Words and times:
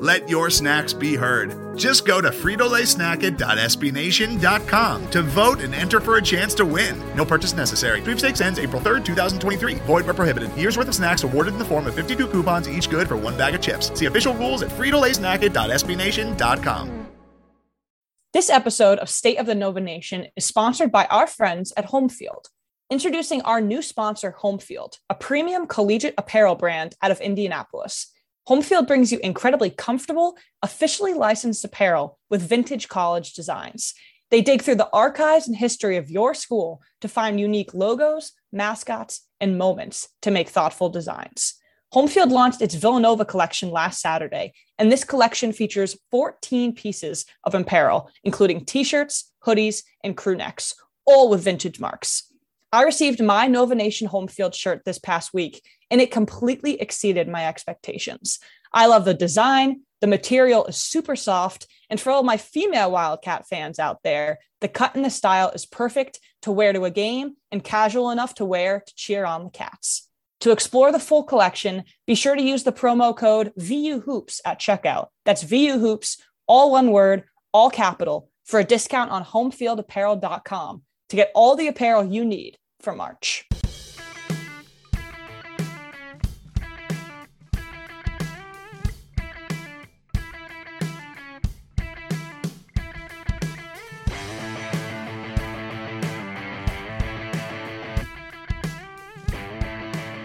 Let 0.00 0.28
your 0.30 0.48
snacks 0.48 0.94
be 0.94 1.14
heard. 1.14 1.76
Just 1.76 2.06
go 2.06 2.22
to 2.22 2.30
fritolaysnacket.sbnation.com 2.30 5.10
to 5.10 5.22
vote 5.22 5.60
and 5.60 5.74
enter 5.74 6.00
for 6.00 6.16
a 6.16 6.22
chance 6.22 6.54
to 6.54 6.64
win. 6.64 6.98
No 7.14 7.26
purchase 7.26 7.52
necessary. 7.52 8.00
Sweepstakes 8.00 8.40
ends 8.40 8.58
April 8.58 8.80
3rd, 8.80 9.04
2023. 9.04 9.74
Void 9.74 10.06
where 10.06 10.14
prohibited. 10.14 10.56
Year's 10.56 10.78
worth 10.78 10.88
of 10.88 10.94
snacks 10.94 11.22
awarded 11.22 11.52
in 11.52 11.58
the 11.58 11.66
form 11.66 11.86
of 11.86 11.94
52 11.94 12.28
coupons, 12.28 12.66
each 12.66 12.88
good 12.88 13.08
for 13.08 13.18
one 13.18 13.36
bag 13.36 13.54
of 13.54 13.60
chips. 13.60 13.92
See 13.96 14.06
official 14.06 14.32
rules 14.34 14.62
at 14.62 14.70
fritolaysnacket.sbnation.com. 14.70 17.06
This 18.32 18.48
episode 18.48 18.98
of 19.00 19.10
State 19.10 19.36
of 19.36 19.44
the 19.44 19.54
Nova 19.54 19.80
Nation 19.80 20.28
is 20.34 20.46
sponsored 20.46 20.90
by 20.90 21.04
our 21.10 21.26
friends 21.26 21.74
at 21.76 21.88
Homefield. 21.88 22.46
Introducing 22.88 23.42
our 23.42 23.60
new 23.60 23.82
sponsor, 23.82 24.34
Homefield, 24.40 24.94
a 25.10 25.14
premium 25.14 25.66
collegiate 25.66 26.14
apparel 26.16 26.54
brand 26.54 26.94
out 27.02 27.10
of 27.10 27.20
Indianapolis. 27.20 28.10
Homefield 28.50 28.88
brings 28.88 29.12
you 29.12 29.20
incredibly 29.22 29.70
comfortable, 29.70 30.36
officially 30.60 31.14
licensed 31.14 31.64
apparel 31.64 32.18
with 32.30 32.42
vintage 32.42 32.88
college 32.88 33.32
designs. 33.32 33.94
They 34.30 34.42
dig 34.42 34.62
through 34.62 34.74
the 34.74 34.90
archives 34.92 35.46
and 35.46 35.56
history 35.56 35.96
of 35.96 36.10
your 36.10 36.34
school 36.34 36.82
to 37.00 37.06
find 37.06 37.38
unique 37.38 37.74
logos, 37.74 38.32
mascots, 38.52 39.20
and 39.40 39.56
moments 39.56 40.08
to 40.22 40.32
make 40.32 40.48
thoughtful 40.48 40.88
designs. 40.88 41.54
Homefield 41.94 42.30
launched 42.30 42.60
its 42.60 42.74
Villanova 42.74 43.24
collection 43.24 43.70
last 43.70 44.00
Saturday, 44.00 44.52
and 44.78 44.90
this 44.90 45.04
collection 45.04 45.52
features 45.52 45.96
14 46.10 46.74
pieces 46.74 47.26
of 47.44 47.54
apparel, 47.54 48.10
including 48.24 48.64
t 48.64 48.82
shirts, 48.82 49.32
hoodies, 49.46 49.84
and 50.02 50.16
crew 50.16 50.34
necks, 50.34 50.74
all 51.06 51.30
with 51.30 51.44
vintage 51.44 51.78
marks. 51.78 52.24
I 52.72 52.82
received 52.82 53.22
my 53.22 53.46
Nova 53.46 53.74
Nation 53.74 54.08
Homefield 54.08 54.54
shirt 54.54 54.82
this 54.84 54.98
past 54.98 55.34
week, 55.34 55.62
and 55.90 56.00
it 56.00 56.10
completely 56.10 56.80
exceeded 56.80 57.28
my 57.28 57.46
expectations. 57.46 58.38
I 58.72 58.86
love 58.86 59.04
the 59.04 59.14
design, 59.14 59.82
the 60.00 60.06
material 60.06 60.64
is 60.66 60.76
super 60.76 61.16
soft, 61.16 61.66
and 61.90 62.00
for 62.00 62.10
all 62.10 62.22
my 62.22 62.36
female 62.36 62.90
Wildcat 62.90 63.46
fans 63.48 63.78
out 63.78 64.02
there, 64.02 64.38
the 64.60 64.68
cut 64.68 64.94
and 64.94 65.04
the 65.04 65.10
style 65.10 65.50
is 65.50 65.66
perfect 65.66 66.20
to 66.42 66.52
wear 66.52 66.72
to 66.72 66.84
a 66.84 66.90
game 66.90 67.36
and 67.50 67.64
casual 67.64 68.10
enough 68.10 68.34
to 68.36 68.44
wear 68.44 68.82
to 68.86 68.94
cheer 68.94 69.24
on 69.24 69.44
the 69.44 69.50
Cats. 69.50 70.08
To 70.40 70.52
explore 70.52 70.90
the 70.90 70.98
full 70.98 71.24
collection, 71.24 71.84
be 72.06 72.14
sure 72.14 72.34
to 72.34 72.42
use 72.42 72.62
the 72.62 72.72
promo 72.72 73.14
code 73.14 73.52
VUHOOPS 73.58 74.40
at 74.44 74.58
checkout. 74.58 75.08
That's 75.26 75.44
VUHOOPS, 75.44 76.18
all 76.46 76.70
one 76.70 76.92
word, 76.92 77.24
all 77.52 77.68
capital, 77.68 78.30
for 78.46 78.58
a 78.58 78.64
discount 78.64 79.10
on 79.10 79.24
homefieldapparel.com 79.24 80.82
to 81.10 81.16
get 81.16 81.30
all 81.34 81.56
the 81.56 81.68
apparel 81.68 82.04
you 82.04 82.24
need 82.24 82.56
for 82.80 82.94
March. 82.94 83.46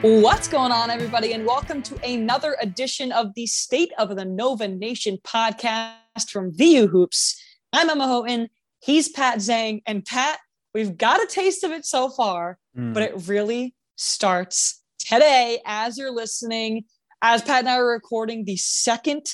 What's 0.05 0.47
going 0.47 0.71
on, 0.71 0.91
everybody? 0.91 1.33
And 1.33 1.47
welcome 1.47 1.81
to 1.81 1.99
another 2.07 2.55
edition 2.61 3.11
of 3.11 3.33
the 3.33 3.47
State 3.47 3.91
of 3.97 4.16
the 4.16 4.23
Nova 4.23 4.67
Nation 4.67 5.17
podcast 5.25 6.29
from 6.29 6.55
VU 6.55 6.85
Hoops. 6.85 7.41
I'm 7.73 7.89
Emma 7.89 8.05
Houghton. 8.05 8.49
He's 8.81 9.09
Pat 9.09 9.39
Zhang. 9.39 9.81
And 9.88 10.05
Pat, 10.05 10.38
we've 10.75 10.95
got 10.95 11.23
a 11.23 11.25
taste 11.25 11.63
of 11.63 11.71
it 11.71 11.88
so 11.88 12.09
far, 12.09 12.59
mm. 12.77 12.94
but 12.94 13.01
it 13.01 13.27
really 13.27 13.73
starts 13.95 14.83
today 14.99 15.59
as 15.65 15.97
you're 15.97 16.13
listening. 16.13 16.83
As 17.23 17.41
Pat 17.41 17.61
and 17.61 17.69
I 17.69 17.77
are 17.77 17.88
recording, 17.88 18.45
the 18.45 18.57
second 18.57 19.25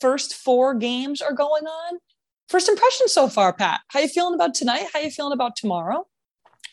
first 0.00 0.32
four 0.34 0.72
games 0.72 1.20
are 1.20 1.34
going 1.34 1.66
on. 1.66 1.98
First 2.48 2.70
impression 2.70 3.08
so 3.08 3.28
far, 3.28 3.52
Pat. 3.52 3.82
How 3.88 4.00
you 4.00 4.08
feeling 4.08 4.32
about 4.32 4.54
tonight? 4.54 4.86
How 4.94 5.00
you 5.00 5.10
feeling 5.10 5.34
about 5.34 5.54
tomorrow? 5.54 6.06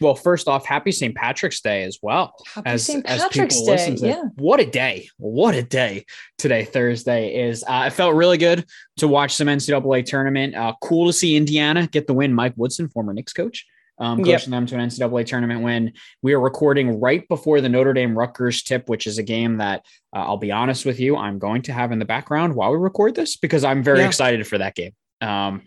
Well, 0.02 0.16
first 0.16 0.48
off, 0.48 0.66
happy 0.66 0.92
St. 0.92 1.16
Patrick's 1.16 1.62
Day 1.62 1.84
as 1.84 2.00
well. 2.02 2.34
Happy 2.56 2.70
as, 2.70 2.86
St. 2.86 3.06
Patrick's 3.06 3.62
Day. 3.62 3.96
Yeah. 4.00 4.24
What 4.36 4.60
a 4.60 4.66
day. 4.66 5.10
What 5.18 5.54
a 5.54 5.62
day 5.62 6.06
today, 6.40 6.66
Thursday 6.66 7.48
is. 7.48 7.64
Uh, 7.68 7.84
it 7.86 7.94
felt 7.94 8.16
really 8.16 8.40
good 8.40 8.66
to 8.98 9.08
watch 9.08 9.36
some 9.36 9.48
NCAA 9.48 10.04
tournament. 10.06 10.56
Uh, 10.56 10.74
cool 10.82 11.06
to 11.06 11.14
see 11.14 11.36
Indiana 11.36 11.88
get 11.88 12.08
the 12.08 12.14
win. 12.14 12.34
Mike 12.34 12.54
Woodson, 12.56 12.90
former 12.90 13.14
Knicks 13.14 13.32
coach, 13.32 13.68
um, 14.00 14.18
coaching 14.18 14.32
yep. 14.32 14.46
them 14.50 14.66
to 14.66 14.76
an 14.76 14.90
NCAA 14.90 15.26
tournament 15.28 15.62
win. 15.62 15.94
We 16.24 16.34
are 16.34 16.40
recording 16.40 17.00
right 17.00 17.28
before 17.28 17.62
the 17.62 17.70
Notre 17.70 17.94
Dame 17.94 18.18
Rutgers 18.18 18.64
tip, 18.64 18.90
which 18.90 19.06
is 19.06 19.20
a 19.20 19.24
game 19.24 19.58
that 19.58 19.86
uh, 20.16 20.20
I'll 20.20 20.38
be 20.38 20.52
honest 20.52 20.84
with 20.84 21.00
you, 21.00 21.16
I'm 21.16 21.38
going 21.38 21.62
to 21.64 21.74
have 21.74 21.92
in 21.92 22.00
the 22.00 22.06
background 22.06 22.56
while 22.56 22.72
we 22.72 22.78
record 22.78 23.14
this 23.14 23.38
because 23.38 23.64
I'm 23.64 23.84
very 23.84 24.00
yeah. 24.00 24.08
excited 24.08 24.48
for 24.48 24.58
that 24.58 24.74
game. 24.74 24.94
Um, 25.22 25.62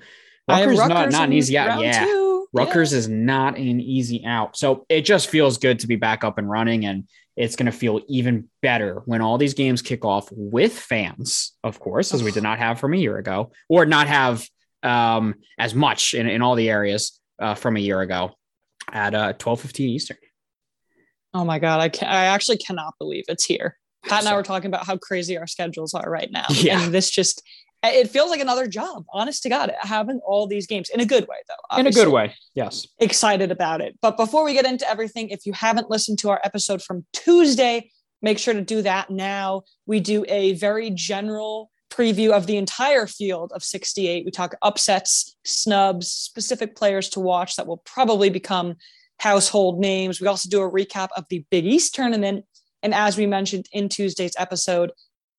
Rutgers, 0.48 0.78
Rutgers 0.78 0.88
not, 0.88 1.10
not 1.12 1.28
an 1.28 1.32
easy 1.32 1.56
out. 1.56 1.80
Yeah. 1.80 2.04
Two. 2.04 2.33
Rutgers 2.54 2.92
yeah. 2.92 2.98
is 2.98 3.08
not 3.08 3.58
an 3.58 3.80
easy 3.80 4.24
out. 4.24 4.56
So 4.56 4.86
it 4.88 5.02
just 5.02 5.28
feels 5.28 5.58
good 5.58 5.80
to 5.80 5.86
be 5.88 5.96
back 5.96 6.22
up 6.22 6.38
and 6.38 6.48
running. 6.48 6.86
And 6.86 7.08
it's 7.36 7.56
going 7.56 7.66
to 7.66 7.72
feel 7.72 8.00
even 8.08 8.48
better 8.62 9.02
when 9.06 9.20
all 9.20 9.36
these 9.36 9.54
games 9.54 9.82
kick 9.82 10.04
off 10.04 10.28
with 10.30 10.72
fans, 10.72 11.52
of 11.64 11.80
course, 11.80 12.14
as 12.14 12.22
we 12.22 12.30
did 12.30 12.44
not 12.44 12.58
have 12.58 12.78
from 12.78 12.94
a 12.94 12.96
year 12.96 13.18
ago, 13.18 13.50
or 13.68 13.84
not 13.84 14.06
have 14.06 14.48
um, 14.84 15.34
as 15.58 15.74
much 15.74 16.14
in, 16.14 16.28
in 16.28 16.42
all 16.42 16.54
the 16.54 16.70
areas 16.70 17.20
uh, 17.40 17.56
from 17.56 17.76
a 17.76 17.80
year 17.80 18.00
ago 18.00 18.30
at 18.92 19.14
uh, 19.14 19.32
12 19.32 19.60
15 19.60 19.90
Eastern. 19.90 20.16
Oh 21.32 21.44
my 21.44 21.58
God. 21.58 21.80
I, 21.80 21.88
can, 21.88 22.08
I 22.08 22.26
actually 22.26 22.58
cannot 22.58 22.94
believe 22.98 23.24
it's 23.26 23.44
here. 23.44 23.76
Pat 24.06 24.20
and 24.20 24.28
I 24.28 24.36
were 24.36 24.42
talking 24.44 24.68
about 24.68 24.86
how 24.86 24.96
crazy 24.96 25.36
our 25.36 25.48
schedules 25.48 25.92
are 25.94 26.08
right 26.08 26.30
now. 26.30 26.46
Yeah. 26.50 26.80
And 26.80 26.94
this 26.94 27.10
just 27.10 27.42
it 27.84 28.10
feels 28.10 28.30
like 28.30 28.40
another 28.40 28.66
job, 28.66 29.04
honest 29.12 29.42
to 29.42 29.48
God, 29.48 29.72
having 29.80 30.20
all 30.26 30.46
these 30.46 30.66
games 30.66 30.90
in 30.90 31.00
a 31.00 31.04
good 31.04 31.26
way, 31.28 31.36
though. 31.48 31.54
Obviously. 31.70 32.00
In 32.00 32.06
a 32.06 32.06
good 32.06 32.12
way. 32.12 32.34
Yes. 32.54 32.86
Excited 32.98 33.50
about 33.50 33.80
it. 33.80 33.98
But 34.00 34.16
before 34.16 34.44
we 34.44 34.52
get 34.52 34.64
into 34.64 34.88
everything, 34.88 35.28
if 35.30 35.46
you 35.46 35.52
haven't 35.52 35.90
listened 35.90 36.18
to 36.20 36.30
our 36.30 36.40
episode 36.44 36.82
from 36.82 37.04
Tuesday, 37.12 37.90
make 38.22 38.38
sure 38.38 38.54
to 38.54 38.62
do 38.62 38.82
that 38.82 39.10
now. 39.10 39.62
We 39.86 40.00
do 40.00 40.24
a 40.28 40.54
very 40.54 40.90
general 40.90 41.70
preview 41.90 42.30
of 42.30 42.46
the 42.46 42.56
entire 42.56 43.06
field 43.06 43.52
of 43.54 43.62
68. 43.62 44.24
We 44.24 44.30
talk 44.30 44.56
upsets, 44.62 45.36
snubs, 45.44 46.08
specific 46.08 46.74
players 46.76 47.08
to 47.10 47.20
watch 47.20 47.56
that 47.56 47.66
will 47.66 47.82
probably 47.84 48.30
become 48.30 48.76
household 49.18 49.78
names. 49.78 50.20
We 50.20 50.26
also 50.26 50.48
do 50.48 50.60
a 50.60 50.70
recap 50.70 51.08
of 51.16 51.24
the 51.30 51.44
Big 51.50 51.64
East 51.64 51.94
tournament. 51.94 52.44
And 52.82 52.92
as 52.94 53.16
we 53.16 53.26
mentioned 53.26 53.66
in 53.72 53.88
Tuesday's 53.88 54.34
episode, 54.38 54.90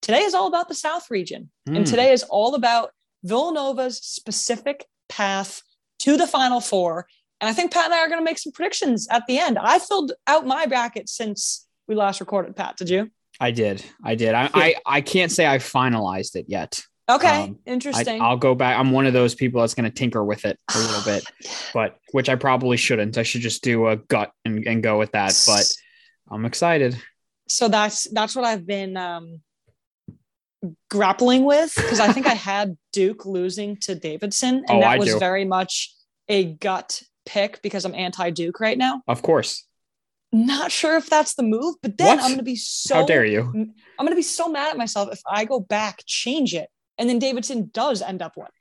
Today 0.05 0.19
is 0.19 0.35
all 0.35 0.45
about 0.45 0.67
the 0.67 0.75
South 0.75 1.09
region. 1.09 1.49
Mm. 1.67 1.77
And 1.77 1.87
hmm. 1.87 1.89
today 1.89 2.13
is 2.13 2.21
all 2.21 2.53
about 2.53 2.91
Villanova's 3.23 3.97
specific 3.97 4.85
path 5.09 5.63
to 5.99 6.15
the 6.15 6.27
Final 6.27 6.61
Four. 6.61 7.07
And 7.41 7.49
I 7.49 7.53
think 7.53 7.73
Pat 7.73 7.85
and 7.85 7.93
I 7.95 8.01
are 8.01 8.07
going 8.07 8.19
to 8.19 8.23
make 8.23 8.37
some 8.37 8.53
predictions 8.53 9.07
at 9.09 9.25
the 9.25 9.39
end. 9.39 9.57
I 9.57 9.79
filled 9.79 10.11
out 10.27 10.45
my 10.45 10.67
bracket 10.67 11.09
since 11.09 11.67
we 11.87 11.95
last 11.95 12.19
recorded, 12.19 12.55
Pat. 12.55 12.77
Did 12.77 12.91
you? 12.91 13.09
I 13.39 13.49
did. 13.49 13.83
I 14.03 14.13
did. 14.13 14.35
I, 14.35 14.43
yeah. 14.43 14.49
I, 14.53 14.75
I, 14.85 15.01
can't 15.01 15.31
say 15.31 15.47
I 15.47 15.57
finalized 15.57 16.35
it 16.35 16.45
yet. 16.49 16.83
Okay. 17.09 17.45
Um, 17.45 17.57
interesting. 17.65 18.21
I, 18.21 18.29
will 18.29 18.37
go 18.37 18.53
back. 18.53 18.77
I'm 18.77 18.91
one 18.91 19.07
of 19.07 19.13
those 19.13 19.33
people 19.33 19.61
that's 19.61 19.73
going 19.73 19.89
to 19.89 19.89
tinker 19.89 20.23
with 20.23 20.45
it 20.45 20.59
a 20.75 20.77
little 20.77 21.01
bit, 21.05 21.25
but 21.73 21.97
which 22.11 22.29
I 22.29 22.35
probably 22.35 22.77
shouldn't. 22.77 23.17
I 23.17 23.23
should 23.23 23.41
just 23.41 23.63
do 23.63 23.87
a 23.87 23.95
gut 23.95 24.31
and, 24.45 24.67
and 24.67 24.83
go 24.83 24.99
with 24.99 25.13
that. 25.13 25.33
But 25.47 25.65
I'm 26.29 26.45
excited. 26.45 26.95
So 27.47 27.69
that's 27.69 28.07
that's 28.11 28.35
what 28.35 28.45
I've 28.45 28.67
been 28.67 28.97
um 28.97 29.41
grappling 30.89 31.45
with 31.45 31.73
because 31.75 31.99
I 31.99 32.11
think 32.11 32.27
I 32.27 32.33
had 32.33 32.77
Duke 32.93 33.25
losing 33.25 33.77
to 33.81 33.95
Davidson, 33.95 34.63
and 34.67 34.77
oh, 34.77 34.79
that 34.81 34.91
I 34.91 34.97
was 34.97 35.09
do. 35.09 35.19
very 35.19 35.45
much 35.45 35.93
a 36.27 36.45
gut 36.45 37.01
pick 37.25 37.61
because 37.61 37.85
I'm 37.85 37.95
anti 37.95 38.29
Duke 38.29 38.59
right 38.59 38.77
now. 38.77 39.01
Of 39.07 39.21
course. 39.21 39.65
Not 40.31 40.71
sure 40.71 40.97
if 40.97 41.09
that's 41.09 41.35
the 41.35 41.43
move, 41.43 41.75
but 41.81 41.97
then 41.97 42.17
what? 42.17 42.19
I'm 42.19 42.29
going 42.31 42.37
to 42.37 42.43
be 42.43 42.55
so. 42.55 42.95
How 42.95 43.05
dare 43.05 43.25
you? 43.25 43.41
I'm 43.41 44.05
going 44.05 44.09
to 44.09 44.15
be 44.15 44.21
so 44.21 44.49
mad 44.49 44.71
at 44.71 44.77
myself 44.77 45.09
if 45.11 45.21
I 45.29 45.45
go 45.45 45.59
back, 45.59 46.03
change 46.05 46.53
it, 46.53 46.69
and 46.97 47.09
then 47.09 47.19
Davidson 47.19 47.69
does 47.73 48.01
end 48.01 48.21
up 48.21 48.33
winning, 48.35 48.51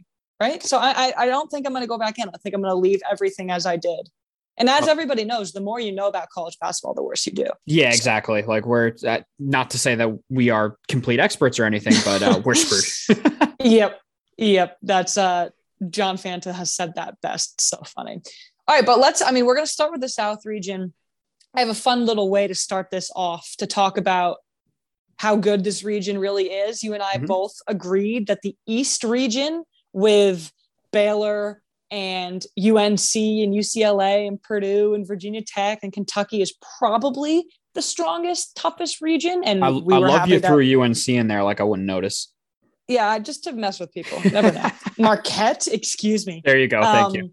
right? 0.40 0.62
So 0.62 0.78
I, 0.78 0.90
I, 0.90 1.12
I 1.18 1.26
don't 1.26 1.50
think 1.50 1.66
I'm 1.66 1.72
going 1.72 1.82
to 1.82 1.88
go 1.88 1.98
back 1.98 2.18
in. 2.18 2.28
I 2.28 2.38
think 2.42 2.54
I'm 2.54 2.62
going 2.62 2.70
to 2.70 2.78
leave 2.78 3.00
everything 3.10 3.50
as 3.50 3.66
I 3.66 3.76
did. 3.76 4.08
And 4.56 4.68
as 4.68 4.86
everybody 4.86 5.24
knows, 5.24 5.52
the 5.52 5.60
more 5.60 5.80
you 5.80 5.92
know 5.92 6.06
about 6.06 6.30
college 6.30 6.56
basketball, 6.60 6.94
the 6.94 7.02
worse 7.02 7.26
you 7.26 7.32
do. 7.32 7.46
Yeah, 7.66 7.88
exactly. 7.88 8.42
Like 8.42 8.66
we're 8.66 8.92
uh, 9.06 9.20
not 9.38 9.70
to 9.70 9.78
say 9.78 9.94
that 9.96 10.16
we 10.28 10.50
are 10.50 10.76
complete 10.88 11.18
experts 11.18 11.58
or 11.58 11.64
anything, 11.64 11.94
but 12.04 12.22
uh, 12.22 12.40
we're 12.44 12.54
screwed. 12.54 13.18
Yep. 13.64 13.98
Yep. 14.36 14.78
That's 14.82 15.16
uh 15.16 15.48
John 15.88 16.16
Fanta 16.16 16.52
has 16.52 16.72
said 16.72 16.94
that 16.96 17.20
best. 17.22 17.60
So 17.60 17.78
funny. 17.86 18.20
All 18.68 18.76
right, 18.76 18.84
but 18.84 18.98
let's 18.98 19.22
I 19.22 19.30
mean, 19.30 19.46
we're 19.46 19.54
gonna 19.54 19.66
start 19.66 19.90
with 19.90 20.00
the 20.00 20.08
South 20.08 20.44
region. 20.44 20.92
I 21.54 21.60
have 21.60 21.68
a 21.68 21.74
fun 21.74 22.04
little 22.04 22.30
way 22.30 22.46
to 22.46 22.54
start 22.54 22.90
this 22.90 23.10
off 23.14 23.54
to 23.58 23.66
talk 23.66 23.96
about 23.96 24.38
how 25.16 25.36
good 25.36 25.64
this 25.64 25.82
region 25.82 26.18
really 26.18 26.46
is. 26.46 26.82
You 26.82 26.94
and 26.94 27.02
I 27.02 27.14
mm-hmm. 27.14 27.26
both 27.26 27.54
agreed 27.66 28.26
that 28.26 28.42
the 28.42 28.56
East 28.66 29.04
region 29.04 29.64
with 29.92 30.52
Baylor 30.92 31.62
and 31.94 32.44
UNC 32.58 33.14
and 33.14 33.54
UCLA 33.54 34.26
and 34.26 34.42
Purdue 34.42 34.94
and 34.94 35.06
Virginia 35.06 35.42
Tech 35.46 35.78
and 35.84 35.92
Kentucky 35.92 36.42
is 36.42 36.52
probably 36.76 37.46
the 37.74 37.82
strongest, 37.82 38.56
toughest 38.56 39.00
region. 39.00 39.42
And 39.44 39.64
I, 39.64 39.70
we 39.70 39.94
I 39.94 39.98
love 39.98 40.28
you 40.28 40.40
that, 40.40 40.48
threw 40.48 40.82
UNC 40.82 41.08
in 41.08 41.28
there 41.28 41.44
like 41.44 41.60
I 41.60 41.62
wouldn't 41.64 41.86
notice. 41.86 42.32
Yeah, 42.88 43.16
just 43.20 43.44
to 43.44 43.52
mess 43.52 43.78
with 43.78 43.92
people. 43.92 44.18
Never 44.28 44.50
know. 44.50 44.70
Marquette, 44.98 45.68
excuse 45.68 46.26
me. 46.26 46.42
There 46.44 46.58
you 46.58 46.66
go. 46.66 46.82
Thank 46.82 47.06
um, 47.06 47.14
you. 47.14 47.30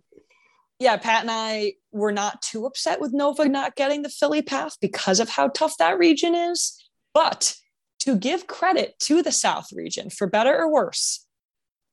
Yeah, 0.79 0.97
Pat 0.97 1.23
and 1.23 1.31
I 1.31 1.73
were 1.91 2.11
not 2.11 2.43
too 2.43 2.67
upset 2.67 3.01
with 3.01 3.13
Nova 3.13 3.49
not 3.49 3.75
getting 3.75 4.03
the 4.03 4.09
Philly 4.09 4.43
path 4.43 4.77
because 4.79 5.19
of 5.19 5.29
how 5.29 5.47
tough 5.47 5.75
that 5.79 5.97
region 5.97 6.35
is. 6.35 6.79
But 7.15 7.55
to 8.01 8.15
give 8.15 8.45
credit 8.45 8.93
to 8.99 9.23
the 9.23 9.31
South 9.31 9.69
region, 9.73 10.11
for 10.11 10.27
better 10.27 10.55
or 10.55 10.71
worse, 10.71 11.25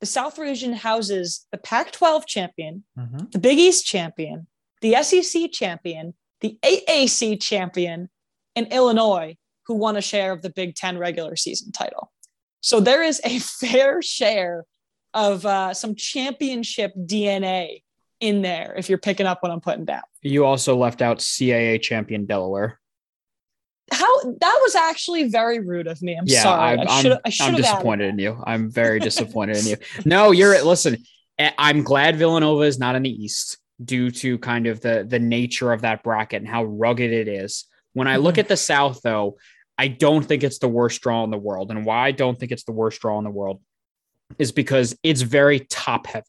the 0.00 0.06
South 0.06 0.38
region 0.38 0.72
houses 0.72 1.46
the 1.50 1.58
Pac 1.58 1.92
12 1.92 2.26
champion, 2.26 2.84
mm-hmm. 2.98 3.26
the 3.32 3.38
Big 3.38 3.58
East 3.58 3.86
champion, 3.86 4.46
the 4.80 5.02
SEC 5.02 5.50
champion, 5.52 6.14
the 6.40 6.58
AAC 6.62 7.40
champion, 7.40 8.08
and 8.54 8.72
Illinois, 8.72 9.36
who 9.66 9.74
won 9.74 9.96
a 9.96 10.00
share 10.00 10.32
of 10.32 10.42
the 10.42 10.50
Big 10.50 10.74
Ten 10.74 10.98
regular 10.98 11.36
season 11.36 11.72
title. 11.72 12.12
So 12.60 12.80
there 12.80 13.02
is 13.02 13.20
a 13.24 13.38
fair 13.38 14.02
share 14.02 14.64
of 15.14 15.44
uh, 15.46 15.74
some 15.74 15.94
championship 15.94 16.92
DNA 16.96 17.82
in 18.20 18.42
there 18.42 18.74
if 18.76 18.88
you're 18.88 18.98
picking 18.98 19.26
up 19.26 19.42
what 19.42 19.52
I'm 19.52 19.60
putting 19.60 19.84
down. 19.84 20.02
You 20.22 20.44
also 20.44 20.76
left 20.76 21.02
out 21.02 21.18
CAA 21.18 21.80
champion 21.80 22.26
Delaware 22.26 22.80
how 23.90 24.22
that 24.22 24.58
was 24.62 24.74
actually 24.74 25.28
very 25.28 25.60
rude 25.60 25.86
of 25.86 26.00
me. 26.02 26.14
I'm 26.14 26.24
yeah, 26.26 26.42
sorry. 26.42 26.78
I'm, 26.78 26.88
I 26.88 27.02
should 27.02 27.18
I 27.24 27.28
should 27.30 27.46
I'm 27.46 27.54
disappointed 27.56 28.10
in 28.10 28.18
you. 28.18 28.42
I'm 28.46 28.70
very 28.70 29.00
disappointed 29.08 29.56
in 29.58 29.66
you. 29.66 29.76
No, 30.04 30.30
you're 30.30 30.62
listen. 30.64 31.04
Eh, 31.38 31.50
I'm 31.58 31.82
glad 31.82 32.16
Villanova 32.16 32.62
is 32.62 32.78
not 32.78 32.96
in 32.96 33.02
the 33.02 33.10
East 33.10 33.58
due 33.82 34.10
to 34.10 34.38
kind 34.38 34.66
of 34.66 34.80
the 34.80 35.06
the 35.08 35.18
nature 35.18 35.72
of 35.72 35.82
that 35.82 36.02
bracket 36.02 36.42
and 36.42 36.48
how 36.48 36.64
rugged 36.64 37.12
it 37.12 37.28
is. 37.28 37.64
When 37.92 38.08
I 38.08 38.16
look 38.16 38.34
mm-hmm. 38.34 38.40
at 38.40 38.48
the 38.48 38.56
South, 38.56 39.00
though, 39.02 39.38
I 39.76 39.88
don't 39.88 40.24
think 40.24 40.42
it's 40.42 40.58
the 40.58 40.68
worst 40.68 41.00
draw 41.02 41.24
in 41.24 41.30
the 41.30 41.38
world. 41.38 41.70
And 41.70 41.84
why 41.84 42.06
I 42.06 42.10
don't 42.10 42.38
think 42.38 42.52
it's 42.52 42.64
the 42.64 42.72
worst 42.72 43.00
draw 43.00 43.18
in 43.18 43.24
the 43.24 43.30
world 43.30 43.60
is 44.38 44.52
because 44.52 44.96
it's 45.02 45.22
very 45.22 45.60
top 45.60 46.06
heavy. 46.06 46.26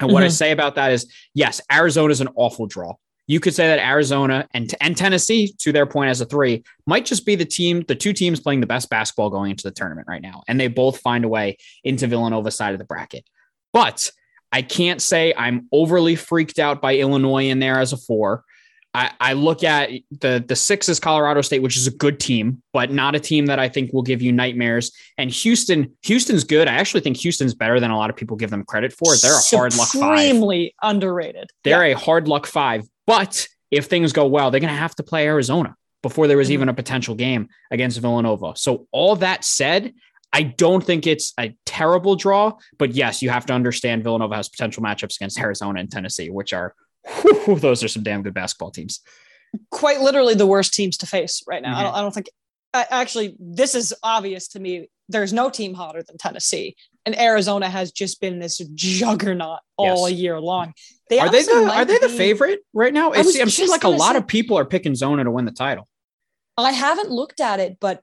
And 0.00 0.12
what 0.12 0.20
mm-hmm. 0.20 0.26
I 0.26 0.28
say 0.28 0.52
about 0.52 0.76
that 0.76 0.92
is, 0.92 1.12
yes, 1.34 1.60
Arizona 1.70 2.10
is 2.10 2.20
an 2.20 2.28
awful 2.34 2.66
draw 2.66 2.94
you 3.28 3.40
could 3.40 3.54
say 3.54 3.68
that 3.68 3.78
Arizona 3.78 4.48
and, 4.54 4.74
and 4.80 4.96
Tennessee, 4.96 5.54
to 5.58 5.70
their 5.70 5.86
point 5.86 6.10
as 6.10 6.20
a 6.20 6.24
three, 6.24 6.64
might 6.86 7.04
just 7.04 7.24
be 7.26 7.36
the 7.36 7.44
team, 7.44 7.84
the 7.86 7.94
two 7.94 8.14
teams 8.14 8.40
playing 8.40 8.60
the 8.60 8.66
best 8.66 8.88
basketball 8.88 9.30
going 9.30 9.50
into 9.50 9.64
the 9.64 9.70
tournament 9.70 10.08
right 10.08 10.22
now. 10.22 10.42
And 10.48 10.58
they 10.58 10.66
both 10.66 10.98
find 10.98 11.24
a 11.24 11.28
way 11.28 11.58
into 11.84 12.06
Villanova 12.06 12.50
side 12.50 12.72
of 12.72 12.78
the 12.78 12.86
bracket. 12.86 13.28
But 13.72 14.10
I 14.50 14.62
can't 14.62 15.02
say 15.02 15.34
I'm 15.36 15.68
overly 15.72 16.16
freaked 16.16 16.58
out 16.58 16.80
by 16.80 16.96
Illinois 16.96 17.48
in 17.48 17.58
there 17.58 17.78
as 17.78 17.92
a 17.92 17.98
four. 17.98 18.44
I, 18.98 19.12
I 19.20 19.32
look 19.34 19.62
at 19.62 19.90
the 20.10 20.44
the 20.44 20.56
six 20.56 20.88
is 20.88 20.98
Colorado 20.98 21.40
State, 21.40 21.62
which 21.62 21.76
is 21.76 21.86
a 21.86 21.92
good 21.92 22.18
team, 22.18 22.60
but 22.72 22.90
not 22.90 23.14
a 23.14 23.20
team 23.20 23.46
that 23.46 23.60
I 23.60 23.68
think 23.68 23.92
will 23.92 24.02
give 24.02 24.20
you 24.20 24.32
nightmares. 24.32 24.90
And 25.16 25.30
Houston, 25.30 25.96
Houston's 26.02 26.42
good. 26.42 26.66
I 26.66 26.74
actually 26.74 27.02
think 27.02 27.16
Houston's 27.18 27.54
better 27.54 27.78
than 27.78 27.92
a 27.92 27.96
lot 27.96 28.10
of 28.10 28.16
people 28.16 28.36
give 28.36 28.50
them 28.50 28.64
credit 28.64 28.92
for. 28.92 29.16
They're 29.16 29.38
a 29.38 29.56
hard 29.56 29.76
luck 29.76 29.90
five. 29.90 30.18
Extremely 30.18 30.74
underrated. 30.82 31.48
They're 31.62 31.86
yeah. 31.86 31.94
a 31.94 31.96
hard 31.96 32.26
luck 32.26 32.44
five. 32.46 32.88
But 33.06 33.46
if 33.70 33.86
things 33.86 34.12
go 34.12 34.26
well, 34.26 34.50
they're 34.50 34.60
going 34.60 34.72
to 34.72 34.76
have 34.78 34.96
to 34.96 35.04
play 35.04 35.26
Arizona 35.26 35.76
before 36.02 36.26
there 36.26 36.36
was 36.36 36.48
mm-hmm. 36.48 36.54
even 36.54 36.68
a 36.68 36.74
potential 36.74 37.14
game 37.14 37.50
against 37.70 38.00
Villanova. 38.00 38.54
So 38.56 38.88
all 38.90 39.14
that 39.16 39.44
said, 39.44 39.94
I 40.32 40.42
don't 40.42 40.82
think 40.82 41.06
it's 41.06 41.34
a 41.38 41.54
terrible 41.66 42.16
draw, 42.16 42.54
but 42.78 42.96
yes, 42.96 43.22
you 43.22 43.30
have 43.30 43.46
to 43.46 43.52
understand 43.52 44.02
Villanova 44.02 44.34
has 44.34 44.48
potential 44.48 44.82
matchups 44.82 45.16
against 45.16 45.38
Arizona 45.38 45.78
and 45.78 45.90
Tennessee, 45.90 46.30
which 46.30 46.52
are 46.52 46.74
whew, 47.06 47.58
those 47.58 47.82
are 47.82 47.88
some 47.88 48.02
damn 48.02 48.22
good 48.22 48.34
basketball 48.34 48.70
teams. 48.70 49.00
Quite 49.70 50.00
literally 50.00 50.34
the 50.34 50.46
worst 50.46 50.74
teams 50.74 50.96
to 50.98 51.06
face 51.06 51.42
right 51.46 51.62
now. 51.62 51.70
Mm-hmm. 51.70 51.78
I, 51.78 51.82
don't, 51.82 51.94
I 51.94 52.00
don't 52.02 52.14
think 52.14 52.28
actually 52.74 53.36
this 53.38 53.74
is 53.74 53.94
obvious 54.02 54.48
to 54.48 54.60
me. 54.60 54.88
There's 55.08 55.32
no 55.32 55.48
team 55.48 55.72
hotter 55.72 56.02
than 56.02 56.18
Tennessee, 56.18 56.76
and 57.06 57.18
Arizona 57.18 57.70
has 57.70 57.92
just 57.92 58.20
been 58.20 58.40
this 58.40 58.58
juggernaut 58.74 59.60
all 59.78 60.08
yes. 60.08 60.18
year 60.18 60.38
long. 60.38 60.74
They 61.08 61.18
are 61.18 61.30
they 61.30 61.42
the 61.44 61.70
are 61.72 61.84
they 61.86 61.98
the 61.98 62.10
favorite 62.10 62.60
right 62.74 62.92
now? 62.92 63.12
It 63.12 63.24
seems 63.24 63.70
like 63.70 63.84
a 63.84 63.88
lot 63.88 64.12
say, 64.12 64.18
of 64.18 64.26
people 64.26 64.58
are 64.58 64.66
picking 64.66 64.94
Zona 64.94 65.24
to 65.24 65.30
win 65.30 65.46
the 65.46 65.50
title. 65.50 65.88
I 66.58 66.72
haven't 66.72 67.10
looked 67.10 67.40
at 67.40 67.60
it, 67.60 67.78
but 67.80 68.02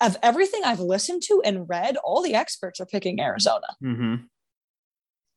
of 0.00 0.16
everything 0.22 0.62
I've 0.64 0.80
listened 0.80 1.22
to 1.24 1.42
and 1.44 1.68
read, 1.68 1.96
all 1.98 2.22
the 2.22 2.34
experts 2.34 2.80
are 2.80 2.86
picking 2.86 3.20
Arizona. 3.20 3.66
Mm-hmm. 3.82 4.14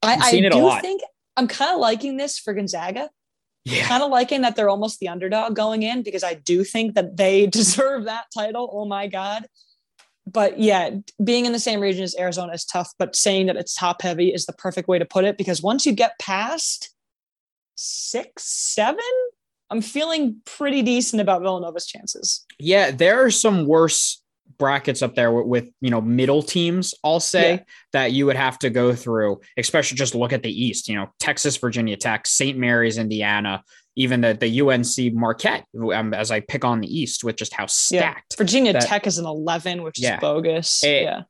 I, 0.02 0.16
I 0.16 0.32
do 0.32 0.82
think 0.82 1.02
I'm 1.40 1.48
kind 1.48 1.74
of 1.74 1.80
liking 1.80 2.18
this 2.18 2.38
for 2.38 2.54
Gonzaga. 2.54 3.10
Yeah. 3.64 3.88
Kind 3.88 4.04
of 4.04 4.12
liking 4.12 4.42
that 4.42 4.58
they're 4.58 4.70
almost 4.70 5.00
the 5.00 5.08
underdog 5.08 5.56
going 5.56 5.84
in 5.84 6.04
because 6.04 6.24
I 6.24 6.34
do 6.34 6.66
think 6.66 6.96
that 6.96 7.16
they 7.16 7.48
deserve 7.60 8.06
that 8.06 8.26
title. 8.34 8.70
Oh 8.74 8.86
my 8.86 9.08
God. 9.08 9.46
But 10.28 10.60
yeah, 10.60 10.92
being 11.24 11.46
in 11.46 11.54
the 11.54 11.60
same 11.60 11.80
region 11.80 12.04
as 12.04 12.16
Arizona 12.18 12.54
is 12.54 12.66
tough, 12.66 12.94
but 13.00 13.16
saying 13.16 13.48
that 13.48 13.56
it's 13.56 13.74
top 13.74 14.02
heavy 14.02 14.34
is 14.34 14.46
the 14.46 14.54
perfect 14.54 14.90
way 14.90 15.00
to 15.00 15.06
put 15.06 15.24
it 15.24 15.38
because 15.38 15.64
once 15.64 15.86
you 15.86 15.94
get 15.94 16.20
past 16.20 16.94
six, 17.76 18.44
seven, 18.44 19.00
I'm 19.70 19.82
feeling 19.82 20.42
pretty 20.46 20.82
decent 20.82 21.22
about 21.22 21.42
Villanova's 21.42 21.86
chances. 21.86 22.46
Yeah, 22.60 22.92
there 22.92 23.24
are 23.24 23.32
some 23.32 23.66
worse 23.66 24.22
brackets 24.58 25.02
up 25.02 25.16
there 25.16 25.32
with, 25.32 25.46
with, 25.46 25.70
you 25.82 25.90
know 25.90 26.02
middle 26.02 26.42
teams 26.42 26.94
i'll 27.04 27.20
say 27.20 27.52
yeah. 27.52 27.60
that 27.94 28.12
you 28.12 28.26
would 28.26 28.36
have 28.36 28.58
to 28.60 28.70
go 28.70 28.94
through 28.94 29.40
especially 29.58 29.98
just 29.98 30.16
look 30.16 30.34
at 30.34 30.44
the 30.44 30.52
east 30.52 30.88
you 30.88 30.96
know 30.96 31.08
texas 31.20 31.58
virginia 31.58 31.96
tech 31.96 32.26
st 32.26 32.58
mary's 32.58 32.98
indiana 32.98 33.64
even 33.96 34.22
the, 34.22 34.34
the 34.34 34.62
unc 34.62 35.14
marquette 35.14 35.66
um, 35.94 36.14
as 36.14 36.32
i 36.32 36.40
pick 36.40 36.66
on 36.66 36.80
the 36.80 36.88
east 36.88 37.24
with 37.24 37.36
just 37.36 37.54
how 37.54 37.66
stacked 37.66 38.34
yeah. 38.34 38.38
virginia 38.38 38.74
that, 38.74 38.84
tech 38.84 39.06
is 39.06 39.18
an 39.18 39.26
11 39.26 39.84
which 39.84 40.00
yeah. 40.00 40.16
is 40.16 40.22
bogus 40.22 40.84
it, 40.84 41.04
yeah 41.04 41.22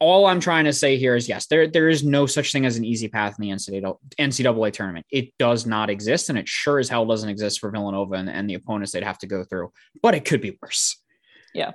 all 0.00 0.26
I'm 0.26 0.40
trying 0.40 0.64
to 0.64 0.72
say 0.72 0.96
here 0.96 1.14
is 1.14 1.28
yes, 1.28 1.46
there 1.46 1.68
there 1.68 1.88
is 1.88 2.02
no 2.02 2.26
such 2.26 2.52
thing 2.52 2.66
as 2.66 2.76
an 2.76 2.84
easy 2.84 3.08
path 3.08 3.36
in 3.38 3.42
the 3.46 3.54
NCAA, 3.54 3.96
NCAA 4.18 4.72
tournament. 4.72 5.06
It 5.10 5.32
does 5.38 5.66
not 5.66 5.90
exist, 5.90 6.28
and 6.28 6.38
it 6.38 6.48
sure 6.48 6.78
as 6.78 6.88
hell 6.88 7.06
doesn't 7.06 7.28
exist 7.28 7.60
for 7.60 7.70
Villanova 7.70 8.14
and, 8.14 8.28
and 8.28 8.50
the 8.50 8.54
opponents 8.54 8.92
they'd 8.92 9.04
have 9.04 9.18
to 9.18 9.26
go 9.26 9.44
through. 9.44 9.70
But 10.02 10.14
it 10.14 10.24
could 10.24 10.40
be 10.40 10.58
worse. 10.60 11.00
Yeah. 11.54 11.72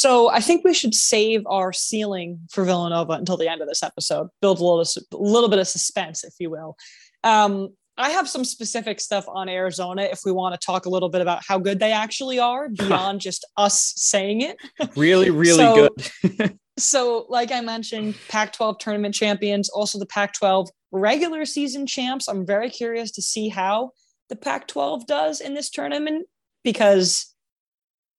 So 0.00 0.30
I 0.30 0.40
think 0.40 0.64
we 0.64 0.72
should 0.72 0.94
save 0.94 1.42
our 1.46 1.74
ceiling 1.74 2.40
for 2.50 2.64
Villanova 2.64 3.12
until 3.12 3.36
the 3.36 3.50
end 3.50 3.60
of 3.60 3.68
this 3.68 3.82
episode. 3.82 4.28
Build 4.40 4.58
a 4.58 4.64
little, 4.64 4.80
a 4.80 5.22
little 5.22 5.50
bit 5.50 5.58
of 5.58 5.68
suspense, 5.68 6.24
if 6.24 6.32
you 6.38 6.48
will. 6.48 6.74
Um, 7.22 7.68
I 7.98 8.08
have 8.08 8.26
some 8.26 8.46
specific 8.46 8.98
stuff 8.98 9.26
on 9.28 9.50
Arizona 9.50 10.04
if 10.04 10.20
we 10.24 10.32
want 10.32 10.58
to 10.58 10.66
talk 10.66 10.86
a 10.86 10.88
little 10.88 11.10
bit 11.10 11.20
about 11.20 11.42
how 11.46 11.58
good 11.58 11.80
they 11.80 11.92
actually 11.92 12.38
are 12.38 12.68
beyond 12.78 13.20
just 13.20 13.46
us 13.58 13.92
saying 13.94 14.40
it. 14.40 14.56
Really, 14.96 15.28
really 15.28 15.58
so, 15.58 15.90
good. 16.22 16.58
so, 16.78 17.26
like 17.28 17.52
I 17.52 17.60
mentioned, 17.60 18.14
Pac 18.30 18.54
12 18.54 18.78
tournament 18.78 19.14
champions, 19.14 19.68
also 19.68 19.98
the 19.98 20.06
Pac 20.06 20.32
12 20.32 20.70
regular 20.92 21.44
season 21.44 21.86
champs. 21.86 22.26
I'm 22.26 22.46
very 22.46 22.70
curious 22.70 23.10
to 23.10 23.20
see 23.20 23.50
how 23.50 23.90
the 24.30 24.36
Pac 24.36 24.66
12 24.66 25.06
does 25.06 25.42
in 25.42 25.52
this 25.52 25.68
tournament 25.68 26.26
because 26.64 27.29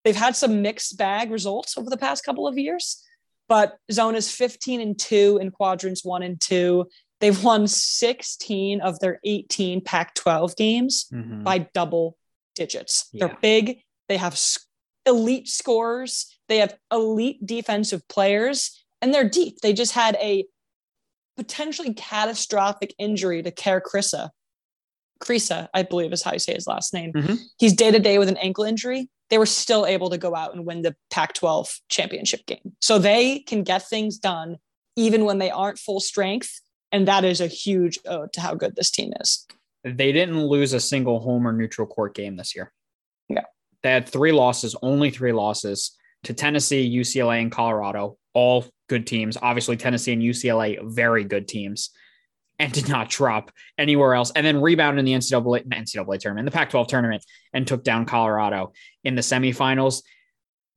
They've 0.04 0.16
had 0.16 0.36
some 0.36 0.62
mixed 0.62 0.98
bag 0.98 1.32
results 1.32 1.78
over 1.78 1.90
the 1.90 1.98
past 1.98 2.26
couple 2.26 2.48
of 2.48 2.58
years, 2.58 3.04
but 3.48 3.78
Zona 3.92 4.18
is 4.18 4.32
15 4.32 4.82
and 4.82 4.98
2 4.98 5.40
in 5.42 5.52
quadrants 5.52 6.04
1 6.04 6.24
and 6.24 6.40
2. 6.40 6.88
They've 7.20 7.44
won 7.44 7.68
16 7.68 8.82
of 8.82 9.00
their 9.00 9.20
18 9.24 9.82
Pac 9.82 10.16
12 10.16 10.56
games 10.56 11.06
mm-hmm. 11.14 11.44
by 11.44 11.68
double 11.74 12.18
digits. 12.56 13.10
Yeah. 13.12 13.28
They're 13.28 13.38
big. 13.42 13.82
They 14.10 14.18
have 14.18 14.40
elite 15.06 15.48
scorers. 15.48 16.36
They 16.48 16.58
have 16.58 16.76
elite 16.92 17.46
defensive 17.46 18.08
players, 18.08 18.84
and 19.02 19.14
they're 19.14 19.30
deep. 19.30 19.60
They 19.62 19.74
just 19.74 19.94
had 19.94 20.16
a 20.16 20.46
potentially 21.38 21.94
catastrophic 21.94 22.94
injury 22.98 23.42
to 23.44 23.52
Kerr 23.52 23.82
Kriisa. 23.82 24.30
Kriisa, 25.22 25.70
I 25.74 25.84
believe 25.84 26.12
is 26.12 26.24
how 26.24 26.34
you 26.34 26.40
say 26.40 26.56
his 26.56 26.68
last 26.68 26.94
name. 26.94 27.14
Mm-hmm. 27.14 27.36
He's 27.58 27.74
day 27.74 27.92
to 27.92 28.00
day 28.00 28.18
with 28.18 28.28
an 28.28 28.38
ankle 28.38 28.64
injury 28.64 29.10
they 29.32 29.38
were 29.38 29.46
still 29.46 29.86
able 29.86 30.10
to 30.10 30.18
go 30.18 30.36
out 30.36 30.54
and 30.54 30.66
win 30.66 30.82
the 30.82 30.96
Pac 31.10 31.34
12 31.34 31.80
championship 31.90 32.46
game. 32.46 32.76
So 32.82 33.00
they 33.00 33.40
can 33.40 33.64
get 33.64 33.88
things 33.88 34.18
done 34.18 34.58
even 34.98 35.24
when 35.24 35.40
they 35.40 35.50
aren't 35.50 35.80
full 35.80 36.02
strength. 36.02 36.60
And 36.92 37.08
that 37.08 37.24
is 37.24 37.40
a 37.40 37.48
huge 37.48 37.98
ode 38.06 38.34
to 38.34 38.42
how 38.42 38.54
good 38.54 38.76
this 38.76 38.92
team 38.92 39.14
is. 39.22 39.48
They 39.86 40.12
didn't 40.12 40.46
lose 40.46 40.74
a 40.74 40.82
single 40.82 41.22
home 41.22 41.48
or 41.48 41.54
neutral 41.54 41.88
court 41.88 42.14
game 42.14 42.36
this 42.36 42.54
year. 42.54 42.74
Yeah. 43.30 43.46
They 43.82 43.92
had 43.92 44.08
three 44.08 44.34
losses, 44.34 44.76
only 44.84 45.10
three 45.10 45.32
losses 45.32 45.98
to 46.26 46.34
Tennessee, 46.34 46.94
UCLA, 46.94 47.42
and 47.42 47.52
Colorado. 47.52 48.18
all 48.34 48.66
good 48.90 49.08
teams. 49.08 49.38
Obviously, 49.42 49.78
Tennessee 49.78 50.12
and 50.14 50.22
UCLA, 50.22 50.78
very 50.84 51.24
good 51.24 51.48
teams, 51.48 51.92
and 52.62 52.72
did 52.72 52.88
not 52.88 53.10
drop 53.10 53.52
anywhere 53.80 54.14
else. 54.14 54.32
And 54.36 54.46
then 54.46 54.62
rebounded 54.62 55.00
in 55.00 55.06
the 55.06 55.14
NCAA, 55.14 55.68
NCAA 55.68 56.20
tournament, 56.20 56.46
the 56.46 56.52
Pac 56.52 56.70
12 56.70 56.88
tournament, 56.88 57.26
and 57.54 57.66
took 57.66 57.84
down 57.84 58.06
Colorado 58.06 58.72
in 59.04 59.16
the 59.16 59.24
semifinals. 59.24 60.04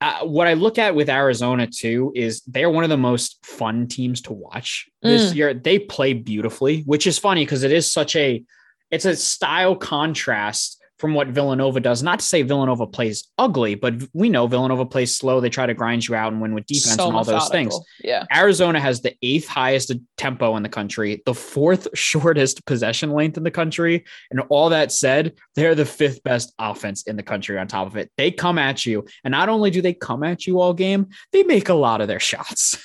Uh, 0.01 0.21
what 0.21 0.47
I 0.47 0.55
look 0.55 0.79
at 0.79 0.95
with 0.95 1.11
Arizona 1.11 1.67
too 1.67 2.11
is 2.15 2.41
they're 2.47 2.71
one 2.71 2.85
of 2.85 2.91
the 2.91 2.97
most 2.97 3.45
fun 3.45 3.87
teams 3.87 4.23
to 4.23 4.33
watch 4.33 4.89
this 5.03 5.33
mm. 5.33 5.37
year. 5.37 5.55
They 5.55 5.79
play 5.79 6.15
beautifully, 6.15 6.81
which 6.87 7.07
is 7.07 7.19
funny 7.19 7.45
because 7.45 7.65
it 7.65 7.71
is 7.73 7.93
such 7.93 8.17
a 8.17 8.43
it's 8.91 9.05
a 9.05 9.15
style 9.15 9.77
contrast 9.77 10.83
from 11.05 11.13
what 11.13 11.29
Villanova 11.29 11.81
does. 11.81 12.03
Not 12.03 12.21
to 12.21 12.25
say 12.25 12.41
Villanova 12.41 12.87
plays 12.87 13.29
ugly, 13.37 13.75
but 13.75 13.93
we 14.15 14.31
know 14.31 14.47
Villanova 14.47 14.87
plays 14.87 15.15
slow. 15.15 15.39
They 15.39 15.51
try 15.51 15.67
to 15.67 15.75
grind 15.75 16.09
you 16.09 16.15
out 16.15 16.33
and 16.33 16.41
win 16.41 16.55
with 16.55 16.65
defense 16.65 16.95
so 16.95 17.09
and 17.09 17.15
all 17.15 17.25
those 17.25 17.51
things. 17.51 17.79
Yeah. 18.03 18.25
Arizona 18.35 18.81
has 18.81 19.03
the 19.03 19.15
eighth 19.21 19.47
highest 19.47 19.93
tempo 20.17 20.57
in 20.57 20.63
the 20.63 20.71
country, 20.71 21.23
the 21.27 21.35
fourth 21.35 21.89
shortest 21.95 22.65
possession 22.65 23.11
length 23.11 23.37
in 23.37 23.43
the 23.43 23.51
country. 23.51 24.07
And 24.31 24.41
all 24.49 24.71
that 24.71 24.93
said, 24.93 25.35
they're 25.57 25.75
the 25.75 25.85
fifth 25.85 26.23
best 26.23 26.55
offense 26.59 27.03
in 27.03 27.17
the 27.17 27.23
country 27.23 27.59
on 27.59 27.69
top 27.69 27.87
of 27.87 27.99
it. 27.99 28.11
They 28.17 28.31
come 28.31 28.57
at 28.57 28.87
you. 28.87 29.05
And 29.25 29.33
not 29.33 29.51
only 29.51 29.71
do 29.71 29.83
they 29.83 29.93
come 29.93 30.23
at 30.23 30.47
you 30.47 30.59
all 30.59 30.73
game, 30.73 31.09
they 31.33 31.43
make 31.43 31.69
a 31.69 31.75
lot 31.75 32.01
of 32.01 32.09
their 32.09 32.19
shots. 32.31 32.83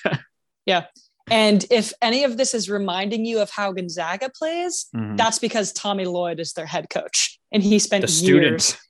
yeah. 0.65 0.88
And 1.31 1.65
if 1.69 1.93
any 2.01 2.24
of 2.24 2.38
this 2.38 2.53
is 2.53 2.69
reminding 2.69 3.25
you 3.25 3.39
of 3.39 3.50
how 3.50 3.71
Gonzaga 3.71 4.29
plays, 4.29 4.88
mm-hmm. 4.95 5.15
that's 5.15 5.39
because 5.39 5.71
Tommy 5.74 6.05
Lloyd 6.05 6.39
is 6.39 6.53
their 6.53 6.65
head 6.65 6.89
coach. 6.89 7.39
And 7.51 7.63
he 7.63 7.79
spent 7.79 8.05
the 8.05 8.12
years 8.12 8.63
student. 8.65 8.81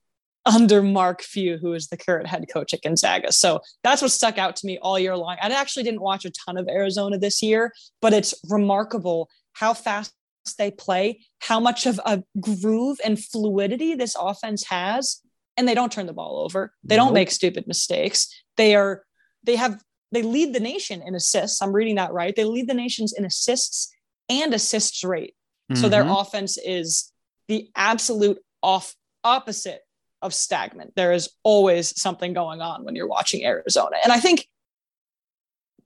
under 0.46 0.81
Mark 0.81 1.22
Few, 1.22 1.58
who 1.58 1.74
is 1.74 1.88
the 1.88 1.98
current 1.98 2.27
head 2.27 2.46
coach 2.51 2.74
at 2.74 2.81
Gonzaga. 2.81 3.31
So 3.31 3.62
that's 3.84 4.01
what 4.01 4.12
stuck 4.12 4.38
out 4.38 4.55
to 4.58 4.67
me 4.67 4.77
all 4.81 5.00
year 5.00 5.15
long. 5.15 5.38
I 5.41 5.50
actually 5.50 5.84
didn't 5.84 6.01
watch 6.01 6.25
a 6.25 6.31
ton 6.46 6.58
of 6.58 6.67
Arizona 6.67 7.17
this 7.17 7.41
year, 7.41 7.74
but 8.01 8.13
it's 8.13 8.34
remarkable 8.50 9.29
how 9.53 9.74
fast 9.74 10.13
they 10.58 10.72
play, 10.72 11.19
how 11.39 11.60
much 11.60 11.86
of 11.86 12.00
a 12.05 12.24
groove 12.39 12.98
and 13.03 13.24
fluidity 13.24 13.93
this 13.93 14.15
offense 14.19 14.65
has. 14.65 15.22
And 15.58 15.67
they 15.67 15.75
don't 15.75 15.91
turn 15.91 16.05
the 16.05 16.13
ball 16.13 16.39
over. 16.39 16.74
They 16.84 16.96
nope. 16.96 17.08
don't 17.08 17.13
make 17.13 17.31
stupid 17.31 17.67
mistakes. 17.67 18.34
They 18.55 18.75
are 18.75 19.03
they 19.43 19.58
have 19.58 19.81
they 20.12 20.22
lead 20.22 20.54
the 20.54 20.60
nation 20.60 21.01
in 21.06 21.16
assists. 21.16 21.62
I'm 21.62 21.74
reading 21.74 21.96
that 21.96 22.13
right. 22.13 22.36
They 22.36 22.44
lead 22.44 22.68
the 22.68 22.74
nations 22.74 23.13
in 23.13 23.25
assists 23.25 23.94
and 24.28 24.54
assists 24.54 25.04
rate. 25.04 25.36
Mm-hmm. 25.72 25.82
So 25.82 25.89
their 25.89 26.04
mm-hmm. 26.04 26.12
offense 26.12 26.58
is 26.58 27.12
the 27.48 27.70
absolute 27.75 28.39
off 28.62 28.96
opposite 29.24 29.82
of 30.22 30.34
stagnant. 30.34 30.94
There 30.96 31.13
is 31.13 31.30
always 31.44 32.00
something 32.00 32.34
going 32.34 32.62
on 32.62 32.84
when 32.84 32.96
you're 32.96 33.08
watching 33.08 33.46
Arizona. 33.46 33.98
And 34.04 34.12
I 34.12 34.20
think 34.20 34.48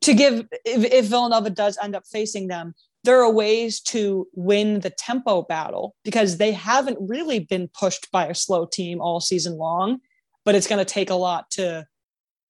to 0.01 0.13
give 0.13 0.47
if, 0.65 0.91
if 0.91 1.05
Villanova 1.05 1.49
does 1.49 1.77
end 1.81 1.95
up 1.95 2.05
facing 2.05 2.47
them, 2.47 2.73
there 3.03 3.21
are 3.21 3.31
ways 3.31 3.81
to 3.81 4.27
win 4.33 4.79
the 4.79 4.89
tempo 4.89 5.41
battle 5.41 5.95
because 6.03 6.37
they 6.37 6.53
haven't 6.53 6.97
really 7.01 7.39
been 7.39 7.67
pushed 7.67 8.11
by 8.11 8.27
a 8.27 8.35
slow 8.35 8.65
team 8.65 9.01
all 9.01 9.19
season 9.19 9.57
long, 9.57 9.99
but 10.45 10.55
it's 10.55 10.67
going 10.67 10.83
to 10.83 10.93
take 10.93 11.09
a 11.09 11.15
lot 11.15 11.51
to 11.51 11.85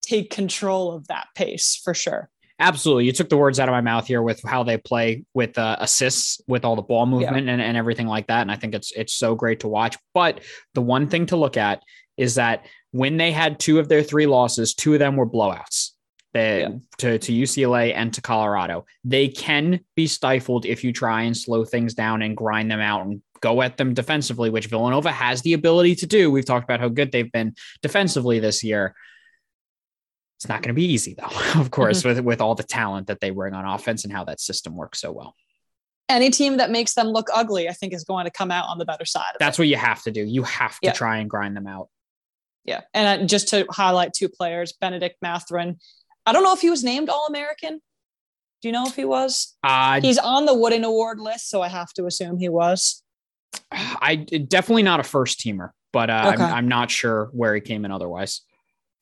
take 0.03 0.29
control 0.29 0.93
of 0.93 1.07
that 1.07 1.27
pace 1.36 1.79
for 1.83 1.93
sure. 1.93 2.29
Absolutely. 2.60 3.05
You 3.05 3.12
took 3.12 3.29
the 3.29 3.38
words 3.38 3.60
out 3.60 3.67
of 3.67 3.74
my 3.74 3.81
mouth 3.81 4.05
here 4.05 4.22
with 4.22 4.41
how 4.43 4.63
they 4.63 4.77
play 4.77 5.25
with 5.33 5.57
uh, 5.57 5.77
assists, 5.79 6.39
with 6.48 6.63
all 6.63 6.75
the 6.75 6.83
ball 6.83 7.05
movement 7.05 7.48
yeah. 7.48 7.53
and, 7.53 7.62
and 7.62 7.75
everything 7.75 8.07
like 8.07 8.27
that. 8.27 8.41
And 8.41 8.51
I 8.51 8.55
think 8.55 8.75
it's 8.75 8.91
it's 8.91 9.13
so 9.13 9.33
great 9.33 9.62
to 9.62 9.67
watch. 9.67 9.98
But 10.13 10.41
the 10.74 10.81
one 10.81 11.07
thing 11.07 11.25
to 11.27 11.36
look 11.36 11.57
at 11.57 11.81
is 12.15 12.36
that 12.36 12.65
when 12.91 13.17
they 13.17 13.31
had 13.31 13.60
two 13.60 13.79
of 13.79 13.89
their 13.89 14.03
three 14.03 14.27
losses, 14.27 14.75
two 14.75 14.93
of 14.93 15.00
them 15.00 15.15
were 15.15 15.27
blowouts. 15.27 15.89
They, 16.33 16.62
yeah. 16.62 16.69
to, 16.98 17.19
to 17.19 17.31
UCLA 17.31 17.93
and 17.93 18.12
to 18.15 18.22
Colorado. 18.22 18.86
They 19.03 19.27
can 19.27 19.81
be 19.95 20.07
stifled 20.07 20.65
if 20.65 20.83
you 20.83 20.91
try 20.91 21.24
and 21.24 21.38
slow 21.38 21.63
things 21.63 21.93
down 21.93 22.24
and 22.24 22.36
grind 22.36 22.72
them 22.72 22.79
out 22.79 23.05
and 23.05 23.22
go 23.39 23.62
at 23.62 23.77
them 23.77 23.93
defensively, 23.93 24.50
which 24.50 24.65
Villanova 24.65 25.12
has 25.12 25.43
the 25.43 25.53
ability 25.53 25.93
to 25.95 26.07
do. 26.07 26.31
We've 26.31 26.45
talked 26.45 26.63
about 26.63 26.79
how 26.79 26.88
good 26.88 27.12
they've 27.12 27.31
been 27.31 27.53
defensively 27.83 28.39
this 28.39 28.63
year. 28.63 28.95
It's 30.43 30.50
not 30.50 30.62
going 30.62 30.75
to 30.75 30.79
be 30.79 30.83
easy 30.83 31.15
though, 31.17 31.29
of 31.62 31.71
course, 31.71 32.00
mm-hmm. 32.00 32.09
with 32.09 32.19
with 32.19 32.41
all 32.41 32.53
the 32.53 32.63
talent 32.63 33.07
that 33.07 33.21
they 33.21 33.29
bring 33.29 33.53
on 33.53 33.65
offense 33.65 34.03
and 34.03 34.12
how 34.12 34.25
that 34.25 34.41
system 34.41 34.75
works 34.75 35.00
so 35.00 35.09
well. 35.13 35.35
Any 36.09 36.31
team 36.31 36.57
that 36.57 36.69
makes 36.69 36.95
them 36.95 37.07
look 37.07 37.29
ugly, 37.33 37.69
I 37.69 37.71
think, 37.71 37.93
is 37.93 38.03
going 38.03 38.25
to 38.25 38.31
come 38.31 38.51
out 38.51 38.67
on 38.67 38.77
the 38.77 38.83
better 38.83 39.05
side. 39.05 39.35
That's 39.39 39.57
it. 39.57 39.62
what 39.62 39.67
you 39.69 39.77
have 39.77 40.03
to 40.03 40.12
do. 40.12 40.21
You 40.21 40.43
have 40.43 40.77
to 40.81 40.91
try 40.91 41.19
and 41.19 41.29
grind 41.29 41.55
them 41.55 41.65
out. 41.65 41.88
Yeah, 42.65 42.81
and 42.93 43.21
uh, 43.21 43.25
just 43.25 43.47
to 43.50 43.65
highlight 43.69 44.12
two 44.12 44.27
players, 44.27 44.73
Benedict 44.73 45.15
Mathurin. 45.21 45.77
I 46.25 46.33
don't 46.33 46.43
know 46.43 46.53
if 46.53 46.59
he 46.59 46.69
was 46.69 46.83
named 46.83 47.07
All 47.07 47.25
American. 47.27 47.79
Do 48.62 48.67
you 48.67 48.73
know 48.73 48.85
if 48.85 48.97
he 48.97 49.05
was? 49.05 49.55
Uh, 49.63 50.01
He's 50.01 50.17
on 50.17 50.45
the 50.45 50.53
Wooden 50.53 50.83
Award 50.83 51.21
list, 51.21 51.50
so 51.50 51.62
I 51.62 51.69
have 51.69 51.93
to 51.93 52.05
assume 52.05 52.38
he 52.38 52.50
was. 52.50 53.01
I 53.71 54.15
definitely 54.15 54.83
not 54.83 55.00
a 55.00 55.03
first 55.03 55.39
teamer, 55.39 55.69
but 55.93 56.09
uh, 56.09 56.33
okay. 56.33 56.43
I'm, 56.43 56.53
I'm 56.53 56.67
not 56.67 56.91
sure 56.91 57.29
where 57.31 57.55
he 57.55 57.62
came 57.62 57.85
in 57.85 57.91
otherwise 57.91 58.41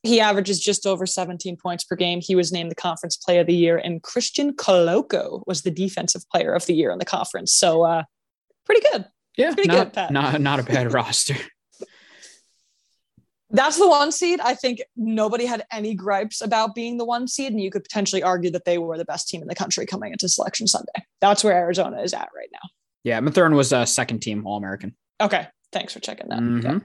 he 0.03 0.20
averages 0.20 0.60
just 0.60 0.86
over 0.86 1.05
17 1.05 1.58
points 1.58 1.84
per 1.84 1.96
game. 1.96 2.22
He 2.22 2.36
was 2.36 2.51
named 2.51 2.72
the 2.72 2.75
conference 2.75 3.17
player 3.17 3.41
of 3.41 3.48
the 3.48 3.55
year, 3.55 3.77
and 3.77 4.01
Christian 4.01 4.53
Koloko 4.53 5.43
was 5.46 5.62
the 5.62 5.72
defensive 5.72 6.24
player 6.29 6.53
of 6.53 6.65
the 6.65 6.74
year 6.74 6.91
in 6.91 6.98
the 6.98 7.05
conference. 7.05 7.53
So 7.53 7.84
uh, 7.84 8.03
pretty 8.65 8.81
good. 8.91 9.05
Yeah, 9.38 9.53
pretty 9.53 9.70
not, 9.70 9.77
good, 9.77 9.93
Pat. 9.93 10.12
Not, 10.12 10.41
not 10.41 10.60
a 10.60 10.63
bad 10.63 10.93
roster. 10.93 11.36
That's 13.53 13.77
the 13.77 13.88
one 13.88 14.12
seed. 14.12 14.39
I 14.39 14.55
think 14.55 14.81
nobody 14.96 15.46
had 15.46 15.65
any 15.72 15.93
gripes 15.93 16.41
about 16.41 16.74
being 16.74 16.98
the 16.98 17.05
one 17.05 17.27
seed, 17.27 17.51
and 17.51 17.62
you 17.62 17.70
could 17.70 17.84
potentially 17.84 18.24
argue 18.24 18.50
that 18.51 18.65
they 18.65 18.77
were 18.77 18.98
the 18.98 19.05
best 19.05 19.27
team 19.27 19.41
in 19.41 19.48
the 19.48 19.55
country 19.55 19.86
coming 19.86 20.13
into 20.13 20.29
Selection 20.29 20.67
Sunday. 20.67 21.05
That's 21.20 21.43
where 21.43 21.53
Arizona 21.53 22.01
is 22.01 22.13
at 22.13 22.29
right 22.36 22.50
now. 22.51 22.70
Yeah, 23.03 23.20
Mathurin 23.20 23.55
was 23.55 23.74
a 23.74 23.86
second 23.86 24.22
team 24.22 24.48
All 24.48 24.58
American. 24.58 24.96
Okay, 25.20 25.48
thanks 25.74 25.93
for 25.93 26.00
checking 26.00 26.29
that. 26.29 26.39
Mm-hmm. 26.39 26.65
Yeah. 26.65 26.79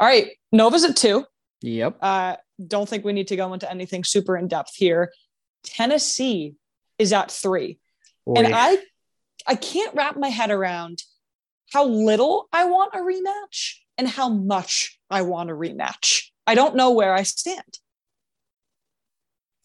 All 0.00 0.06
right, 0.06 0.30
Nova's 0.52 0.84
at 0.84 0.96
two. 0.96 1.24
Yep. 1.62 1.98
Uh, 2.00 2.36
don't 2.64 2.88
think 2.88 3.04
we 3.04 3.12
need 3.12 3.28
to 3.28 3.36
go 3.36 3.52
into 3.52 3.70
anything 3.70 4.04
super 4.04 4.36
in 4.36 4.48
depth 4.48 4.74
here. 4.74 5.12
Tennessee 5.64 6.54
is 6.98 7.12
at 7.12 7.30
three. 7.30 7.78
Boy. 8.26 8.34
And 8.36 8.54
I 8.54 8.78
I 9.46 9.54
can't 9.54 9.94
wrap 9.94 10.16
my 10.16 10.28
head 10.28 10.50
around 10.50 11.02
how 11.72 11.86
little 11.86 12.48
I 12.52 12.64
want 12.64 12.94
a 12.94 12.98
rematch 12.98 13.76
and 13.96 14.08
how 14.08 14.28
much 14.28 14.98
I 15.10 15.22
want 15.22 15.50
a 15.50 15.54
rematch. 15.54 16.24
I 16.46 16.54
don't 16.54 16.76
know 16.76 16.92
where 16.92 17.12
I 17.12 17.22
stand. 17.24 17.78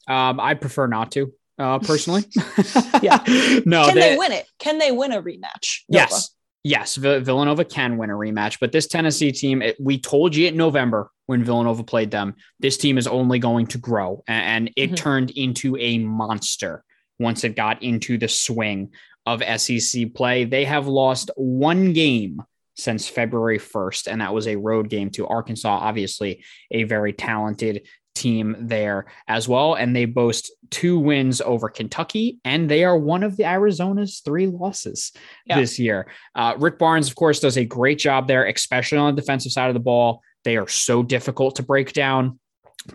Um, 0.07 0.39
I 0.39 0.53
prefer 0.55 0.87
not 0.87 1.11
to, 1.13 1.31
uh, 1.57 1.79
personally. 1.79 2.25
yeah. 3.01 3.23
no. 3.65 3.85
Can 3.85 3.95
they, 3.95 4.01
they, 4.01 4.17
win 4.17 4.31
it? 4.33 4.45
Can 4.59 4.79
they 4.79 4.91
win 4.91 5.13
a 5.13 5.21
rematch? 5.21 5.81
Yes. 5.87 6.35
Yes. 6.63 6.95
Villanova 6.95 7.65
can 7.65 7.97
win 7.97 8.09
a 8.09 8.13
rematch, 8.13 8.57
but 8.59 8.71
this 8.71 8.87
Tennessee 8.87 9.33
team, 9.33 9.61
it, 9.61 9.75
we 9.79 9.99
told 9.99 10.33
you 10.33 10.47
in 10.47 10.55
November 10.55 11.11
when 11.25 11.43
Villanova 11.43 11.83
played 11.83 12.09
them. 12.09 12.35
This 12.59 12.77
team 12.77 12.97
is 12.97 13.05
only 13.05 13.37
going 13.39 13.67
to 13.67 13.77
grow, 13.77 14.23
and 14.27 14.71
it 14.77 14.87
mm-hmm. 14.87 14.95
turned 14.95 15.31
into 15.31 15.75
a 15.77 15.97
monster 15.97 16.85
once 17.19 17.43
it 17.43 17.57
got 17.57 17.83
into 17.83 18.17
the 18.17 18.29
swing 18.29 18.91
of 19.25 19.43
SEC 19.59 20.13
play. 20.13 20.45
They 20.45 20.63
have 20.63 20.87
lost 20.87 21.31
one 21.35 21.91
game 21.91 22.41
since 22.75 23.07
February 23.07 23.59
1st, 23.59 24.07
and 24.07 24.21
that 24.21 24.33
was 24.33 24.47
a 24.47 24.55
road 24.55 24.89
game 24.89 25.09
to 25.11 25.27
Arkansas, 25.27 25.69
obviously, 25.69 26.43
a 26.71 26.83
very 26.83 27.13
talented 27.13 27.87
team 28.13 28.55
there 28.59 29.05
as 29.27 29.47
well. 29.47 29.75
And 29.75 29.95
they 29.95 30.05
boast 30.05 30.51
two 30.69 30.99
wins 30.99 31.41
over 31.41 31.69
Kentucky, 31.69 32.39
and 32.43 32.69
they 32.69 32.83
are 32.83 32.97
one 32.97 33.23
of 33.23 33.37
the 33.37 33.45
Arizona's 33.45 34.21
three 34.23 34.47
losses 34.47 35.11
yeah. 35.45 35.59
this 35.59 35.77
year. 35.79 36.07
Uh, 36.35 36.55
Rick 36.57 36.79
Barnes, 36.79 37.09
of 37.09 37.15
course, 37.15 37.39
does 37.39 37.57
a 37.57 37.65
great 37.65 37.99
job 37.99 38.27
there, 38.27 38.45
especially 38.45 38.97
on 38.97 39.15
the 39.15 39.21
defensive 39.21 39.51
side 39.51 39.69
of 39.69 39.73
the 39.73 39.79
ball. 39.79 40.21
They 40.43 40.57
are 40.57 40.67
so 40.67 41.03
difficult 41.03 41.55
to 41.55 41.63
break 41.63 41.93
down. 41.93 42.39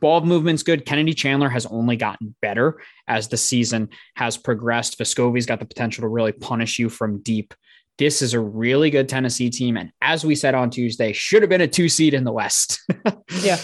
Ball 0.00 0.20
movement's 0.20 0.62
good. 0.62 0.84
Kennedy 0.84 1.14
Chandler 1.14 1.48
has 1.48 1.64
only 1.66 1.96
gotten 1.96 2.34
better 2.42 2.80
as 3.06 3.28
the 3.28 3.36
season 3.36 3.88
has 4.16 4.36
progressed. 4.36 4.98
Vescovi's 4.98 5.46
got 5.46 5.60
the 5.60 5.66
potential 5.66 6.02
to 6.02 6.08
really 6.08 6.32
punish 6.32 6.78
you 6.78 6.88
from 6.88 7.22
deep. 7.22 7.54
This 7.96 8.22
is 8.22 8.34
a 8.34 8.40
really 8.40 8.90
good 8.90 9.08
Tennessee 9.08 9.50
team. 9.50 9.76
And 9.76 9.90
as 10.02 10.24
we 10.24 10.34
said 10.34 10.54
on 10.54 10.70
Tuesday, 10.70 11.12
should 11.12 11.42
have 11.42 11.48
been 11.48 11.62
a 11.62 11.66
two 11.66 11.88
seed 11.88 12.14
in 12.14 12.24
the 12.24 12.32
West. 12.32 12.80
yeah. 13.42 13.58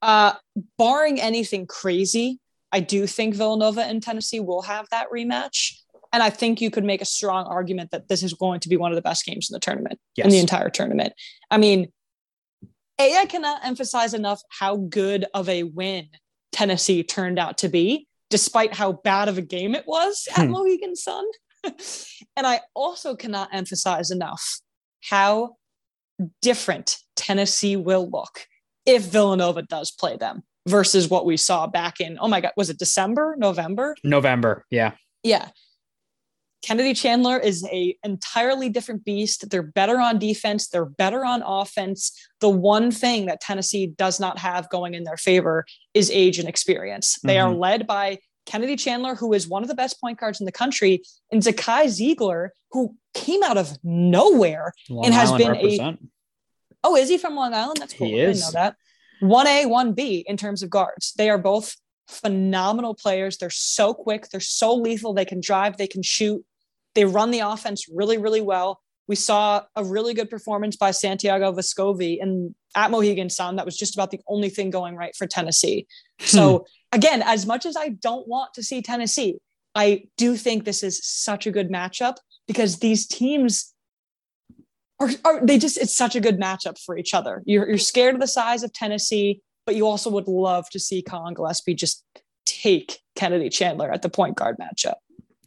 Uh, 0.00 0.34
barring 0.76 1.20
anything 1.20 1.66
crazy, 1.66 2.38
I 2.72 2.80
do 2.80 3.06
think 3.06 3.34
Villanova 3.34 3.82
and 3.82 4.02
Tennessee 4.02 4.40
will 4.40 4.62
have 4.62 4.86
that 4.90 5.10
rematch. 5.10 5.72
And 6.12 6.22
I 6.22 6.30
think 6.30 6.60
you 6.60 6.70
could 6.70 6.84
make 6.84 7.02
a 7.02 7.06
strong 7.06 7.46
argument 7.46 7.90
that 7.90 8.08
this 8.08 8.22
is 8.22 8.32
going 8.32 8.60
to 8.60 8.68
be 8.68 8.76
one 8.76 8.92
of 8.92 8.96
the 8.96 9.02
best 9.02 9.26
games 9.26 9.50
in 9.50 9.54
the 9.54 9.60
tournament, 9.60 9.98
yes. 10.16 10.26
in 10.26 10.30
the 10.30 10.38
entire 10.38 10.70
tournament. 10.70 11.12
I 11.50 11.58
mean, 11.58 11.92
a, 12.98 13.16
I 13.16 13.26
cannot 13.26 13.64
emphasize 13.64 14.14
enough 14.14 14.40
how 14.48 14.76
good 14.76 15.26
of 15.34 15.48
a 15.48 15.64
win 15.64 16.08
Tennessee 16.52 17.02
turned 17.02 17.38
out 17.38 17.58
to 17.58 17.68
be, 17.68 18.06
despite 18.30 18.74
how 18.74 18.92
bad 18.92 19.28
of 19.28 19.38
a 19.38 19.42
game 19.42 19.74
it 19.74 19.84
was 19.86 20.26
at 20.36 20.46
hmm. 20.46 20.52
Mohegan 20.52 20.96
Sun. 20.96 21.24
and 21.64 22.46
I 22.46 22.60
also 22.74 23.14
cannot 23.14 23.50
emphasize 23.52 24.10
enough 24.10 24.60
how 25.02 25.56
different 26.42 26.98
Tennessee 27.16 27.76
will 27.76 28.08
look 28.10 28.46
if 28.88 29.02
Villanova 29.04 29.62
does 29.62 29.90
play 29.90 30.16
them 30.16 30.42
versus 30.66 31.08
what 31.08 31.26
we 31.26 31.36
saw 31.36 31.66
back 31.66 32.00
in, 32.00 32.18
oh 32.20 32.28
my 32.28 32.40
God, 32.40 32.52
was 32.56 32.70
it 32.70 32.78
December, 32.78 33.34
November? 33.38 33.94
November. 34.02 34.64
Yeah. 34.70 34.92
Yeah. 35.22 35.48
Kennedy 36.62 36.92
Chandler 36.92 37.38
is 37.38 37.64
a 37.70 37.96
entirely 38.02 38.68
different 38.68 39.04
beast. 39.04 39.48
They're 39.48 39.62
better 39.62 40.00
on 40.00 40.18
defense. 40.18 40.68
They're 40.68 40.84
better 40.84 41.24
on 41.24 41.42
offense. 41.42 42.12
The 42.40 42.48
one 42.48 42.90
thing 42.90 43.26
that 43.26 43.40
Tennessee 43.40 43.86
does 43.86 44.18
not 44.18 44.38
have 44.38 44.68
going 44.68 44.94
in 44.94 45.04
their 45.04 45.16
favor 45.16 45.64
is 45.94 46.10
age 46.10 46.38
and 46.38 46.48
experience. 46.48 47.18
They 47.22 47.36
mm-hmm. 47.36 47.52
are 47.52 47.54
led 47.54 47.86
by 47.86 48.18
Kennedy 48.46 48.76
Chandler, 48.76 49.14
who 49.14 49.34
is 49.34 49.46
one 49.46 49.62
of 49.62 49.68
the 49.68 49.74
best 49.74 50.00
point 50.00 50.18
guards 50.18 50.40
in 50.40 50.46
the 50.46 50.52
country, 50.52 51.02
and 51.30 51.42
Zakai 51.42 51.84
Zeigler, 51.84 52.48
who 52.72 52.96
came 53.14 53.42
out 53.42 53.58
of 53.58 53.78
nowhere 53.84 54.72
Long 54.88 55.04
and 55.04 55.14
has 55.14 55.28
Island 55.28 55.44
been 55.44 55.52
represent. 55.52 56.00
a. 56.02 56.06
Oh, 56.84 56.96
is 56.96 57.08
he 57.08 57.18
from 57.18 57.34
Long 57.34 57.54
Island? 57.54 57.78
That's 57.80 57.94
cool. 57.94 58.08
He 58.08 58.18
is. 58.18 58.42
I 58.42 58.46
didn't 58.46 58.54
know 58.54 58.60
that. 58.60 58.76
1A, 59.22 59.66
1B 59.66 60.24
in 60.26 60.36
terms 60.36 60.62
of 60.62 60.70
guards. 60.70 61.12
They 61.16 61.28
are 61.30 61.38
both 61.38 61.76
phenomenal 62.08 62.94
players. 62.94 63.36
They're 63.36 63.50
so 63.50 63.92
quick, 63.92 64.28
they're 64.28 64.40
so 64.40 64.74
lethal. 64.74 65.12
They 65.12 65.24
can 65.24 65.40
drive, 65.40 65.76
they 65.76 65.86
can 65.86 66.02
shoot, 66.02 66.44
they 66.94 67.04
run 67.04 67.30
the 67.30 67.40
offense 67.40 67.86
really, 67.92 68.18
really 68.18 68.40
well. 68.40 68.80
We 69.06 69.16
saw 69.16 69.62
a 69.74 69.84
really 69.84 70.14
good 70.14 70.28
performance 70.28 70.76
by 70.76 70.90
Santiago 70.90 71.52
Vescovi 71.52 72.20
and 72.20 72.54
at 72.76 72.90
Mohegan 72.90 73.30
Sun. 73.30 73.56
That 73.56 73.64
was 73.64 73.76
just 73.76 73.94
about 73.94 74.10
the 74.10 74.20
only 74.28 74.50
thing 74.50 74.70
going 74.70 74.96
right 74.96 75.16
for 75.16 75.26
Tennessee. 75.26 75.86
So, 76.20 76.58
hmm. 76.58 76.64
again, 76.96 77.22
as 77.22 77.46
much 77.46 77.64
as 77.64 77.76
I 77.76 77.88
don't 77.88 78.28
want 78.28 78.54
to 78.54 78.62
see 78.62 78.82
Tennessee, 78.82 79.38
I 79.74 80.04
do 80.16 80.36
think 80.36 80.64
this 80.64 80.82
is 80.82 81.00
such 81.06 81.46
a 81.46 81.50
good 81.50 81.70
matchup 81.70 82.16
because 82.46 82.78
these 82.78 83.06
teams 83.06 83.72
are, 85.00 85.10
are 85.24 85.44
they 85.44 85.58
just, 85.58 85.78
it's 85.78 85.96
such 85.96 86.16
a 86.16 86.20
good 86.20 86.38
matchup 86.38 86.78
for 86.78 86.96
each 86.98 87.14
other. 87.14 87.42
You're, 87.46 87.68
you're 87.68 87.78
scared 87.78 88.14
of 88.14 88.20
the 88.20 88.26
size 88.26 88.62
of 88.62 88.72
Tennessee 88.72 89.42
but 89.68 89.76
you 89.76 89.86
also 89.86 90.08
would 90.08 90.28
love 90.28 90.66
to 90.70 90.80
see 90.80 91.02
Collin 91.02 91.34
Gillespie 91.34 91.74
just 91.74 92.02
take 92.46 93.00
Kennedy 93.16 93.50
Chandler 93.50 93.92
at 93.92 94.00
the 94.00 94.08
point 94.08 94.34
guard 94.34 94.56
matchup. 94.58 94.94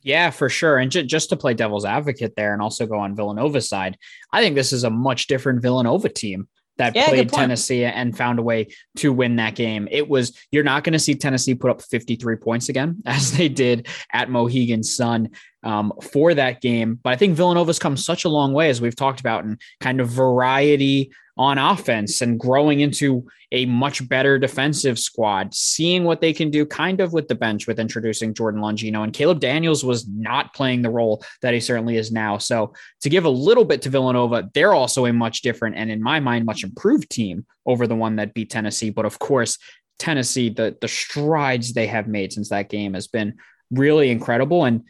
Yeah, 0.04 0.30
for 0.30 0.48
sure. 0.48 0.78
And 0.78 0.92
j- 0.92 1.08
just 1.08 1.30
to 1.30 1.36
play 1.36 1.56
devil's 1.56 1.86
advocate 1.86 2.36
there 2.38 2.54
and 2.54 2.62
also 2.62 2.86
go 2.86 3.00
on 3.00 3.16
Villanova's 3.16 3.68
side, 3.68 3.98
I 4.32 4.40
think 4.40 4.54
this 4.54 4.74
is 4.74 4.84
a 4.84 4.92
much 4.92 5.26
different 5.26 5.64
Villanova 5.64 6.08
team 6.08 6.48
that 6.78 6.96
yeah, 6.96 7.08
played 7.08 7.30
Tennessee 7.30 7.84
and 7.84 8.16
found 8.16 8.38
a 8.38 8.44
way 8.44 8.68
to 8.98 9.12
win 9.12 9.38
that 9.38 9.56
game. 9.56 9.88
It 9.90 10.08
was, 10.08 10.38
you're 10.52 10.64
not 10.64 10.84
going 10.84 10.94
to 10.94 11.00
see 11.00 11.16
Tennessee 11.16 11.56
put 11.56 11.72
up 11.72 11.82
53 11.82 12.36
points 12.36 12.70
again, 12.70 13.02
as 13.08 13.32
they 13.36 13.50
did 13.50 13.88
at 14.14 14.30
Mohegan 14.30 14.84
Sun 14.84 15.30
um, 15.64 15.94
for 16.02 16.34
that 16.34 16.62
game. 16.62 17.00
But 17.04 17.14
I 17.14 17.16
think 17.16 17.36
Villanova's 17.36 17.80
come 17.80 17.98
such 17.98 18.26
a 18.26 18.30
long 18.30 18.54
way, 18.54 18.70
as 18.70 18.82
we've 18.82 18.96
talked 18.96 19.20
about, 19.20 19.44
in 19.44 19.58
kind 19.80 20.00
of 20.00 20.10
variety 20.10 21.12
on 21.38 21.58
offense 21.58 22.22
and 22.22 22.40
growing 22.40 22.82
into 22.82 23.26
a 23.52 23.66
much 23.66 24.08
better 24.08 24.38
defensive 24.38 25.00
squad, 25.00 25.54
seeing 25.54 26.04
what 26.04 26.22
they 26.22 26.34
can 26.34 26.50
do 26.50 26.66
kind 26.66 27.02
of 27.02 27.14
with 27.14 27.28
the 27.28 27.36
bench 27.36 27.68
with 27.68 27.80
introducing 27.80 28.34
Jordan 28.34 28.62
Longino. 28.62 29.04
And 29.04 29.14
Caleb 29.14 29.40
Daniels 29.40 29.84
was 29.84 30.08
not 30.08 30.54
playing 30.54 30.82
the 30.82 30.90
role 30.90 31.24
that 31.42 31.54
he 31.54 31.60
certainly 31.60 31.98
is 31.98 32.12
now. 32.12 32.38
So 32.38 32.74
to 33.02 33.10
give 33.10 33.26
a 33.26 33.30
little 33.30 33.66
bit 33.66 33.82
to 33.84 33.90
Villanova, 33.90 34.50
they're 34.54 34.74
also 34.74 35.06
a 35.06 35.14
much 35.14 35.42
different 35.42 35.78
and 35.78 35.90
in 35.90 36.02
my 36.02 36.20
mind, 36.20 36.46
much 36.46 36.64
improved 36.64 37.10
team 37.10 37.46
over 37.66 37.88
the 37.88 37.96
one 37.96 38.18
that 38.18 38.34
beat 38.34 38.50
Tennessee. 38.50 38.90
But 38.90 39.06
of 39.06 39.20
course, 39.20 39.58
Tennessee, 40.00 40.50
the 40.50 40.76
the 40.82 40.88
strides 40.88 41.74
they 41.74 41.88
have 41.88 42.08
made 42.08 42.34
since 42.34 42.50
that 42.50 42.70
game 42.70 42.94
has 42.94 43.08
been 43.08 43.36
really 43.72 44.10
incredible. 44.10 44.66
And 44.66 44.84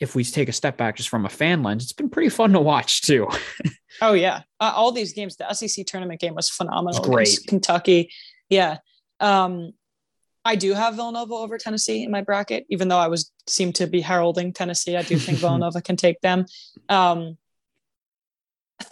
if 0.00 0.14
we 0.14 0.24
take 0.24 0.48
a 0.48 0.52
step 0.52 0.76
back 0.76 0.96
just 0.96 1.08
from 1.08 1.26
a 1.26 1.28
fan 1.28 1.62
lens, 1.62 1.84
it's 1.84 1.92
been 1.92 2.08
pretty 2.08 2.28
fun 2.28 2.52
to 2.52 2.60
watch 2.60 3.02
too. 3.02 3.28
oh 4.02 4.12
yeah, 4.12 4.42
uh, 4.60 4.72
all 4.74 4.92
these 4.92 5.12
games. 5.12 5.36
The 5.36 5.52
SEC 5.52 5.86
tournament 5.86 6.20
game 6.20 6.34
was 6.34 6.48
phenomenal. 6.48 7.02
great, 7.02 7.38
Kentucky. 7.46 8.10
Yeah, 8.48 8.78
um, 9.20 9.72
I 10.44 10.56
do 10.56 10.72
have 10.72 10.94
Villanova 10.94 11.34
over 11.34 11.58
Tennessee 11.58 12.04
in 12.04 12.10
my 12.10 12.22
bracket, 12.22 12.64
even 12.70 12.88
though 12.88 12.98
I 12.98 13.08
was 13.08 13.32
seemed 13.46 13.74
to 13.76 13.86
be 13.86 14.00
heralding 14.00 14.52
Tennessee. 14.52 14.96
I 14.96 15.02
do 15.02 15.18
think 15.18 15.38
Villanova 15.40 15.82
can 15.82 15.96
take 15.96 16.20
them. 16.20 16.46
Um, 16.88 17.36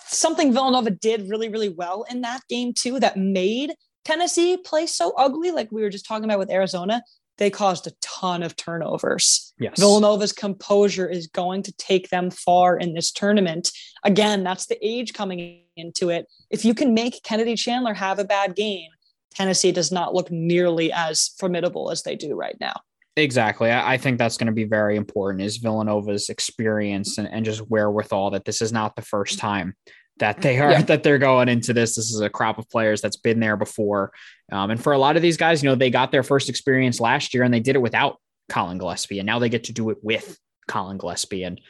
something 0.06 0.52
Villanova 0.52 0.90
did 0.90 1.30
really, 1.30 1.48
really 1.48 1.68
well 1.68 2.04
in 2.10 2.22
that 2.22 2.42
game 2.48 2.72
too, 2.74 3.00
that 3.00 3.16
made 3.16 3.72
Tennessee 4.04 4.56
play 4.56 4.86
so 4.86 5.12
ugly, 5.16 5.50
like 5.50 5.70
we 5.72 5.82
were 5.82 5.90
just 5.90 6.06
talking 6.06 6.24
about 6.24 6.38
with 6.38 6.50
Arizona, 6.50 7.02
they 7.38 7.50
caused 7.50 7.86
a 7.86 7.92
ton 8.00 8.42
of 8.42 8.56
turnovers. 8.56 9.52
Yes. 9.58 9.78
Villanova's 9.78 10.32
composure 10.32 11.08
is 11.08 11.26
going 11.26 11.62
to 11.64 11.72
take 11.72 12.08
them 12.08 12.30
far 12.30 12.76
in 12.76 12.94
this 12.94 13.12
tournament. 13.12 13.70
Again, 14.04 14.42
that's 14.42 14.66
the 14.66 14.78
age 14.86 15.12
coming 15.12 15.60
into 15.76 16.10
it. 16.10 16.26
If 16.50 16.64
you 16.64 16.74
can 16.74 16.94
make 16.94 17.22
Kennedy 17.22 17.54
Chandler 17.54 17.94
have 17.94 18.18
a 18.18 18.24
bad 18.24 18.56
game, 18.56 18.90
Tennessee 19.34 19.72
does 19.72 19.92
not 19.92 20.14
look 20.14 20.30
nearly 20.30 20.90
as 20.92 21.34
formidable 21.38 21.90
as 21.90 22.02
they 22.02 22.16
do 22.16 22.34
right 22.34 22.56
now. 22.58 22.74
Exactly. 23.18 23.72
I 23.72 23.96
think 23.96 24.18
that's 24.18 24.36
going 24.36 24.46
to 24.46 24.52
be 24.52 24.64
very 24.64 24.96
important 24.96 25.42
is 25.42 25.56
Villanova's 25.56 26.28
experience 26.28 27.16
and, 27.16 27.26
and 27.28 27.46
just 27.46 27.60
wherewithal 27.70 28.30
that 28.32 28.44
this 28.44 28.60
is 28.60 28.72
not 28.72 28.94
the 28.94 29.02
first 29.02 29.38
mm-hmm. 29.38 29.46
time 29.46 29.76
that 30.18 30.40
they 30.40 30.58
are 30.58 30.70
yeah. 30.70 30.82
that 30.82 31.02
they're 31.02 31.18
going 31.18 31.48
into 31.48 31.72
this. 31.72 31.96
This 31.96 32.10
is 32.10 32.20
a 32.20 32.30
crop 32.30 32.58
of 32.58 32.68
players 32.68 33.00
that's 33.00 33.16
been 33.16 33.40
there 33.40 33.56
before, 33.56 34.12
um, 34.50 34.70
and 34.70 34.82
for 34.82 34.92
a 34.92 34.98
lot 34.98 35.16
of 35.16 35.22
these 35.22 35.36
guys, 35.36 35.62
you 35.62 35.68
know, 35.68 35.74
they 35.74 35.90
got 35.90 36.12
their 36.12 36.22
first 36.22 36.48
experience 36.48 37.00
last 37.00 37.34
year 37.34 37.42
and 37.42 37.52
they 37.52 37.60
did 37.60 37.76
it 37.76 37.82
without 37.82 38.18
Collin 38.48 38.78
Gillespie, 38.78 39.18
and 39.18 39.26
now 39.26 39.38
they 39.38 39.48
get 39.48 39.64
to 39.64 39.72
do 39.72 39.90
it 39.90 39.98
with 40.02 40.38
Collin 40.68 40.98
Gillespie. 40.98 41.42
And 41.42 41.60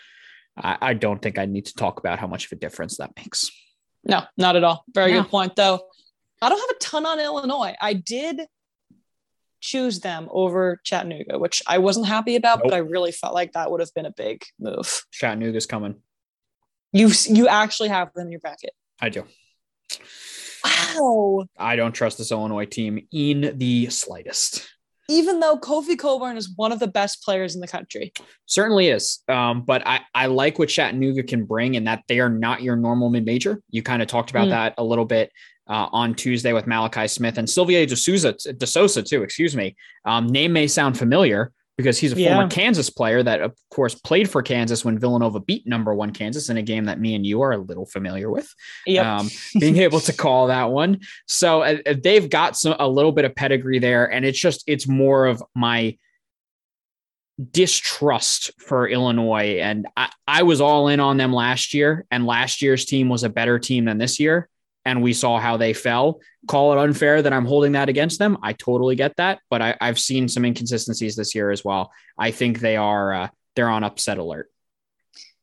I, 0.57 0.79
I 0.81 0.95
don't 0.95 1.21
think 1.21 1.39
I 1.39 1.47
need 1.47 1.67
to 1.67 1.75
talk 1.75 1.99
about 1.99 2.19
how 2.19 2.27
much 2.27 2.47
of 2.47 2.53
a 2.53 2.57
difference 2.57 2.99
that 2.99 3.13
makes. 3.17 3.51
No, 4.05 4.23
not 4.37 4.57
at 4.57 4.65
all. 4.65 4.85
Very 4.95 5.13
yeah. 5.13 5.23
good 5.23 5.31
point, 5.31 5.57
though. 5.57 5.81
I 6.41 6.49
don't 6.49 6.61
have 6.61 6.77
a 6.77 6.79
ton 6.79 7.07
on 7.07 7.19
Illinois. 7.19 7.75
I 7.81 7.95
did 7.95 8.43
choose 9.61 10.01
them 10.01 10.29
over 10.31 10.81
Chattanooga, 10.85 11.39
which 11.39 11.63
I 11.67 11.79
wasn't 11.79 12.07
happy 12.07 12.37
about, 12.37 12.59
nope. 12.59 12.69
but 12.69 12.75
I 12.75 12.79
really 12.79 13.11
felt 13.11 13.35
like 13.35 13.53
that 13.53 13.71
would 13.71 13.81
have 13.81 13.93
been 13.95 14.07
a 14.07 14.13
big 14.13 14.45
move. 14.61 15.05
Chattanooga's 15.11 15.67
coming. 15.67 15.97
You 16.97 17.11
you 17.29 17.47
actually 17.47 17.91
have 17.91 18.13
them 18.15 18.27
in 18.27 18.33
your 18.33 18.41
bracket. 18.41 18.71
I 19.01 19.11
do. 19.11 19.25
Wow. 20.65 21.45
I 21.59 21.77
don't 21.77 21.93
trust 21.93 22.19
this 22.19 22.33
Illinois 22.33 22.65
team 22.65 23.07
in 23.13 23.55
the 23.57 23.89
slightest. 23.91 24.67
Even 25.09 25.39
though 25.39 25.57
Kofi 25.57 25.97
Cockburn 25.97 26.37
is 26.37 26.51
one 26.57 26.73
of 26.73 26.81
the 26.81 26.89
best 26.89 27.23
players 27.23 27.55
in 27.55 27.61
the 27.61 27.69
country. 27.69 28.13
Certainly 28.47 28.89
is. 28.89 29.23
Um, 29.29 29.63
but 29.63 29.87
I, 29.87 30.01
I 30.15 30.27
like 30.27 30.59
what 30.59 30.69
Chattanooga 30.69 31.23
can 31.23 31.45
bring 31.45 31.77
and 31.77 31.87
that 31.87 32.03
they 32.09 32.19
are 32.19 32.31
not 32.31 32.63
your 32.63 32.75
normal 32.75 33.11
mid 33.11 33.25
major. 33.25 33.63
You 33.71 33.83
kind 33.83 34.03
of 34.03 34.09
talked 34.09 34.31
about 34.31 34.49
mm. 34.49 34.51
that 34.51 34.75
a 34.79 34.83
little 34.85 35.05
bit 35.05 35.31
uh, 35.69 35.89
on 35.93 36.15
Tuesday 36.15 36.53
with 36.53 36.67
Malachi 36.67 37.07
Smith 37.07 37.39
and 37.39 37.49
Silvio 37.49 37.87
De 37.87 37.97
Sousa, 37.97 39.03
too, 39.03 39.23
excuse 39.23 39.55
me. 39.55 39.77
Um, 40.05 40.27
name 40.27 40.53
may 40.53 40.67
sound 40.67 40.99
familiar, 40.99 41.53
because 41.77 41.99
he's 41.99 42.13
a 42.13 42.21
yeah. 42.21 42.35
former 42.35 42.49
Kansas 42.49 42.89
player 42.89 43.23
that, 43.23 43.43
of 43.43 43.55
course, 43.71 43.95
played 43.95 44.31
for 44.31 44.43
Kansas 44.43 44.85
when 44.85 44.99
Villanova 44.99 45.41
beat 45.41 45.67
number 45.67 45.95
one 45.95 46.11
Kansas 46.11 46.49
in 46.49 46.57
a 46.57 46.63
game 46.63 46.87
that 46.87 46.99
me 46.99 47.15
and 47.15 47.27
you 47.27 47.43
are 47.43 47.53
a 47.53 47.59
little 47.59 47.85
familiar 47.85 48.31
with. 48.31 48.53
Yep. 48.87 49.05
Um, 49.05 49.31
being 49.61 49.77
able 49.79 50.01
to 50.01 50.13
call 50.13 50.47
that 50.47 50.71
one. 50.71 51.01
So 51.27 51.63
uh, 51.63 51.79
uh, 51.85 51.95
they've 52.03 52.29
got 52.29 52.57
some 52.57 52.77
a 52.79 52.89
little 52.89 53.13
bit 53.13 53.25
of 53.25 53.35
pedigree 53.35 53.79
there, 53.79 54.11
and 54.11 54.25
it's 54.25 54.39
just 54.39 54.65
it's 54.67 54.89
more 54.89 55.27
of 55.27 55.43
my 55.55 55.99
distrust 57.51 58.51
for 58.59 58.89
Illinois. 58.89 59.59
And 59.61 59.87
I, 59.97 60.11
I 60.27 60.43
was 60.45 60.63
all 60.63 60.89
in 60.89 61.01
on 61.01 61.19
them 61.19 61.35
last 61.35 61.75
year, 61.75 62.07
and 62.11 62.25
last 62.25 62.63
year's 62.63 62.87
team 62.87 63.11
was 63.11 63.23
a 63.23 63.29
better 63.29 63.59
team 63.59 63.85
than 63.85 63.99
this 63.99 64.19
year 64.19 64.49
and 64.87 65.03
we 65.03 65.13
saw 65.13 65.39
how 65.39 65.59
they 65.59 65.75
fell. 65.75 66.21
Call 66.47 66.73
it 66.73 66.79
unfair 66.79 67.21
that 67.21 67.33
I'm 67.33 67.45
holding 67.45 67.73
that 67.73 67.89
against 67.91 68.21
them. 68.21 68.39
I 68.43 68.53
totally 68.55 68.95
get 68.95 69.17
that, 69.17 69.41
but 69.51 69.61
I, 69.61 69.77
have 69.81 69.99
seen 69.99 70.29
some 70.29 70.45
inconsistencies 70.45 71.17
this 71.17 71.35
year 71.35 71.51
as 71.51 71.65
well. 71.65 71.93
I 72.17 72.31
think 72.31 72.61
they 72.61 72.77
are 72.77 73.13
uh, 73.13 73.29
they're 73.57 73.69
on 73.69 73.83
upset 73.85 74.17
alert. 74.17 74.49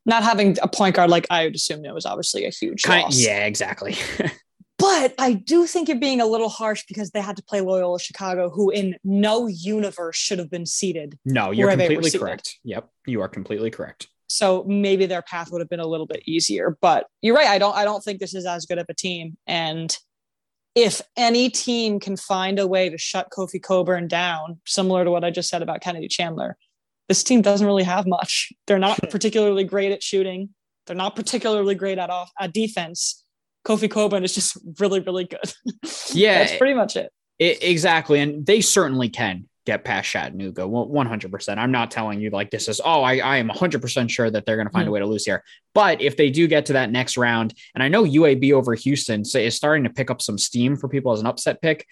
Not 0.05 0.23
having 0.23 0.57
a 0.61 0.67
point 0.67 0.95
guard 0.95 1.09
like 1.09 1.27
I 1.29 1.45
would 1.45 1.55
assume 1.55 1.85
it 1.85 1.93
was 1.93 2.05
obviously 2.05 2.45
a 2.45 2.49
huge 2.49 2.83
kind, 2.83 3.03
loss. 3.03 3.19
Yeah, 3.19 3.45
exactly. 3.45 3.95
but 4.79 5.13
I 5.19 5.33
do 5.33 5.65
think 5.65 5.89
you're 5.89 5.99
being 5.99 6.21
a 6.21 6.25
little 6.25 6.49
harsh 6.49 6.85
because 6.87 7.11
they 7.11 7.21
had 7.21 7.35
to 7.35 7.43
play 7.43 7.59
Loyola 7.59 7.99
Chicago, 7.99 8.49
who 8.49 8.69
in 8.69 8.95
no 9.03 9.47
universe 9.47 10.15
should 10.15 10.39
have 10.39 10.49
been 10.49 10.65
seated. 10.65 11.19
No, 11.25 11.51
you're 11.51 11.69
completely 11.69 12.11
correct. 12.11 12.59
Yep, 12.63 12.89
you 13.05 13.21
are 13.21 13.29
completely 13.29 13.71
correct. 13.71 14.07
So 14.33 14.63
maybe 14.67 15.05
their 15.05 15.21
path 15.21 15.51
would 15.51 15.61
have 15.61 15.69
been 15.69 15.79
a 15.79 15.85
little 15.85 16.07
bit 16.07 16.23
easier. 16.25 16.75
But 16.81 17.05
you're 17.21 17.35
right. 17.35 17.47
I 17.47 17.59
don't 17.59 17.75
I 17.75 17.83
don't 17.83 18.03
think 18.03 18.19
this 18.19 18.33
is 18.33 18.47
as 18.47 18.65
good 18.65 18.79
of 18.79 18.87
a 18.89 18.93
team. 18.95 19.37
And 19.45 19.95
if 20.73 21.03
any 21.15 21.51
team 21.51 21.99
can 21.99 22.17
find 22.17 22.57
a 22.57 22.65
way 22.65 22.89
to 22.89 22.97
shut 22.97 23.29
Kofi 23.29 23.61
Cockburn 23.61 24.07
down, 24.07 24.59
similar 24.65 25.03
to 25.03 25.11
what 25.11 25.23
I 25.23 25.29
just 25.29 25.49
said 25.49 25.61
about 25.61 25.81
Kennedy 25.81 26.07
Chandler, 26.07 26.57
this 27.07 27.23
team 27.23 27.43
doesn't 27.43 27.67
really 27.67 27.83
have 27.83 28.07
much. 28.07 28.51
They're 28.65 28.79
not 28.79 28.99
hmm. 28.99 29.11
particularly 29.11 29.65
great 29.65 29.91
at 29.91 30.01
shooting. 30.01 30.49
They're 30.87 30.95
not 30.95 31.15
particularly 31.15 31.75
great 31.75 31.99
at 31.99 32.09
off 32.09 32.31
at 32.39 32.53
defense. 32.53 33.23
Kofi 33.67 33.89
Cockburn 33.89 34.23
is 34.23 34.33
just 34.33 34.57
really, 34.79 34.99
really 34.99 35.25
good. 35.25 35.53
Yeah, 36.11 36.39
that's 36.39 36.57
pretty 36.57 36.73
much 36.73 36.95
it. 36.95 37.11
it. 37.39 37.63
Exactly, 37.63 38.19
and 38.19 38.45
they 38.45 38.61
certainly 38.61 39.09
can 39.09 39.47
get 39.65 39.83
past 39.83 40.09
Chattanooga. 40.09 40.67
Well, 40.67 40.87
100%. 40.87 41.57
I'm 41.57 41.71
not 41.71 41.91
telling 41.91 42.19
you 42.19 42.29
like 42.29 42.51
this 42.51 42.67
is, 42.67 42.81
oh, 42.83 43.01
I, 43.01 43.17
I 43.17 43.37
am 43.37 43.49
100% 43.49 44.09
sure 44.09 44.29
that 44.29 44.45
they're 44.45 44.57
going 44.57 44.67
to 44.67 44.73
find 44.73 44.85
mm. 44.85 44.89
a 44.89 44.91
way 44.91 44.99
to 44.99 45.05
lose 45.05 45.25
here. 45.25 45.43
But 45.73 46.01
if 46.01 46.17
they 46.17 46.29
do 46.29 46.47
get 46.47 46.65
to 46.67 46.73
that 46.73 46.91
next 46.91 47.17
round, 47.17 47.53
and 47.73 47.83
I 47.83 47.87
know 47.87 48.03
UAB 48.03 48.51
over 48.51 48.73
Houston 48.75 49.21
is 49.21 49.55
starting 49.55 49.85
to 49.85 49.89
pick 49.89 50.11
up 50.11 50.21
some 50.21 50.37
steam 50.37 50.75
for 50.75 50.89
people 50.89 51.13
as 51.13 51.21
an 51.21 51.27
upset 51.27 51.61
pick. 51.61 51.85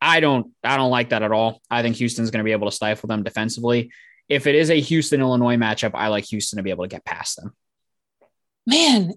I 0.00 0.20
don't 0.20 0.52
I 0.62 0.76
don't 0.76 0.90
like 0.90 1.08
that 1.08 1.22
at 1.22 1.32
all. 1.32 1.62
I 1.70 1.82
think 1.82 1.96
Houston's 1.96 2.30
going 2.30 2.40
to 2.40 2.44
be 2.44 2.52
able 2.52 2.68
to 2.68 2.76
stifle 2.76 3.06
them 3.06 3.22
defensively. 3.22 3.90
If 4.28 4.46
it 4.46 4.54
is 4.54 4.70
a 4.70 4.80
Houston 4.80 5.20
Illinois 5.20 5.56
matchup, 5.56 5.92
I 5.94 6.08
like 6.08 6.24
Houston 6.26 6.58
to 6.58 6.62
be 6.62 6.70
able 6.70 6.84
to 6.84 6.88
get 6.88 7.04
past 7.04 7.36
them. 7.36 7.54
Man, 8.66 9.14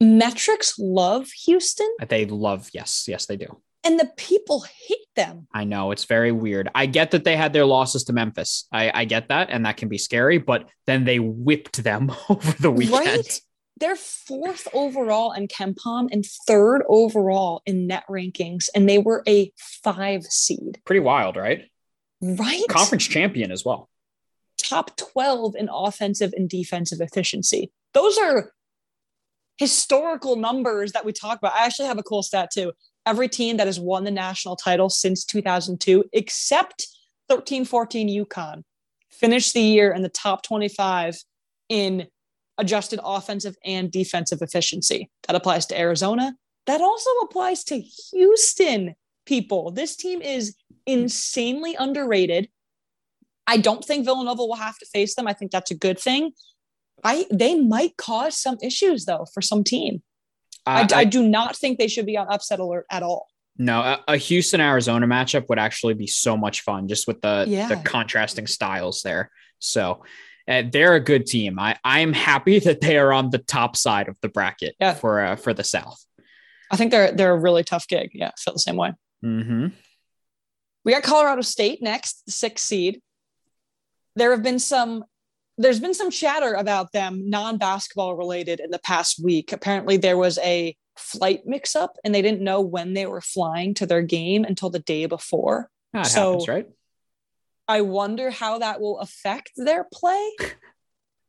metrics 0.00 0.78
love 0.78 1.28
Houston. 1.44 1.88
They 2.08 2.24
love, 2.26 2.70
yes, 2.72 3.06
yes, 3.08 3.26
they 3.26 3.36
do. 3.36 3.60
And 3.84 4.00
the 4.00 4.10
people 4.16 4.64
hate 4.88 4.98
them. 5.14 5.46
I 5.52 5.64
know 5.64 5.90
it's 5.90 6.04
very 6.04 6.32
weird. 6.32 6.70
I 6.74 6.86
get 6.86 7.10
that 7.10 7.24
they 7.24 7.36
had 7.36 7.52
their 7.52 7.66
losses 7.66 8.04
to 8.04 8.12
Memphis. 8.12 8.66
I, 8.72 8.90
I 8.94 9.04
get 9.04 9.28
that, 9.28 9.50
and 9.50 9.66
that 9.66 9.76
can 9.76 9.88
be 9.88 9.98
scary, 9.98 10.38
but 10.38 10.68
then 10.86 11.04
they 11.04 11.18
whipped 11.18 11.82
them 11.84 12.10
over 12.28 12.52
the 12.52 12.70
weekend. 12.70 13.06
Right? 13.06 13.40
They're 13.76 13.96
fourth 13.96 14.68
overall 14.72 15.32
in 15.32 15.48
KenPom 15.48 16.08
and 16.12 16.24
third 16.46 16.82
overall 16.88 17.62
in 17.66 17.86
net 17.86 18.04
rankings, 18.08 18.68
and 18.74 18.88
they 18.88 18.98
were 18.98 19.22
a 19.28 19.52
five 19.58 20.24
seed. 20.24 20.80
Pretty 20.84 21.00
wild, 21.00 21.36
right? 21.36 21.64
Right. 22.20 22.62
Conference 22.68 23.06
champion 23.06 23.50
as 23.50 23.64
well. 23.64 23.90
Top 24.56 24.96
12 24.96 25.56
in 25.56 25.68
offensive 25.70 26.32
and 26.36 26.48
defensive 26.48 27.00
efficiency. 27.00 27.72
Those 27.92 28.16
are 28.16 28.52
historical 29.58 30.36
numbers 30.36 30.92
that 30.92 31.04
we 31.04 31.12
talk 31.12 31.38
about. 31.38 31.54
I 31.54 31.66
actually 31.66 31.88
have 31.88 31.98
a 31.98 32.02
cool 32.02 32.22
stat 32.22 32.50
too. 32.52 32.72
Every 33.06 33.28
team 33.28 33.58
that 33.58 33.66
has 33.66 33.78
won 33.78 34.04
the 34.04 34.10
national 34.10 34.56
title 34.56 34.88
since 34.88 35.24
2002, 35.24 36.04
except 36.12 36.86
13 37.28 37.64
14 37.64 38.24
UConn, 38.24 38.62
finished 39.10 39.54
the 39.54 39.60
year 39.60 39.92
in 39.92 40.02
the 40.02 40.08
top 40.08 40.42
25 40.42 41.16
in 41.68 42.06
adjusted 42.58 43.00
offensive 43.02 43.56
and 43.64 43.90
defensive 43.90 44.40
efficiency. 44.42 45.10
That 45.26 45.36
applies 45.36 45.66
to 45.66 45.78
Arizona. 45.78 46.34
That 46.66 46.80
also 46.80 47.10
applies 47.22 47.64
to 47.64 47.80
Houston, 48.12 48.94
people. 49.26 49.70
This 49.70 49.96
team 49.96 50.22
is 50.22 50.54
insanely 50.86 51.74
underrated. 51.78 52.48
I 53.46 53.58
don't 53.58 53.84
think 53.84 54.04
Villanova 54.04 54.44
will 54.44 54.54
have 54.54 54.78
to 54.78 54.86
face 54.86 55.14
them. 55.14 55.26
I 55.26 55.32
think 55.34 55.50
that's 55.50 55.70
a 55.70 55.76
good 55.76 55.98
thing. 55.98 56.32
I 57.02 57.26
they 57.30 57.60
might 57.60 57.96
cause 57.96 58.36
some 58.36 58.56
issues 58.62 59.04
though 59.04 59.26
for 59.34 59.42
some 59.42 59.64
team. 59.64 60.02
Uh, 60.66 60.86
I, 60.90 60.96
I, 60.96 61.00
I, 61.00 61.04
do 61.04 61.26
not 61.26 61.56
think 61.56 61.78
they 61.78 61.88
should 61.88 62.06
be 62.06 62.16
on 62.16 62.26
upset 62.28 62.60
alert 62.60 62.86
at 62.90 63.02
all. 63.02 63.26
No, 63.56 63.80
a, 63.80 64.04
a 64.08 64.16
Houston 64.16 64.60
Arizona 64.60 65.06
matchup 65.06 65.48
would 65.48 65.58
actually 65.58 65.94
be 65.94 66.06
so 66.06 66.36
much 66.36 66.62
fun 66.62 66.88
just 66.88 67.06
with 67.06 67.20
the 67.20 67.44
yeah. 67.46 67.68
the 67.68 67.76
contrasting 67.76 68.46
styles 68.46 69.02
there. 69.02 69.30
So 69.60 70.04
uh, 70.48 70.62
they're 70.70 70.94
a 70.94 71.00
good 71.00 71.26
team. 71.26 71.58
I 71.58 71.76
I'm 71.84 72.12
happy 72.12 72.58
that 72.60 72.80
they 72.80 72.98
are 72.98 73.12
on 73.12 73.30
the 73.30 73.38
top 73.38 73.76
side 73.76 74.08
of 74.08 74.16
the 74.20 74.28
bracket 74.28 74.74
yeah. 74.80 74.94
for 74.94 75.20
uh, 75.20 75.36
for 75.36 75.54
the 75.54 75.64
South. 75.64 76.04
I 76.70 76.76
think 76.76 76.90
they're 76.90 77.12
they're 77.12 77.34
a 77.34 77.40
really 77.40 77.62
tough 77.62 77.86
gig. 77.86 78.10
Yeah, 78.14 78.28
I 78.28 78.32
feel 78.38 78.54
the 78.54 78.60
same 78.60 78.76
way. 78.76 78.92
Mm-hmm. 79.24 79.68
We 80.84 80.92
got 80.92 81.02
Colorado 81.02 81.42
State 81.42 81.80
next, 81.80 82.26
the 82.26 82.32
sixth 82.32 82.66
seed. 82.66 83.00
There 84.16 84.32
have 84.32 84.42
been 84.42 84.58
some 84.58 85.04
there's 85.56 85.80
been 85.80 85.94
some 85.94 86.10
chatter 86.10 86.54
about 86.54 86.92
them 86.92 87.30
non-basketball 87.30 88.16
related 88.16 88.60
in 88.60 88.70
the 88.70 88.78
past 88.78 89.22
week. 89.22 89.52
Apparently 89.52 89.96
there 89.96 90.16
was 90.16 90.38
a 90.38 90.76
flight 90.96 91.42
mix 91.46 91.76
up 91.76 91.96
and 92.04 92.14
they 92.14 92.22
didn't 92.22 92.40
know 92.40 92.60
when 92.60 92.94
they 92.94 93.06
were 93.06 93.20
flying 93.20 93.74
to 93.74 93.86
their 93.86 94.02
game 94.02 94.44
until 94.44 94.70
the 94.70 94.78
day 94.78 95.06
before. 95.06 95.70
That 95.92 96.06
so 96.06 96.32
happens, 96.32 96.48
right? 96.48 96.68
I 97.68 97.80
wonder 97.80 98.30
how 98.30 98.58
that 98.58 98.80
will 98.80 98.98
affect 98.98 99.52
their 99.56 99.86
play. 99.92 100.30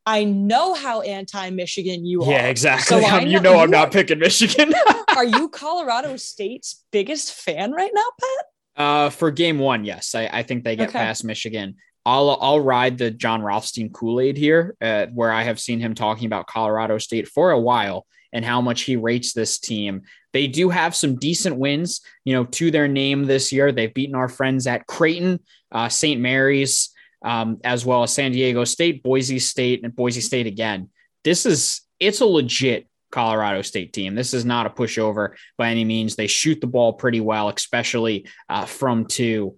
I 0.06 0.24
know 0.24 0.74
how 0.74 1.02
anti-Michigan 1.02 2.06
you 2.06 2.24
are. 2.24 2.32
Yeah, 2.32 2.48
exactly. 2.48 3.02
So 3.02 3.18
you 3.20 3.40
know, 3.40 3.60
I'm 3.60 3.72
not 3.72 3.92
picking 3.92 4.20
Michigan. 4.20 4.74
are 5.16 5.26
you 5.26 5.50
Colorado 5.54 6.16
State's 6.18 6.84
biggest 6.92 7.34
fan 7.34 7.72
right 7.72 7.92
now, 7.94 8.02
Pat? 8.20 8.46
Uh, 8.78 9.10
for 9.10 9.32
game 9.32 9.58
one, 9.58 9.86
yes. 9.86 10.14
I, 10.14 10.30
I 10.32 10.44
think 10.44 10.64
they 10.64 10.76
get 10.76 10.90
okay. 10.90 11.00
past 11.00 11.24
Michigan. 11.24 11.76
I'll 12.06 12.38
I'll 12.42 12.60
ride 12.60 12.98
the 12.98 13.12
Jon 13.12 13.42
Rothstein 13.42 13.92
Kool 13.92 14.20
Aid 14.20 14.38
here, 14.38 14.76
uh, 14.82 15.08
where 15.08 15.32
I 15.32 15.44
have 15.44 15.60
seen 15.60 15.80
him 15.80 15.96
talking 15.96 16.28
about 16.28 16.48
Colorado 16.48 16.98
State 16.98 17.28
for 17.28 17.52
a 17.52 17.60
while 17.60 18.06
and 18.32 18.46
how 18.46 18.62
much 18.62 18.82
he 18.82 18.96
rates 18.96 19.34
this 19.34 19.60
team. 19.60 20.02
They 20.34 20.48
do 20.48 20.70
have 20.70 20.94
some 20.94 21.16
decent 21.16 21.58
wins, 21.58 22.02
you 22.26 22.34
know, 22.34 22.44
to 22.46 22.70
their 22.70 22.88
name 22.88 23.24
this 23.24 23.52
year. 23.52 23.72
They've 23.72 23.94
beaten 23.94 24.16
our 24.16 24.28
friends 24.28 24.68
at 24.68 24.86
Creighton, 24.86 25.40
uh, 25.72 25.88
St. 25.88 26.20
Mary's, 26.20 26.90
um, 27.24 27.60
as 27.64 27.86
well 27.86 28.04
as 28.04 28.14
San 28.14 28.34
Diego 28.34 28.66
State, 28.66 29.02
Boise 29.02 29.40
State, 29.40 29.84
and 29.84 29.96
Boise 29.96 30.22
State 30.22 30.48
again. 30.48 30.90
This 31.24 31.46
is 31.46 31.82
it's 32.00 32.22
a 32.22 32.26
legit 32.26 32.88
Colorado 33.12 33.62
State 33.62 33.94
team. 33.94 34.14
This 34.14 34.34
is 34.34 34.44
not 34.46 34.66
a 34.66 34.70
pushover 34.70 35.36
by 35.58 35.70
any 35.70 35.86
means. 35.86 36.16
They 36.16 36.28
shoot 36.28 36.60
the 36.60 36.68
ball 36.68 36.94
pretty 36.94 37.22
well, 37.22 37.50
especially 37.50 38.28
uh, 38.50 38.66
from 38.66 39.06
two. 39.06 39.56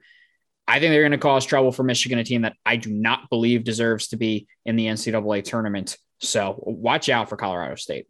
I 0.68 0.80
think 0.80 0.92
they're 0.92 1.02
going 1.02 1.12
to 1.14 1.18
cause 1.18 1.46
trouble 1.46 1.72
for 1.72 1.84
Michigan, 1.84 2.20
a 2.20 2.24
team 2.24 2.42
that 2.42 2.54
I 2.66 2.76
do 2.76 2.92
not 2.92 3.30
believe 3.30 3.64
deserves 3.64 4.10
to 4.10 4.18
be 4.18 4.48
in 4.66 4.76
the 4.76 4.88
NCAA 4.88 5.44
tournament. 5.44 5.98
So 6.20 6.56
watch 6.58 7.08
out 7.10 7.30
for 7.30 7.38
Colorado 7.38 7.76
State. 7.76 8.06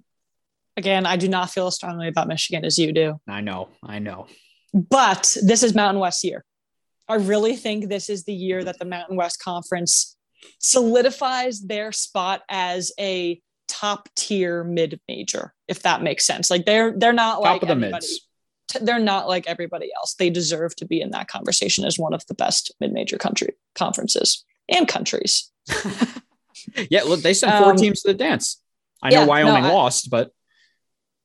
Again, 0.76 1.06
I 1.06 1.18
do 1.18 1.28
not 1.28 1.52
feel 1.52 1.68
as 1.68 1.76
strongly 1.76 2.08
about 2.08 2.28
Michigan 2.28 2.66
as 2.66 2.78
you 2.78 2.94
do. 2.94 3.20
I 3.28 3.42
know, 3.42 3.70
I 3.84 4.00
know. 4.00 4.28
But 4.74 5.36
this 5.42 5.64
is 5.64 5.76
Mountain 5.76 6.00
West 6.00 6.24
year. 6.24 6.44
I 7.08 7.16
really 7.16 7.56
think 7.56 7.88
this 7.88 8.10
is 8.10 8.26
the 8.26 8.34
year 8.34 8.64
that 8.64 8.80
the 8.80 8.86
Mountain 8.86 9.18
West 9.18 9.42
Conference 9.42 10.18
solidifies 10.60 11.62
their 11.62 11.92
spot 11.92 12.42
as 12.50 12.92
a 13.00 13.42
top 13.68 14.10
tier 14.16 14.64
mid 14.64 15.00
major, 15.08 15.54
if 15.68 15.84
that 15.84 16.02
makes 16.02 16.26
sense. 16.26 16.50
Like 16.50 16.66
they're 16.66 16.94
they're 16.98 17.14
not 17.14 17.36
top 17.36 17.44
like 17.44 17.62
of 17.62 17.68
the 17.68 17.74
anybody. 17.74 17.94
mids 17.94 18.27
they're 18.82 19.00
not 19.00 19.28
like 19.28 19.48
everybody 19.48 19.90
else. 19.96 20.14
They 20.16 20.30
deserve 20.30 20.76
to 20.78 20.86
be 20.86 21.02
in 21.02 21.12
that 21.12 21.28
conversation 21.28 21.86
as 21.86 21.98
one 21.98 22.14
of 22.14 22.26
the 22.28 22.34
best 22.34 22.74
mid-major 22.80 23.18
country 23.18 23.56
conferences 23.76 24.46
and 24.70 24.88
countries. 24.88 25.52
yeah, 26.90 27.04
look, 27.04 27.22
they 27.22 27.34
sent 27.34 27.58
four 27.58 27.72
um, 27.72 27.78
teams 27.78 28.02
to 28.02 28.10
the 28.10 28.14
dance. 28.14 28.62
I 29.02 29.10
know 29.10 29.22
yeah, 29.22 29.26
Wyoming 29.26 29.64
no, 29.64 29.70
I, 29.70 29.74
lost, 29.74 30.10
but 30.10 30.32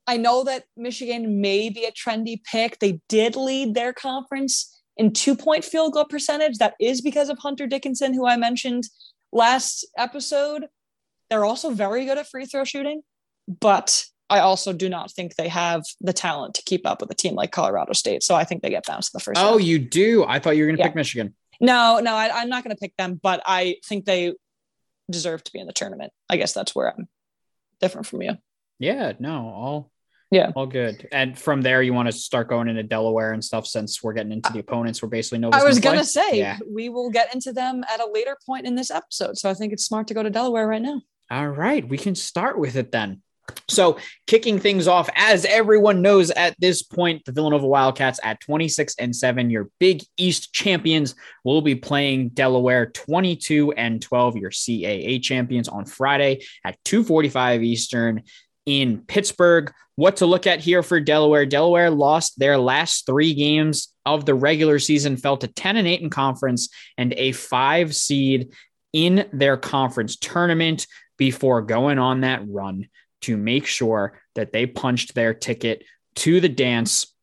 I 0.06 0.16
know 0.16 0.44
that 0.44 0.64
Michigan 0.76 1.40
may 1.40 1.70
be 1.70 1.84
a 1.84 1.92
trendy 1.92 2.42
pick. 2.44 2.78
They 2.78 3.00
did 3.08 3.36
lead 3.36 3.74
their 3.74 3.92
conference 3.92 4.80
in 4.96 5.12
two-point 5.12 5.64
field 5.64 5.94
goal 5.94 6.04
percentage. 6.04 6.58
That 6.58 6.74
is 6.80 7.00
because 7.00 7.28
of 7.28 7.38
Hunter 7.38 7.66
Dickinson, 7.66 8.14
who 8.14 8.26
I 8.26 8.36
mentioned 8.36 8.84
last 9.32 9.86
episode. 9.96 10.66
They're 11.30 11.44
also 11.44 11.70
very 11.70 12.04
good 12.04 12.18
at 12.18 12.28
free 12.28 12.44
throw 12.44 12.64
shooting, 12.64 13.02
but 13.48 14.04
I 14.32 14.38
also 14.40 14.72
do 14.72 14.88
not 14.88 15.12
think 15.12 15.34
they 15.34 15.48
have 15.48 15.82
the 16.00 16.14
talent 16.14 16.54
to 16.54 16.62
keep 16.62 16.86
up 16.86 17.02
with 17.02 17.10
a 17.10 17.14
team 17.14 17.34
like 17.34 17.52
Colorado 17.52 17.92
State. 17.92 18.22
So 18.22 18.34
I 18.34 18.44
think 18.44 18.62
they 18.62 18.70
get 18.70 18.86
bounced 18.86 19.12
in 19.12 19.18
the 19.18 19.22
first. 19.22 19.38
Oh, 19.38 19.50
round. 19.50 19.64
you 19.64 19.78
do? 19.78 20.24
I 20.24 20.38
thought 20.38 20.56
you 20.56 20.62
were 20.62 20.68
going 20.68 20.78
to 20.78 20.80
yeah. 20.80 20.88
pick 20.88 20.96
Michigan. 20.96 21.34
No, 21.60 22.00
no, 22.02 22.14
I, 22.14 22.30
I'm 22.40 22.48
not 22.48 22.64
going 22.64 22.74
to 22.74 22.80
pick 22.80 22.96
them, 22.96 23.20
but 23.22 23.42
I 23.44 23.76
think 23.84 24.06
they 24.06 24.32
deserve 25.10 25.44
to 25.44 25.52
be 25.52 25.58
in 25.58 25.66
the 25.66 25.74
tournament. 25.74 26.14
I 26.30 26.38
guess 26.38 26.54
that's 26.54 26.74
where 26.74 26.94
I'm 26.94 27.08
different 27.78 28.06
from 28.06 28.22
you. 28.22 28.38
Yeah, 28.78 29.12
no, 29.18 29.48
all 29.48 29.90
yeah, 30.30 30.50
all 30.56 30.66
good. 30.66 31.06
And 31.12 31.38
from 31.38 31.60
there, 31.60 31.82
you 31.82 31.92
want 31.92 32.08
to 32.08 32.12
start 32.12 32.48
going 32.48 32.68
into 32.68 32.82
Delaware 32.82 33.34
and 33.34 33.44
stuff 33.44 33.66
since 33.66 34.02
we're 34.02 34.14
getting 34.14 34.32
into 34.32 34.48
uh, 34.48 34.52
the 34.54 34.60
opponents. 34.60 35.02
We're 35.02 35.10
basically 35.10 35.40
no. 35.40 35.50
I 35.50 35.62
was 35.62 35.78
gonna 35.78 35.98
play. 35.98 36.04
say 36.04 36.38
yeah. 36.38 36.58
we 36.66 36.88
will 36.88 37.10
get 37.10 37.34
into 37.34 37.52
them 37.52 37.84
at 37.92 38.00
a 38.00 38.10
later 38.10 38.38
point 38.46 38.66
in 38.66 38.76
this 38.76 38.90
episode, 38.90 39.36
so 39.36 39.50
I 39.50 39.54
think 39.54 39.74
it's 39.74 39.84
smart 39.84 40.08
to 40.08 40.14
go 40.14 40.22
to 40.22 40.30
Delaware 40.30 40.66
right 40.66 40.80
now. 40.80 41.02
All 41.30 41.48
right, 41.48 41.86
we 41.86 41.98
can 41.98 42.14
start 42.14 42.58
with 42.58 42.76
it 42.76 42.90
then. 42.90 43.20
So, 43.68 43.98
kicking 44.26 44.58
things 44.58 44.86
off, 44.86 45.08
as 45.14 45.44
everyone 45.44 46.02
knows 46.02 46.30
at 46.30 46.58
this 46.60 46.82
point, 46.82 47.24
the 47.24 47.32
Villanova 47.32 47.66
Wildcats 47.66 48.20
at 48.22 48.40
26 48.40 48.94
and 48.98 49.14
7, 49.14 49.50
your 49.50 49.70
Big 49.78 50.04
East 50.16 50.52
champions, 50.52 51.14
will 51.44 51.62
be 51.62 51.74
playing 51.74 52.30
Delaware 52.30 52.86
22 52.86 53.72
and 53.72 54.00
12, 54.00 54.36
your 54.36 54.50
CAA 54.50 55.22
champions, 55.22 55.68
on 55.68 55.84
Friday 55.84 56.44
at 56.64 56.76
2:45 56.84 57.62
Eastern 57.62 58.22
in 58.66 58.98
Pittsburgh. 58.98 59.72
What 59.96 60.16
to 60.16 60.26
look 60.26 60.46
at 60.46 60.60
here 60.60 60.82
for 60.82 61.00
Delaware? 61.00 61.46
Delaware 61.46 61.90
lost 61.90 62.38
their 62.38 62.58
last 62.58 63.06
three 63.06 63.34
games 63.34 63.88
of 64.06 64.24
the 64.24 64.34
regular 64.34 64.78
season, 64.78 65.16
fell 65.16 65.36
to 65.36 65.48
10 65.48 65.76
and 65.76 65.86
8 65.86 66.00
in 66.00 66.10
conference 66.10 66.68
and 66.96 67.12
a 67.14 67.32
five 67.32 67.94
seed 67.94 68.52
in 68.92 69.28
their 69.32 69.56
conference 69.56 70.16
tournament 70.16 70.86
before 71.18 71.62
going 71.62 71.98
on 71.98 72.22
that 72.22 72.42
run 72.48 72.88
to 73.22 73.36
make 73.36 73.66
sure 73.66 74.20
that 74.34 74.52
they 74.52 74.66
punched 74.66 75.14
their 75.14 75.34
ticket 75.34 75.84
to 76.16 76.40
the 76.40 76.48
dance, 76.48 77.14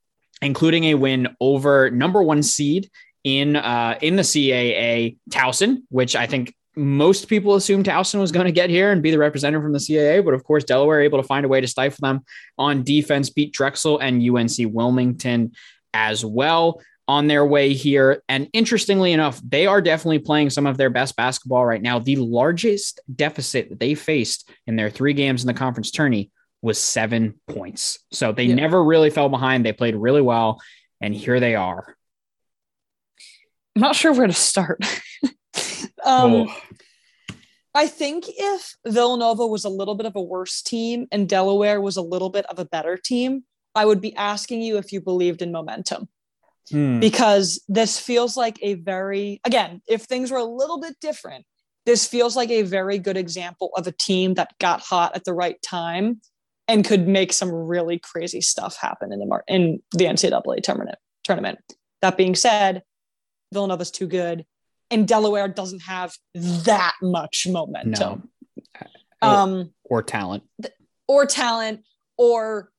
including 0.42 0.86
a 0.86 0.96
win 0.96 1.30
over 1.40 1.90
number 1.92 2.22
one 2.22 2.44
seed 2.44 2.90
in 3.24 3.56
uh, 3.56 3.98
in 4.02 4.16
the 4.16 4.24
CAA, 4.24 5.18
Towson, 5.30 5.84
which 5.90 6.16
I 6.16 6.26
think 6.26 6.56
most 6.76 7.28
people 7.28 7.56
assumed 7.56 7.86
Towson 7.86 8.20
was 8.20 8.32
going 8.32 8.46
to 8.46 8.52
get 8.52 8.70
here 8.70 8.92
and 8.92 9.04
be 9.04 9.12
the 9.12 9.18
representative 9.18 9.62
from 9.62 9.74
the 9.74 9.80
CAA, 9.80 10.24
but 10.24 10.34
of 10.34 10.44
course 10.44 10.64
Delaware 10.64 11.02
able 11.02 11.22
to 11.22 11.28
find 11.28 11.46
a 11.46 11.50
way 11.50 11.60
to 11.60 11.68
stifle 11.68 12.08
them 12.08 12.22
on 12.58 12.84
defense, 12.84 13.30
beat 13.30 13.52
Drexel 13.52 14.00
and 14.00 14.22
UNC 14.22 14.74
Wilmington 14.74 15.52
as 15.94 16.24
well 16.24 16.82
on 17.10 17.26
their 17.26 17.44
way 17.44 17.74
here. 17.74 18.22
And 18.30 18.48
interestingly 18.54 19.14
enough, 19.14 19.42
they 19.42 19.66
are 19.66 19.82
definitely 19.82 20.20
playing 20.20 20.52
some 20.52 20.68
of 20.68 20.78
their 20.78 20.92
best 20.92 21.16
basketball 21.16 21.66
right 21.66 21.82
now. 21.82 21.98
The 21.98 22.18
largest 22.18 23.00
deficit 23.14 23.70
that 23.70 23.80
they 23.80 23.96
faced 23.96 24.48
in 24.68 24.76
their 24.76 24.92
three 24.92 25.14
games 25.14 25.42
in 25.42 25.48
the 25.48 25.56
conference 25.56 25.90
tourney 25.90 26.30
was 26.62 26.78
seven 26.78 27.34
points. 27.48 27.98
So 28.12 28.32
they 28.32 28.44
yeah. 28.44 28.54
never 28.54 28.84
really 28.84 29.10
fell 29.10 29.28
behind. 29.28 29.66
They 29.66 29.74
played 29.74 29.96
really 29.96 30.22
well. 30.22 30.62
and 31.02 31.16
here 31.16 31.40
they 31.40 31.56
are. 31.56 31.96
I'm 33.76 33.82
not 33.82 33.96
sure 33.96 34.14
where 34.14 34.28
to 34.28 34.34
start. 34.34 34.86
um, 36.06 36.32
oh. 36.32 36.56
I 37.74 37.88
think 37.88 38.26
if 38.28 38.76
Villanova 38.86 39.48
was 39.48 39.66
a 39.66 39.70
little 39.70 39.96
bit 39.96 40.06
of 40.06 40.16
a 40.16 40.22
worse 40.22 40.62
team 40.62 41.08
and 41.12 41.28
Delaware 41.28 41.82
was 41.82 41.98
a 41.98 42.04
little 42.04 42.30
bit 42.30 42.46
of 42.46 42.60
a 42.60 42.66
better 42.66 42.98
team, 42.98 43.46
I 43.74 43.86
would 43.86 44.00
be 44.00 44.16
asking 44.16 44.62
you 44.62 44.78
if 44.78 44.94
you 44.94 45.02
believed 45.02 45.42
in 45.42 45.52
momentum. 45.52 46.08
Hmm. 46.72 47.00
Because 47.00 47.64
this 47.68 48.00
feels 48.00 48.38
like 48.38 48.60
a 48.62 48.76
very, 48.76 49.42
again, 49.46 49.82
if 49.88 50.04
things 50.04 50.32
were 50.32 50.38
a 50.38 50.44
little 50.44 50.80
bit 50.80 50.96
different, 51.02 51.46
this 51.86 52.06
feels 52.06 52.36
like 52.36 52.50
a 52.50 52.62
very 52.62 53.00
good 53.00 53.18
example 53.18 53.72
of 53.76 53.88
a 53.88 53.92
team 53.92 54.36
that 54.36 54.54
got 54.60 54.82
hot 54.82 55.16
at 55.16 55.24
the 55.24 55.34
right 55.34 55.60
time 55.62 56.22
and 56.68 56.86
could 56.86 57.08
make 57.08 57.34
some 57.34 57.52
really 57.52 57.98
crazy 57.98 58.42
stuff 58.42 58.78
happen 58.78 59.12
in 59.12 59.20
the 59.20 59.26
mar- 59.26 59.44
in 59.48 59.82
the 59.94 60.06
NCAA 60.06 60.62
tournament. 60.62 60.98
Tournament. 61.24 61.60
That 62.02 62.16
being 62.16 62.36
said, 62.36 62.84
Villanova's 63.52 63.92
too 63.92 64.08
good, 64.08 64.46
and 64.92 65.08
Delaware 65.08 65.48
doesn't 65.48 65.82
have 65.82 66.16
that 66.36 66.94
much 67.02 67.48
momentum. 67.50 68.30
No. 69.22 69.28
Um, 69.28 69.74
or 69.84 70.02
talent, 70.04 70.44
or 71.08 71.26
talent, 71.26 71.82
or 72.18 72.72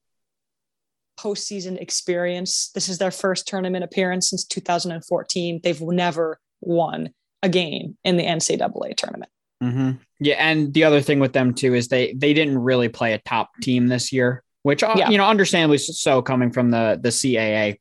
postseason 1.20 1.80
experience. 1.80 2.70
This 2.74 2.88
is 2.88 2.98
their 2.98 3.10
first 3.10 3.46
tournament 3.46 3.84
appearance 3.84 4.30
since 4.30 4.44
2014. 4.44 5.60
They've 5.62 5.80
never 5.80 6.40
won 6.60 7.10
a 7.42 7.48
game 7.48 7.96
in 8.04 8.16
the 8.16 8.24
NCAA 8.24 8.96
tournament. 8.96 9.30
Mm-hmm. 9.62 9.90
Yeah, 10.20 10.36
and 10.38 10.72
the 10.72 10.84
other 10.84 11.00
thing 11.00 11.20
with 11.20 11.32
them 11.32 11.54
too 11.54 11.74
is 11.74 11.88
they 11.88 12.14
they 12.14 12.32
didn't 12.32 12.58
really 12.58 12.88
play 12.88 13.12
a 13.12 13.18
top 13.18 13.50
team 13.60 13.88
this 13.88 14.12
year, 14.12 14.42
which 14.62 14.82
uh, 14.82 14.94
yeah. 14.96 15.10
you 15.10 15.18
know, 15.18 15.26
understandably 15.26 15.78
so, 15.78 16.22
coming 16.22 16.50
from 16.50 16.70
the 16.70 16.98
the 17.00 17.10
CAA. 17.10 17.78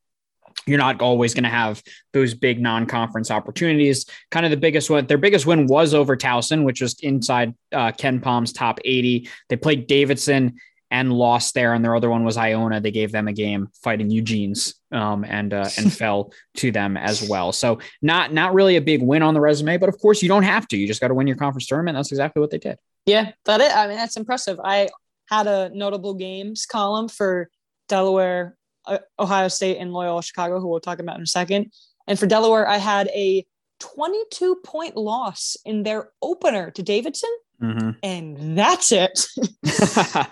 You're 0.66 0.78
not 0.78 1.02
always 1.02 1.34
going 1.34 1.46
to 1.46 1.50
have 1.50 1.82
those 2.14 2.36
big 2.36 2.62
non-conference 2.62 3.32
opportunities. 3.32 4.06
Kind 4.30 4.46
of 4.46 4.52
the 4.52 4.58
biggest 4.58 4.90
one, 4.90 5.08
their 5.08 5.18
biggest 5.18 5.46
win 5.46 5.66
was 5.66 5.96
over 5.96 6.16
Towson, 6.16 6.64
which 6.64 6.82
was 6.82 7.00
inside 7.00 7.56
uh, 7.72 7.92
Palm's 8.22 8.54
top 8.54 8.80
80. 8.84 9.30
They 9.48 9.56
played 9.56 9.88
Davidson 9.88 10.58
and 10.92 11.14
lost 11.14 11.54
there, 11.54 11.74
and 11.74 11.84
their 11.84 11.96
other 11.96 12.10
one 12.10 12.24
was 12.24 12.38
Iona. 12.38 12.82
They 12.82 12.92
gave 12.92 13.12
them 13.12 13.28
a 13.28 13.34
game 13.34 13.68
fighting 13.84 14.10
Eugene's 14.10 14.76
um, 14.92 15.24
and 15.24 15.54
uh, 15.54 15.70
and 15.78 15.94
fell 16.02 16.34
to 16.58 16.72
them 16.72 16.98
as 16.98 17.28
well. 17.28 17.52
So 17.52 17.80
not 18.02 18.34
not 18.34 18.54
really 18.54 18.76
a 18.76 18.82
big 18.82 19.02
win 19.02 19.22
on 19.22 19.34
the 19.34 19.42
resume, 19.42 19.78
but 19.78 19.90
of 19.90 20.00
course 20.00 20.22
you 20.22 20.30
don't 20.30 20.44
have 20.44 20.68
to. 20.70 20.78
You 20.78 20.88
just 20.88 21.02
got 21.02 21.10
to 21.10 21.14
win 21.14 21.28
your 21.28 21.38
conference 21.38 21.68
tournament. 21.68 21.96
That's 21.96 22.12
exactly 22.12 22.40
what 22.40 22.50
they 22.50 22.58
did. 22.58 22.78
Yeah, 23.06 23.32
that 23.46 23.62
it. 23.62 23.76
I 23.76 23.88
mean, 23.88 23.98
that's 23.98 24.18
impressive. 24.18 24.60
I 24.64 24.90
had 25.30 25.48
a 25.48 25.70
notable 25.74 26.16
games 26.16 26.66
column 26.66 27.08
for 27.08 27.50
Delaware, 27.88 28.58
uh, 28.86 29.00
Ohio 29.20 29.48
State, 29.48 29.78
and 29.78 29.94
Loyola 29.94 30.24
Chicago, 30.24 30.60
who 30.60 30.68
we'll 30.68 30.80
talk 30.80 31.00
about 31.00 31.18
in 31.18 31.24
a 31.24 31.28
second. 31.28 31.72
And 32.08 32.18
for 32.18 32.26
Delaware, 32.26 32.68
I 32.68 32.78
had 32.78 33.08
a 33.10 33.46
22 33.80 34.56
point 34.64 34.98
loss 34.98 35.56
in 35.66 35.84
their 35.84 36.10
opener 36.22 36.72
to 36.72 36.84
Davidson 36.84 37.30
Mm-hmm. 37.62 37.92
And 38.04 38.58
that's 38.58 38.92
it. 38.92 39.26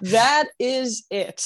that 0.02 0.46
is 0.60 1.06
it. 1.10 1.44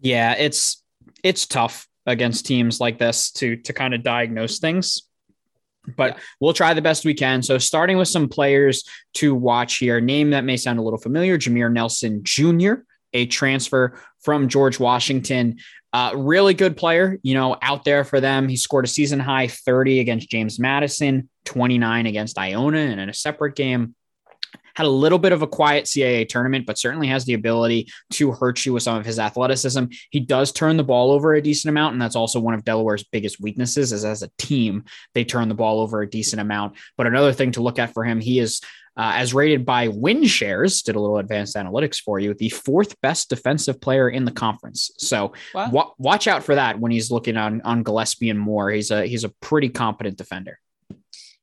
Yeah, 0.00 0.34
it's 0.34 0.82
it's 1.22 1.46
tough 1.46 1.88
against 2.06 2.46
teams 2.46 2.80
like 2.80 2.98
this 2.98 3.30
to 3.32 3.56
to 3.56 3.72
kind 3.72 3.94
of 3.94 4.02
diagnose 4.02 4.58
things. 4.58 5.02
But 5.96 6.14
yeah. 6.14 6.22
we'll 6.40 6.52
try 6.52 6.74
the 6.74 6.82
best 6.82 7.04
we 7.04 7.14
can. 7.14 7.42
So, 7.42 7.58
starting 7.58 7.96
with 7.96 8.08
some 8.08 8.28
players 8.28 8.84
to 9.14 9.34
watch 9.34 9.78
here, 9.78 10.00
name 10.00 10.30
that 10.30 10.44
may 10.44 10.56
sound 10.56 10.78
a 10.78 10.82
little 10.82 10.98
familiar 10.98 11.38
Jameer 11.38 11.72
Nelson 11.72 12.20
Jr., 12.22 12.82
a 13.12 13.26
transfer 13.26 13.98
from 14.20 14.48
George 14.48 14.78
Washington. 14.78 15.58
Uh, 15.92 16.12
really 16.16 16.54
good 16.54 16.76
player, 16.76 17.18
you 17.22 17.34
know, 17.34 17.56
out 17.60 17.84
there 17.84 18.02
for 18.02 18.20
them. 18.20 18.48
He 18.48 18.56
scored 18.56 18.86
a 18.86 18.88
season 18.88 19.20
high 19.20 19.48
30 19.48 20.00
against 20.00 20.30
James 20.30 20.58
Madison, 20.58 21.28
29 21.44 22.06
against 22.06 22.38
Iona, 22.38 22.78
and 22.78 22.98
in 22.98 23.10
a 23.10 23.14
separate 23.14 23.56
game, 23.56 23.94
had 24.74 24.86
a 24.86 24.90
little 24.90 25.18
bit 25.18 25.32
of 25.32 25.42
a 25.42 25.46
quiet 25.46 25.84
CAA 25.84 26.28
tournament, 26.28 26.66
but 26.66 26.78
certainly 26.78 27.08
has 27.08 27.24
the 27.24 27.34
ability 27.34 27.88
to 28.12 28.32
hurt 28.32 28.64
you 28.64 28.72
with 28.72 28.82
some 28.82 28.96
of 28.96 29.06
his 29.06 29.18
athleticism. 29.18 29.84
He 30.10 30.20
does 30.20 30.52
turn 30.52 30.76
the 30.76 30.84
ball 30.84 31.10
over 31.10 31.34
a 31.34 31.42
decent 31.42 31.70
amount, 31.70 31.92
and 31.94 32.02
that's 32.02 32.16
also 32.16 32.40
one 32.40 32.54
of 32.54 32.64
Delaware's 32.64 33.04
biggest 33.04 33.40
weaknesses. 33.40 33.92
Is 33.92 34.04
as 34.04 34.22
a 34.22 34.30
team, 34.38 34.84
they 35.14 35.24
turn 35.24 35.48
the 35.48 35.54
ball 35.54 35.80
over 35.80 36.02
a 36.02 36.10
decent 36.10 36.40
amount. 36.40 36.76
But 36.96 37.06
another 37.06 37.32
thing 37.32 37.52
to 37.52 37.62
look 37.62 37.78
at 37.78 37.92
for 37.94 38.04
him, 38.04 38.20
he 38.20 38.38
is 38.38 38.60
uh, 38.96 39.12
as 39.14 39.32
rated 39.32 39.64
by 39.64 39.88
win 39.88 40.24
shares, 40.24 40.82
did 40.82 40.96
a 40.96 41.00
little 41.00 41.18
advanced 41.18 41.56
analytics 41.56 41.98
for 41.98 42.18
you, 42.18 42.34
the 42.34 42.50
fourth 42.50 43.00
best 43.00 43.30
defensive 43.30 43.80
player 43.80 44.10
in 44.10 44.24
the 44.24 44.30
conference. 44.30 44.90
So 44.98 45.32
wow. 45.54 45.70
wa- 45.70 45.90
watch 45.96 46.26
out 46.26 46.42
for 46.42 46.54
that 46.54 46.78
when 46.78 46.92
he's 46.92 47.10
looking 47.10 47.36
on 47.36 47.62
on 47.62 47.82
Gillespie 47.82 48.30
and 48.30 48.38
Moore. 48.38 48.70
He's 48.70 48.90
a 48.90 49.06
he's 49.06 49.24
a 49.24 49.30
pretty 49.40 49.70
competent 49.70 50.18
defender. 50.18 50.58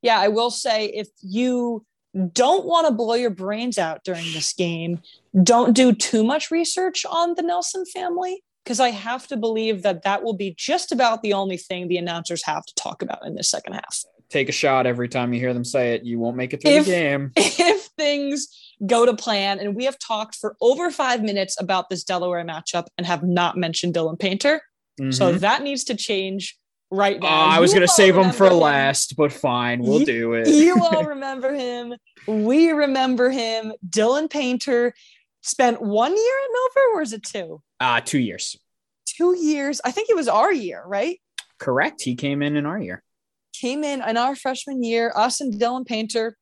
Yeah, 0.02 0.18
I 0.18 0.28
will 0.28 0.50
say 0.50 0.86
if 0.86 1.08
you 1.22 1.84
don't 2.32 2.64
want 2.64 2.86
to 2.86 2.92
blow 2.92 3.14
your 3.14 3.30
brains 3.30 3.78
out 3.78 4.04
during 4.04 4.24
this 4.32 4.52
game. 4.52 5.00
Don't 5.42 5.74
do 5.74 5.92
too 5.92 6.24
much 6.24 6.50
research 6.50 7.06
on 7.08 7.34
the 7.34 7.42
Nelson 7.42 7.84
family 7.86 8.42
because 8.64 8.80
I 8.80 8.90
have 8.90 9.26
to 9.28 9.36
believe 9.36 9.82
that 9.82 10.02
that 10.02 10.22
will 10.22 10.34
be 10.34 10.54
just 10.56 10.92
about 10.92 11.22
the 11.22 11.32
only 11.32 11.56
thing 11.56 11.88
the 11.88 11.96
announcers 11.96 12.44
have 12.44 12.64
to 12.66 12.74
talk 12.74 13.02
about 13.02 13.24
in 13.24 13.34
this 13.34 13.48
second 13.48 13.74
half. 13.74 14.04
Take 14.28 14.48
a 14.48 14.52
shot 14.52 14.86
every 14.86 15.08
time 15.08 15.32
you 15.32 15.40
hear 15.40 15.54
them 15.54 15.64
say 15.64 15.94
it. 15.94 16.04
You 16.04 16.18
won't 16.18 16.36
make 16.36 16.52
it 16.52 16.62
through 16.62 16.70
if, 16.70 16.84
the 16.84 16.90
game. 16.90 17.32
If 17.36 17.86
things 17.96 18.48
go 18.86 19.04
to 19.04 19.14
plan, 19.14 19.58
and 19.58 19.74
we 19.74 19.84
have 19.84 19.98
talked 19.98 20.36
for 20.36 20.56
over 20.60 20.90
five 20.90 21.22
minutes 21.22 21.60
about 21.60 21.90
this 21.90 22.04
Delaware 22.04 22.44
matchup 22.44 22.86
and 22.96 23.06
have 23.06 23.22
not 23.22 23.56
mentioned 23.56 23.94
Dylan 23.94 24.18
Painter. 24.18 24.62
Mm-hmm. 25.00 25.10
So 25.10 25.32
that 25.32 25.62
needs 25.62 25.84
to 25.84 25.96
change 25.96 26.56
right 26.90 27.20
now. 27.20 27.26
Uh, 27.28 27.46
I 27.56 27.60
was 27.60 27.72
going 27.72 27.86
to 27.86 27.92
save 27.92 28.16
him 28.16 28.32
for 28.32 28.46
him. 28.46 28.54
last, 28.54 29.16
but 29.16 29.32
fine, 29.32 29.80
we'll 29.80 30.00
you, 30.00 30.06
do 30.06 30.32
it. 30.34 30.48
you 30.48 30.76
all 30.82 31.04
remember 31.04 31.54
him. 31.54 31.94
We 32.26 32.70
remember 32.70 33.30
him. 33.30 33.72
Dylan 33.88 34.30
Painter 34.30 34.92
spent 35.42 35.80
one 35.80 36.14
year 36.16 36.34
at 36.44 36.50
Nova, 36.52 36.96
or 36.96 37.02
is 37.02 37.12
it 37.12 37.22
two? 37.22 37.62
Uh, 37.78 38.00
two 38.00 38.18
years. 38.18 38.58
Two 39.06 39.36
years. 39.36 39.80
I 39.84 39.90
think 39.90 40.10
it 40.10 40.16
was 40.16 40.28
our 40.28 40.52
year, 40.52 40.82
right? 40.86 41.20
Correct. 41.58 42.02
He 42.02 42.14
came 42.14 42.42
in 42.42 42.56
in 42.56 42.66
our 42.66 42.78
year. 42.78 43.02
Came 43.54 43.84
in 43.84 44.02
in 44.02 44.16
our 44.16 44.34
freshman 44.36 44.82
year. 44.82 45.12
Us 45.14 45.40
and 45.40 45.54
Dylan 45.54 45.86
Painter 45.86 46.36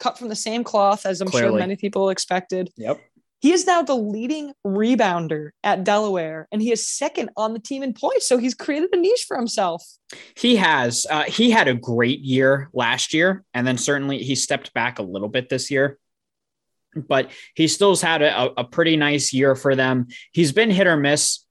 cut 0.00 0.18
from 0.18 0.28
the 0.28 0.36
same 0.36 0.64
cloth, 0.64 1.06
as 1.06 1.20
I'm 1.20 1.28
Clearly. 1.28 1.50
sure 1.50 1.58
many 1.58 1.76
people 1.76 2.10
expected. 2.10 2.70
Yep. 2.76 3.00
He 3.42 3.52
is 3.52 3.66
now 3.66 3.82
the 3.82 3.96
leading 3.96 4.52
rebounder 4.64 5.50
at 5.64 5.82
Delaware, 5.82 6.46
and 6.52 6.62
he 6.62 6.70
is 6.70 6.86
second 6.86 7.30
on 7.36 7.52
the 7.52 7.58
team 7.58 7.82
in 7.82 7.92
points. 7.92 8.28
So 8.28 8.38
he's 8.38 8.54
created 8.54 8.90
a 8.92 8.96
niche 8.96 9.24
for 9.26 9.36
himself. 9.36 9.84
He 10.36 10.54
has. 10.56 11.06
Uh, 11.10 11.24
he 11.24 11.50
had 11.50 11.66
a 11.66 11.74
great 11.74 12.20
year 12.20 12.70
last 12.72 13.12
year, 13.12 13.44
and 13.52 13.66
then 13.66 13.78
certainly 13.78 14.18
he 14.18 14.36
stepped 14.36 14.72
back 14.74 15.00
a 15.00 15.02
little 15.02 15.28
bit 15.28 15.48
this 15.48 15.72
year. 15.72 15.98
But 16.94 17.32
he 17.56 17.66
still's 17.66 18.00
had 18.00 18.22
a, 18.22 18.60
a 18.60 18.64
pretty 18.64 18.96
nice 18.96 19.32
year 19.32 19.56
for 19.56 19.74
them. 19.74 20.06
He's 20.30 20.52
been 20.52 20.70
hit 20.70 20.86
or 20.86 20.96
miss 20.96 21.44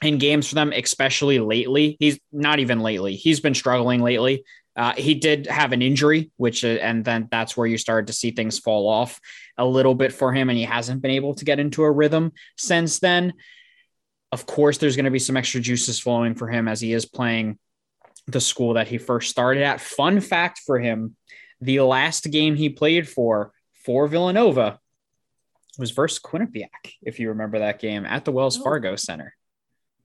in 0.00 0.18
games 0.18 0.48
for 0.48 0.54
them, 0.54 0.72
especially 0.72 1.40
lately. 1.40 1.96
He's 1.98 2.20
not 2.30 2.60
even 2.60 2.80
lately. 2.80 3.16
He's 3.16 3.40
been 3.40 3.54
struggling 3.54 4.00
lately. 4.00 4.44
Uh, 4.74 4.94
he 4.94 5.14
did 5.14 5.46
have 5.46 5.72
an 5.72 5.82
injury, 5.82 6.30
which, 6.36 6.64
uh, 6.64 6.68
and 6.68 7.04
then 7.04 7.28
that's 7.30 7.56
where 7.56 7.66
you 7.66 7.76
started 7.76 8.06
to 8.06 8.12
see 8.12 8.30
things 8.30 8.58
fall 8.58 8.88
off 8.88 9.20
a 9.58 9.66
little 9.66 9.94
bit 9.94 10.12
for 10.12 10.32
him, 10.32 10.48
and 10.48 10.58
he 10.58 10.64
hasn't 10.64 11.02
been 11.02 11.10
able 11.10 11.34
to 11.34 11.44
get 11.44 11.60
into 11.60 11.82
a 11.82 11.90
rhythm 11.90 12.32
since 12.56 12.98
then. 12.98 13.34
Of 14.30 14.46
course, 14.46 14.78
there's 14.78 14.96
going 14.96 15.04
to 15.04 15.10
be 15.10 15.18
some 15.18 15.36
extra 15.36 15.60
juices 15.60 16.00
flowing 16.00 16.34
for 16.34 16.48
him 16.48 16.68
as 16.68 16.80
he 16.80 16.94
is 16.94 17.04
playing 17.04 17.58
the 18.26 18.40
school 18.40 18.74
that 18.74 18.88
he 18.88 18.96
first 18.96 19.30
started 19.30 19.62
at. 19.62 19.80
Fun 19.80 20.20
fact 20.20 20.60
for 20.64 20.78
him 20.78 21.16
the 21.62 21.80
last 21.80 22.30
game 22.30 22.56
he 22.56 22.68
played 22.68 23.08
for 23.08 23.52
for 23.84 24.08
Villanova 24.08 24.78
was 25.78 25.92
versus 25.92 26.18
Quinnipiac, 26.18 26.94
if 27.02 27.18
you 27.18 27.28
remember 27.28 27.60
that 27.60 27.80
game 27.80 28.04
at 28.04 28.24
the 28.24 28.32
Wells 28.32 28.58
oh. 28.58 28.64
Fargo 28.64 28.96
Center. 28.96 29.34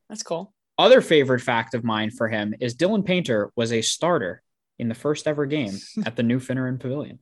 That's 0.08 0.23
cool. 0.23 0.53
Other 0.77 1.01
favorite 1.01 1.41
fact 1.41 1.73
of 1.73 1.84
mine 1.84 2.12
for 2.12 2.27
him 2.30 2.53
is 2.60 2.75
Dylan 2.75 3.06
Painter 3.06 3.51
was 3.56 3.73
a 3.73 3.82
starter 3.82 4.43
in 4.80 4.90
the 4.90 4.96
first 4.96 5.28
ever 5.28 5.46
game 5.46 5.78
at 6.06 6.16
the 6.16 6.24
new 6.24 6.40
Finneran 6.40 6.80
Pavilion. 6.80 7.20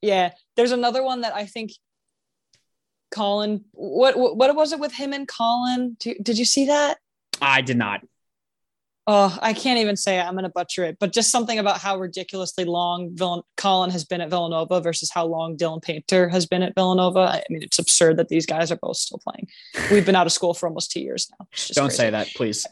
Yeah, 0.00 0.32
there's 0.56 0.72
another 0.72 1.02
one 1.02 1.20
that 1.20 1.34
I 1.34 1.46
think 1.46 1.72
Collin. 3.10 3.64
What 3.72 4.18
what 4.18 4.54
was 4.56 4.72
it 4.72 4.80
with 4.80 4.92
him 4.92 5.12
and 5.12 5.28
Collin? 5.28 5.96
Did, 6.00 6.22
did 6.22 6.38
you 6.38 6.44
see 6.44 6.66
that? 6.66 6.98
I 7.40 7.60
did 7.60 7.76
not. 7.76 8.02
Oh, 9.08 9.36
I 9.42 9.52
can't 9.52 9.80
even 9.80 9.96
say 9.96 10.18
it. 10.20 10.22
I'm 10.22 10.34
going 10.34 10.44
to 10.44 10.48
butcher 10.48 10.84
it, 10.84 10.96
but 11.00 11.12
just 11.12 11.32
something 11.32 11.58
about 11.58 11.78
how 11.78 11.98
ridiculously 11.98 12.64
long 12.64 13.10
Vill- 13.14 13.44
Collin 13.56 13.90
has 13.90 14.04
been 14.04 14.20
at 14.20 14.30
Villanova 14.30 14.80
versus 14.80 15.10
how 15.10 15.26
long 15.26 15.56
Dylan 15.56 15.82
Painter 15.82 16.28
has 16.28 16.46
been 16.46 16.62
at 16.62 16.76
Villanova. 16.76 17.18
I 17.18 17.42
mean, 17.50 17.64
it's 17.64 17.80
absurd 17.80 18.18
that 18.18 18.28
these 18.28 18.46
guys 18.46 18.70
are 18.70 18.76
both 18.76 18.98
still 18.98 19.18
playing. 19.18 19.48
We've 19.90 20.06
been 20.06 20.14
out 20.14 20.26
of 20.26 20.32
school 20.32 20.54
for 20.54 20.68
almost 20.68 20.92
two 20.92 21.00
years 21.00 21.28
now. 21.32 21.48
Don't 21.72 21.86
crazy. 21.86 21.96
say 21.96 22.10
that, 22.10 22.28
please. 22.36 22.64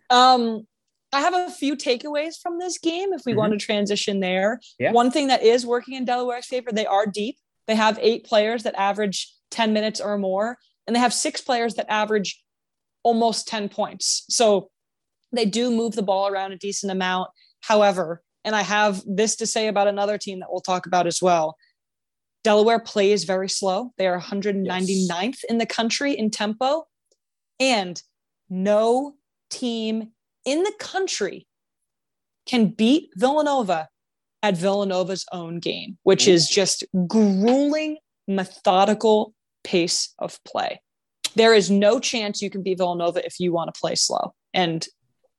um, 0.10 0.66
I 1.12 1.20
have 1.20 1.34
a 1.34 1.50
few 1.50 1.76
takeaways 1.76 2.34
from 2.40 2.58
this 2.58 2.78
game 2.78 3.12
if 3.12 3.22
we 3.24 3.32
mm-hmm. 3.32 3.38
want 3.38 3.52
to 3.52 3.58
transition 3.58 4.20
there. 4.20 4.60
Yeah. 4.78 4.92
One 4.92 5.10
thing 5.10 5.28
that 5.28 5.42
is 5.42 5.64
working 5.64 5.94
in 5.94 6.04
Delaware's 6.04 6.46
favor, 6.46 6.70
they 6.70 6.86
are 6.86 7.06
deep. 7.06 7.38
They 7.66 7.74
have 7.74 7.98
eight 8.00 8.24
players 8.24 8.62
that 8.64 8.74
average 8.78 9.32
10 9.50 9.72
minutes 9.72 10.00
or 10.00 10.18
more, 10.18 10.58
and 10.86 10.94
they 10.94 11.00
have 11.00 11.14
six 11.14 11.40
players 11.40 11.74
that 11.74 11.90
average 11.90 12.42
almost 13.02 13.48
10 13.48 13.68
points. 13.68 14.24
So 14.28 14.70
they 15.32 15.44
do 15.44 15.70
move 15.70 15.94
the 15.94 16.02
ball 16.02 16.28
around 16.28 16.52
a 16.52 16.58
decent 16.58 16.92
amount. 16.92 17.30
However, 17.60 18.22
and 18.44 18.54
I 18.54 18.62
have 18.62 19.02
this 19.06 19.36
to 19.36 19.46
say 19.46 19.68
about 19.68 19.88
another 19.88 20.18
team 20.18 20.40
that 20.40 20.48
we'll 20.50 20.60
talk 20.60 20.86
about 20.86 21.06
as 21.06 21.20
well. 21.20 21.56
Delaware 22.44 22.78
plays 22.78 23.24
very 23.24 23.48
slow. 23.48 23.92
They 23.98 24.06
are 24.06 24.18
199th 24.18 25.08
yes. 25.08 25.44
in 25.48 25.58
the 25.58 25.66
country 25.66 26.12
in 26.12 26.30
tempo. 26.30 26.86
And 27.60 28.00
no 28.48 29.16
team 29.50 30.12
in 30.48 30.62
the 30.62 30.72
country 30.78 31.46
can 32.46 32.68
beat 32.68 33.10
Villanova 33.16 33.88
at 34.42 34.56
Villanova's 34.56 35.26
own 35.30 35.58
game, 35.58 35.98
which 36.04 36.26
is 36.26 36.48
just 36.48 36.84
grueling, 37.06 37.98
methodical 38.26 39.34
pace 39.62 40.14
of 40.18 40.42
play. 40.44 40.80
There 41.34 41.52
is 41.52 41.70
no 41.70 42.00
chance 42.00 42.40
you 42.40 42.48
can 42.48 42.62
beat 42.62 42.78
Villanova 42.78 43.24
if 43.26 43.38
you 43.38 43.52
want 43.52 43.72
to 43.72 43.78
play 43.78 43.94
slow. 43.94 44.32
And 44.54 44.86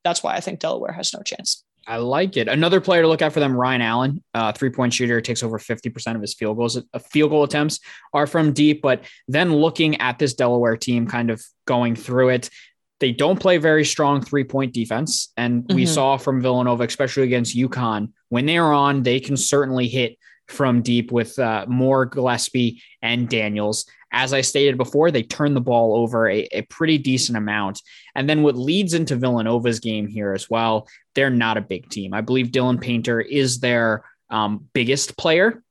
that's 0.04 0.22
why 0.22 0.36
I 0.36 0.42
think 0.42 0.60
Delaware 0.60 0.92
has 0.92 1.12
no 1.12 1.22
chance. 1.24 1.64
I 1.88 1.98
like 1.98 2.38
it. 2.38 2.48
Another 2.48 2.80
player 2.80 3.02
to 3.02 3.08
look 3.08 3.24
at 3.24 3.34
for 3.34 3.40
them, 3.40 3.56
Ryan 3.56 3.82
Allen, 3.82 4.24
uh, 4.36 4.52
three 4.52 4.70
point 4.70 4.94
shooter, 4.94 5.22
takes 5.22 5.42
over 5.42 5.58
50% 5.58 6.16
of 6.16 6.22
his 6.22 6.36
field 6.36 6.58
goals. 6.58 6.78
Uh, 6.78 7.00
field 7.00 7.32
goal 7.32 7.44
attempts 7.44 7.80
are 8.14 8.28
from 8.28 8.54
deep, 8.54 8.84
but 8.84 9.06
then 9.28 9.56
looking 9.56 10.00
at 10.00 10.20
this 10.20 10.36
Delaware 10.36 10.78
team, 10.78 11.08
kind 11.08 11.32
of 11.32 11.44
going 11.66 11.96
through 11.96 12.30
it, 12.30 12.52
they 13.00 13.12
don't 13.12 13.40
play 13.40 13.58
very 13.58 13.86
strong 13.86 14.22
three 14.22 14.44
point 14.44 14.74
defense. 14.74 15.32
And 15.38 15.64
mm-hmm. 15.64 15.76
we 15.76 15.86
saw 15.86 16.18
from 16.18 16.42
Villanova, 16.42 16.84
especially 16.84 17.24
against 17.24 17.56
UConn, 17.56 18.12
when 18.30 18.46
they 18.46 18.58
are 18.58 18.74
on, 18.74 19.04
they 19.04 19.20
can 19.20 19.38
certainly 19.38 19.88
hit 19.88 20.18
from 20.48 20.82
deep 20.82 21.12
with 21.12 21.38
uh, 21.38 21.66
Moore 21.68 22.06
Gillespie 22.06 22.82
and 23.02 23.30
Daniels. 23.30 23.86
As 24.12 24.34
I 24.34 24.42
stated 24.42 24.78
before, 24.78 25.12
they 25.12 25.22
turn 25.22 25.54
the 25.54 25.62
ball 25.62 25.96
over 25.96 26.28
a, 26.28 26.48
a, 26.52 26.64
pretty 26.64 26.98
decent 26.98 27.38
amount. 27.38 27.84
And 28.16 28.28
then 28.28 28.42
what 28.42 28.58
leads 28.58 28.96
into 28.96 29.16
Villanova's 29.16 29.80
game 29.80 30.08
here 30.08 30.34
as 30.34 30.50
well, 30.50 30.88
they're 31.14 31.30
not 31.30 31.58
a 31.58 31.62
big 31.62 31.90
team. 31.90 32.16
I 32.16 32.22
believe 32.22 32.48
Dylan 32.48 32.82
Painter 32.82 33.22
is 33.22 33.60
their 33.60 34.04
um, 34.32 34.66
biggest 34.74 35.16
player 35.16 35.64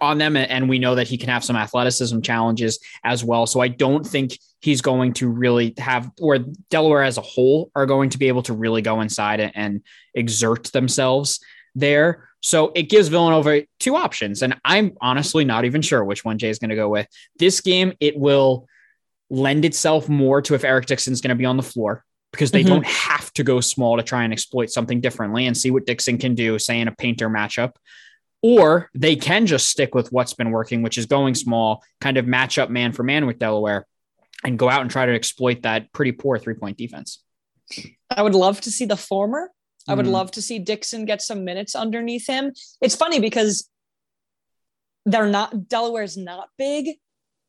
on 0.00 0.18
them. 0.18 0.36
And 0.36 0.68
we 0.68 0.78
know 0.78 0.94
that 0.94 1.08
he 1.08 1.16
can 1.16 1.28
have 1.28 1.44
some 1.44 1.56
athleticism 1.56 2.20
challenges 2.20 2.78
as 3.04 3.24
well. 3.24 3.46
So 3.46 3.60
I 3.60 3.68
don't 3.68 4.06
think 4.06 4.38
he's 4.60 4.80
going 4.80 5.12
to 5.14 5.28
really 5.28 5.74
have, 5.78 6.10
or 6.20 6.38
Delaware 6.70 7.02
as 7.02 7.18
a 7.18 7.22
whole 7.22 7.70
are 7.74 7.86
going 7.86 8.10
to 8.10 8.18
be 8.18 8.28
able 8.28 8.42
to 8.44 8.52
really 8.52 8.82
go 8.82 9.00
inside 9.00 9.40
and 9.40 9.82
exert 10.14 10.64
themselves 10.72 11.40
there. 11.74 12.28
So 12.40 12.72
it 12.74 12.84
gives 12.84 13.08
Villanova 13.08 13.64
two 13.80 13.96
options. 13.96 14.42
And 14.42 14.56
I'm 14.64 14.96
honestly 15.00 15.44
not 15.44 15.64
even 15.64 15.82
sure 15.82 16.04
which 16.04 16.24
one 16.24 16.38
Jay 16.38 16.50
is 16.50 16.58
going 16.58 16.70
to 16.70 16.76
go 16.76 16.88
with. 16.88 17.06
This 17.38 17.60
game, 17.60 17.92
it 18.00 18.16
will 18.16 18.68
lend 19.30 19.64
itself 19.64 20.08
more 20.08 20.40
to 20.42 20.54
if 20.54 20.64
Eric 20.64 20.86
Dixon's 20.86 21.20
going 21.20 21.30
to 21.30 21.36
be 21.36 21.44
on 21.44 21.56
the 21.56 21.62
floor 21.62 22.04
because 22.32 22.50
they 22.50 22.60
mm-hmm. 22.60 22.74
don't 22.74 22.86
have 22.86 23.32
to 23.34 23.42
go 23.42 23.60
small 23.60 23.96
to 23.96 24.02
try 24.02 24.24
and 24.24 24.32
exploit 24.32 24.70
something 24.70 25.00
differently 25.00 25.46
and 25.46 25.56
see 25.56 25.70
what 25.70 25.86
Dixon 25.86 26.18
can 26.18 26.34
do, 26.34 26.58
say 26.58 26.80
in 26.80 26.88
a 26.88 26.94
painter 26.94 27.28
matchup. 27.28 27.72
Or 28.42 28.88
they 28.94 29.16
can 29.16 29.46
just 29.46 29.68
stick 29.68 29.94
with 29.94 30.12
what's 30.12 30.34
been 30.34 30.50
working, 30.50 30.82
which 30.82 30.96
is 30.96 31.06
going 31.06 31.34
small, 31.34 31.82
kind 32.00 32.16
of 32.16 32.26
match 32.26 32.58
up 32.58 32.70
man 32.70 32.92
for 32.92 33.02
man 33.02 33.26
with 33.26 33.38
Delaware 33.38 33.86
and 34.44 34.58
go 34.58 34.70
out 34.70 34.82
and 34.82 34.90
try 34.90 35.06
to 35.06 35.14
exploit 35.14 35.62
that 35.62 35.92
pretty 35.92 36.12
poor 36.12 36.38
three 36.38 36.54
point 36.54 36.76
defense. 36.78 37.22
I 38.08 38.22
would 38.22 38.36
love 38.36 38.60
to 38.62 38.70
see 38.70 38.84
the 38.84 38.96
former 38.96 39.50
I 39.88 39.94
would 39.94 40.06
mm. 40.06 40.10
love 40.10 40.30
to 40.32 40.42
see 40.42 40.58
Dixon 40.58 41.06
get 41.06 41.22
some 41.22 41.44
minutes 41.44 41.74
underneath 41.74 42.26
him. 42.26 42.52
It's 42.82 42.94
funny 42.94 43.20
because 43.20 43.68
they're 45.06 45.26
not 45.26 45.68
Delaware's 45.68 46.18
not 46.18 46.50
big, 46.58 46.96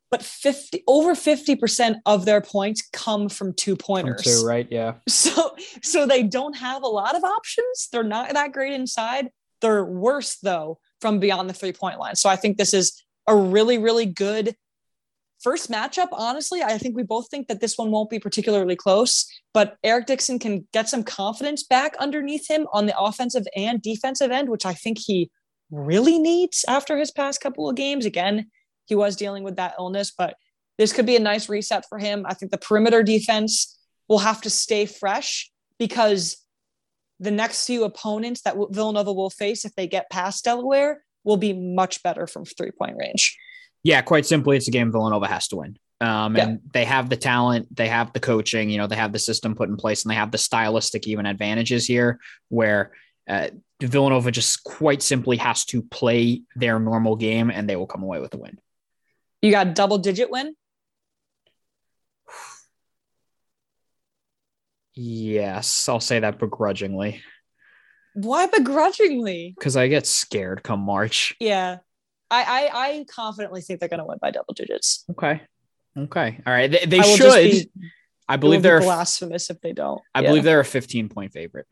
but 0.10 0.24
50 0.24 0.84
over 0.88 1.14
50% 1.14 1.96
of 2.06 2.24
their 2.24 2.40
points 2.40 2.88
come 2.94 3.28
from 3.28 3.54
two 3.54 3.76
pointers. 3.76 4.24
From 4.24 4.32
two, 4.32 4.48
right? 4.48 4.68
Yeah. 4.72 4.96
So 5.10 5.56
so 5.84 6.06
they 6.06 6.24
don't 6.24 6.56
have 6.56 6.84
a 6.84 6.88
lot 6.88 7.16
of 7.16 7.24
options. 7.24 7.90
They're 7.92 8.04
not 8.04 8.34
that 8.34 8.54
great 8.54 8.74
inside. 8.74 9.30
They're 9.62 9.86
worse 9.86 10.38
though 10.38 10.80
from 11.02 11.20
beyond 11.20 11.50
the 11.50 11.54
three-point 11.54 12.00
line. 12.00 12.16
So 12.16 12.30
I 12.30 12.36
think 12.36 12.58
this 12.58 12.74
is 12.74 13.04
a 13.28 13.36
really, 13.36 13.78
really 13.78 14.06
good 14.06 14.56
first 15.42 15.72
matchup, 15.72 16.10
honestly, 16.12 16.62
I 16.62 16.78
think 16.78 16.96
we 16.96 17.04
both 17.04 17.30
think 17.30 17.48
that 17.48 17.62
this 17.62 17.78
one 17.78 17.92
won't 17.92 18.10
be 18.10 18.20
particularly 18.20 18.76
close, 18.76 19.26
but 19.54 19.78
Eric 19.84 20.08
Dixon 20.08 20.40
can 20.40 20.68
get 20.74 20.90
some 20.90 21.04
confidence 21.04 21.64
back 21.64 21.96
underneath 22.00 22.50
him 22.50 22.68
on 22.74 22.86
the 22.86 23.00
offensive 23.00 23.46
and 23.56 23.82
defensive 23.82 24.32
end, 24.32 24.50
which 24.50 24.66
I 24.66 24.74
think 24.74 24.98
he 25.00 25.32
really 25.72 26.20
needs 26.20 26.66
after 26.68 26.98
his 26.98 27.12
past 27.12 27.42
couple 27.42 27.70
of 27.70 27.76
games. 27.76 28.06
Again, 28.06 28.50
he 28.86 28.96
was 28.96 29.16
dealing 29.16 29.44
with 29.44 29.56
that 29.58 29.76
illness, 29.80 30.12
but 30.16 30.36
this 30.78 30.94
could 30.94 31.06
be 31.06 31.16
a 31.16 31.20
nice 31.20 31.50
reset 31.50 31.86
for 31.88 31.98
him. 32.00 32.26
I 32.28 32.34
think 32.34 32.52
the 32.52 32.58
perimeter 32.58 33.04
defense 33.04 33.78
will 34.08 34.20
have 34.20 34.42
to 34.42 34.50
stay 34.50 34.86
fresh 34.86 35.52
because 35.78 36.38
the 37.20 37.32
next 37.32 37.66
few 37.66 37.84
opponents 37.84 38.42
that 38.42 38.56
Villanova 38.72 39.12
will 39.14 39.30
face 39.30 39.66
if 39.66 39.76
they 39.76 39.88
get 39.88 40.10
past 40.10 40.44
Delaware 40.46 41.04
will 41.24 41.38
be 41.38 41.54
much 41.54 42.02
better 42.04 42.28
from 42.28 42.46
three 42.46 42.72
point 42.72 42.96
range. 42.98 43.38
Yeah, 43.84 44.02
quite 44.02 44.26
simply, 44.26 44.58
it's 44.58 44.68
a 44.68 44.72
game 44.72 44.92
Villanova 44.92 45.28
has 45.28 45.48
to 45.50 45.58
win. 45.58 45.78
Um, 46.02 46.36
and 46.38 46.52
yeah. 46.52 46.58
they 46.72 46.86
have 46.86 47.10
the 47.10 47.18
talent, 47.18 47.74
they 47.76 47.90
have 47.90 48.14
the 48.14 48.20
coaching, 48.22 48.70
you 48.70 48.78
know, 48.78 48.88
they 48.88 48.96
have 48.96 49.12
the 49.12 49.20
system 49.20 49.56
put 49.56 49.70
in 49.70 49.76
place, 49.76 50.04
and 50.04 50.12
they 50.12 50.16
have 50.16 50.32
the 50.32 50.38
stylistic 50.38 51.08
even 51.08 51.26
advantages 51.26 51.86
here 51.86 52.20
where 52.48 52.92
uh, 53.28 53.50
Villanova 53.82 54.32
just 54.32 54.64
quite 54.64 55.02
simply 55.02 55.38
has 55.38 55.66
to 55.66 55.82
play 55.82 56.42
their 56.56 56.80
normal 56.80 57.16
game 57.16 57.50
and 57.50 57.70
they 57.70 57.76
will 57.76 57.88
come 57.88 58.04
away 58.04 58.20
with 58.20 58.34
a 58.34 58.38
win. 58.38 58.58
You 59.42 59.52
got 59.52 59.76
double 59.76 59.98
digit 59.98 60.32
win? 60.32 60.56
Yes, 65.02 65.88
I'll 65.88 66.02
say 66.02 66.20
that 66.20 66.40
begrudgingly. 66.40 67.22
Why 68.16 68.48
begrudgingly? 68.48 69.54
Because 69.58 69.78
I 69.78 69.88
get 69.88 70.06
scared 70.06 70.62
come 70.62 70.82
March. 70.82 71.38
Yeah. 71.40 71.78
I, 72.30 72.44
I, 72.44 72.70
I 72.74 73.06
confidently 73.10 73.62
think 73.62 73.80
they're 73.80 73.88
going 73.88 74.02
to 74.02 74.06
win 74.06 74.18
by 74.22 74.32
double 74.32 74.54
digits. 74.54 75.06
Okay. 75.12 75.42
Okay. 75.98 76.42
All 76.46 76.52
right. 76.52 76.70
They, 76.70 76.86
they 76.86 77.02
should. 77.02 77.34
Be, 77.34 77.72
I 78.28 78.36
believe 78.36 78.62
they're 78.62 78.82
blasphemous 78.82 79.50
if 79.50 79.62
they 79.62 79.72
don't. 79.72 80.02
I 80.14 80.20
yeah. 80.20 80.28
believe 80.28 80.44
they're 80.44 80.60
a 80.60 80.66
15 80.66 81.08
point 81.08 81.32
favorite. 81.32 81.68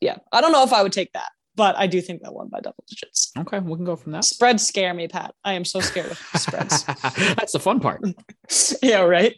Yeah. 0.00 0.16
I 0.32 0.40
don't 0.40 0.52
know 0.52 0.64
if 0.64 0.72
I 0.72 0.82
would 0.82 0.92
take 0.92 1.12
that 1.12 1.28
but 1.56 1.76
I 1.76 1.86
do 1.86 2.00
think 2.00 2.22
they'll 2.22 2.34
win 2.34 2.48
by 2.48 2.60
double 2.60 2.84
digits. 2.88 3.32
Okay, 3.38 3.58
we 3.60 3.76
can 3.76 3.84
go 3.84 3.96
from 3.96 4.12
that. 4.12 4.24
Spreads 4.24 4.66
scare 4.66 4.92
me, 4.92 5.08
Pat. 5.08 5.34
I 5.44 5.52
am 5.52 5.64
so 5.64 5.80
scared 5.80 6.10
of 6.10 6.18
spreads. 6.34 6.84
That's 6.84 7.52
the 7.52 7.60
fun 7.60 7.80
part. 7.80 8.02
yeah, 8.82 9.00
right. 9.00 9.34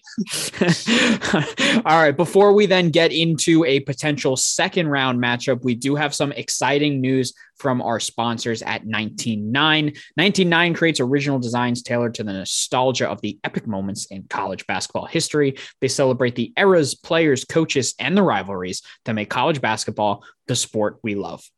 All 1.85 2.02
right. 2.02 2.16
Before 2.16 2.52
we 2.52 2.66
then 2.66 2.90
get 2.90 3.12
into 3.12 3.64
a 3.64 3.81
potential 3.81 4.37
second 4.37 4.88
round 4.88 5.22
matchup, 5.22 5.62
we 5.62 5.74
do 5.74 5.94
have 5.94 6.14
some 6.14 6.33
exciting 6.33 7.00
news 7.00 7.35
from 7.57 7.81
our 7.83 8.00
sponsors 8.00 8.62
at 8.62 8.87
19nine. 8.87 9.92
19nine 10.18 10.74
creates 10.74 11.00
original 11.00 11.38
designs 11.38 11.83
tailored 11.83 12.14
to 12.14 12.24
the 12.24 12.33
nostalgia 12.33 13.09
of 13.09 13.20
the 13.22 13.38
epic 13.44 13.66
moments 13.66 14.07
in 14.07 14.24
college 14.29 14.66
basketball 14.66 15.07
history. 15.07 15.57
They 15.81 15.88
celebrate 15.88 16.35
the 16.35 16.52
eras, 16.57 16.94
players, 16.94 17.44
coaches, 17.44 17.94
and 17.98 18.16
the 18.16 18.22
rivalries 18.22 18.83
that 19.05 19.14
make 19.14 19.31
college 19.31 19.61
basketball 19.61 20.24
the 20.46 20.57
sport 20.57 20.98
we 21.02 21.14
love. 21.14 21.48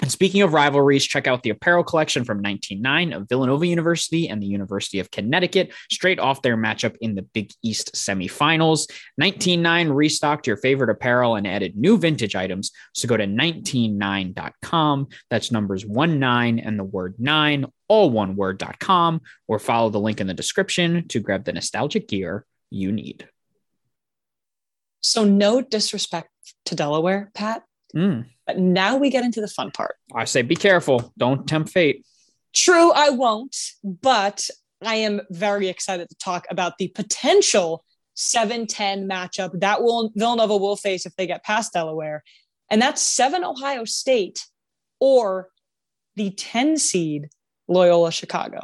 And 0.00 0.10
speaking 0.10 0.40
of 0.40 0.54
rivalries, 0.54 1.04
check 1.04 1.26
out 1.26 1.42
the 1.42 1.50
apparel 1.50 1.84
collection 1.84 2.24
from 2.24 2.42
19nine 2.42 3.12
of 3.12 3.28
Villanova 3.28 3.66
University 3.66 4.28
and 4.28 4.42
the 4.42 4.46
University 4.46 4.98
of 4.98 5.10
Connecticut, 5.10 5.72
straight 5.90 6.18
off 6.18 6.40
their 6.40 6.56
matchup 6.56 6.96
in 7.00 7.14
the 7.14 7.22
Big 7.22 7.52
East 7.62 7.92
semifinals. 7.94 8.90
19nine 9.20 9.90
restocked 9.90 10.46
your 10.46 10.56
favorite 10.56 10.90
apparel 10.90 11.36
and 11.36 11.46
added 11.46 11.76
new 11.76 11.98
vintage 11.98 12.34
items. 12.34 12.72
So 12.94 13.08
go 13.08 13.16
to 13.16 13.26
19nine.com. 13.26 15.08
That's 15.28 15.50
numbers 15.50 15.84
19 15.86 16.60
and 16.60 16.78
the 16.78 16.84
word 16.84 17.16
9, 17.18 17.66
all 17.88 18.10
one 18.10 18.36
word.com, 18.36 19.20
or 19.48 19.58
follow 19.58 19.90
the 19.90 20.00
link 20.00 20.20
in 20.20 20.26
the 20.26 20.34
description 20.34 21.08
to 21.08 21.20
grab 21.20 21.44
the 21.44 21.52
nostalgic 21.52 22.08
gear 22.08 22.46
you 22.70 22.90
need. 22.90 23.28
So, 25.02 25.24
no 25.24 25.62
disrespect 25.62 26.28
to 26.66 26.74
Delaware, 26.74 27.30
Pat. 27.34 27.62
Mm 27.94 28.26
but 28.50 28.58
now 28.58 28.96
we 28.96 29.10
get 29.10 29.24
into 29.24 29.40
the 29.40 29.46
fun 29.46 29.70
part. 29.70 29.94
I 30.12 30.24
say 30.24 30.42
be 30.42 30.56
careful. 30.56 31.12
Don't 31.16 31.46
tempt 31.46 31.70
fate. 31.70 32.04
True, 32.52 32.90
I 32.90 33.10
won't, 33.10 33.56
but 33.84 34.48
I 34.84 34.96
am 34.96 35.20
very 35.30 35.68
excited 35.68 36.08
to 36.08 36.16
talk 36.16 36.46
about 36.50 36.78
the 36.78 36.88
potential 36.88 37.84
7-10 38.16 39.08
matchup 39.08 39.60
that 39.60 39.82
will 39.82 40.10
Villanova 40.16 40.56
will 40.56 40.74
face 40.74 41.06
if 41.06 41.14
they 41.14 41.28
get 41.28 41.44
past 41.44 41.72
Delaware. 41.72 42.24
And 42.68 42.82
that's 42.82 43.00
7 43.00 43.44
Ohio 43.44 43.84
State 43.84 44.46
or 44.98 45.48
the 46.16 46.30
10 46.30 46.76
seed 46.76 47.28
Loyola 47.68 48.10
Chicago 48.10 48.62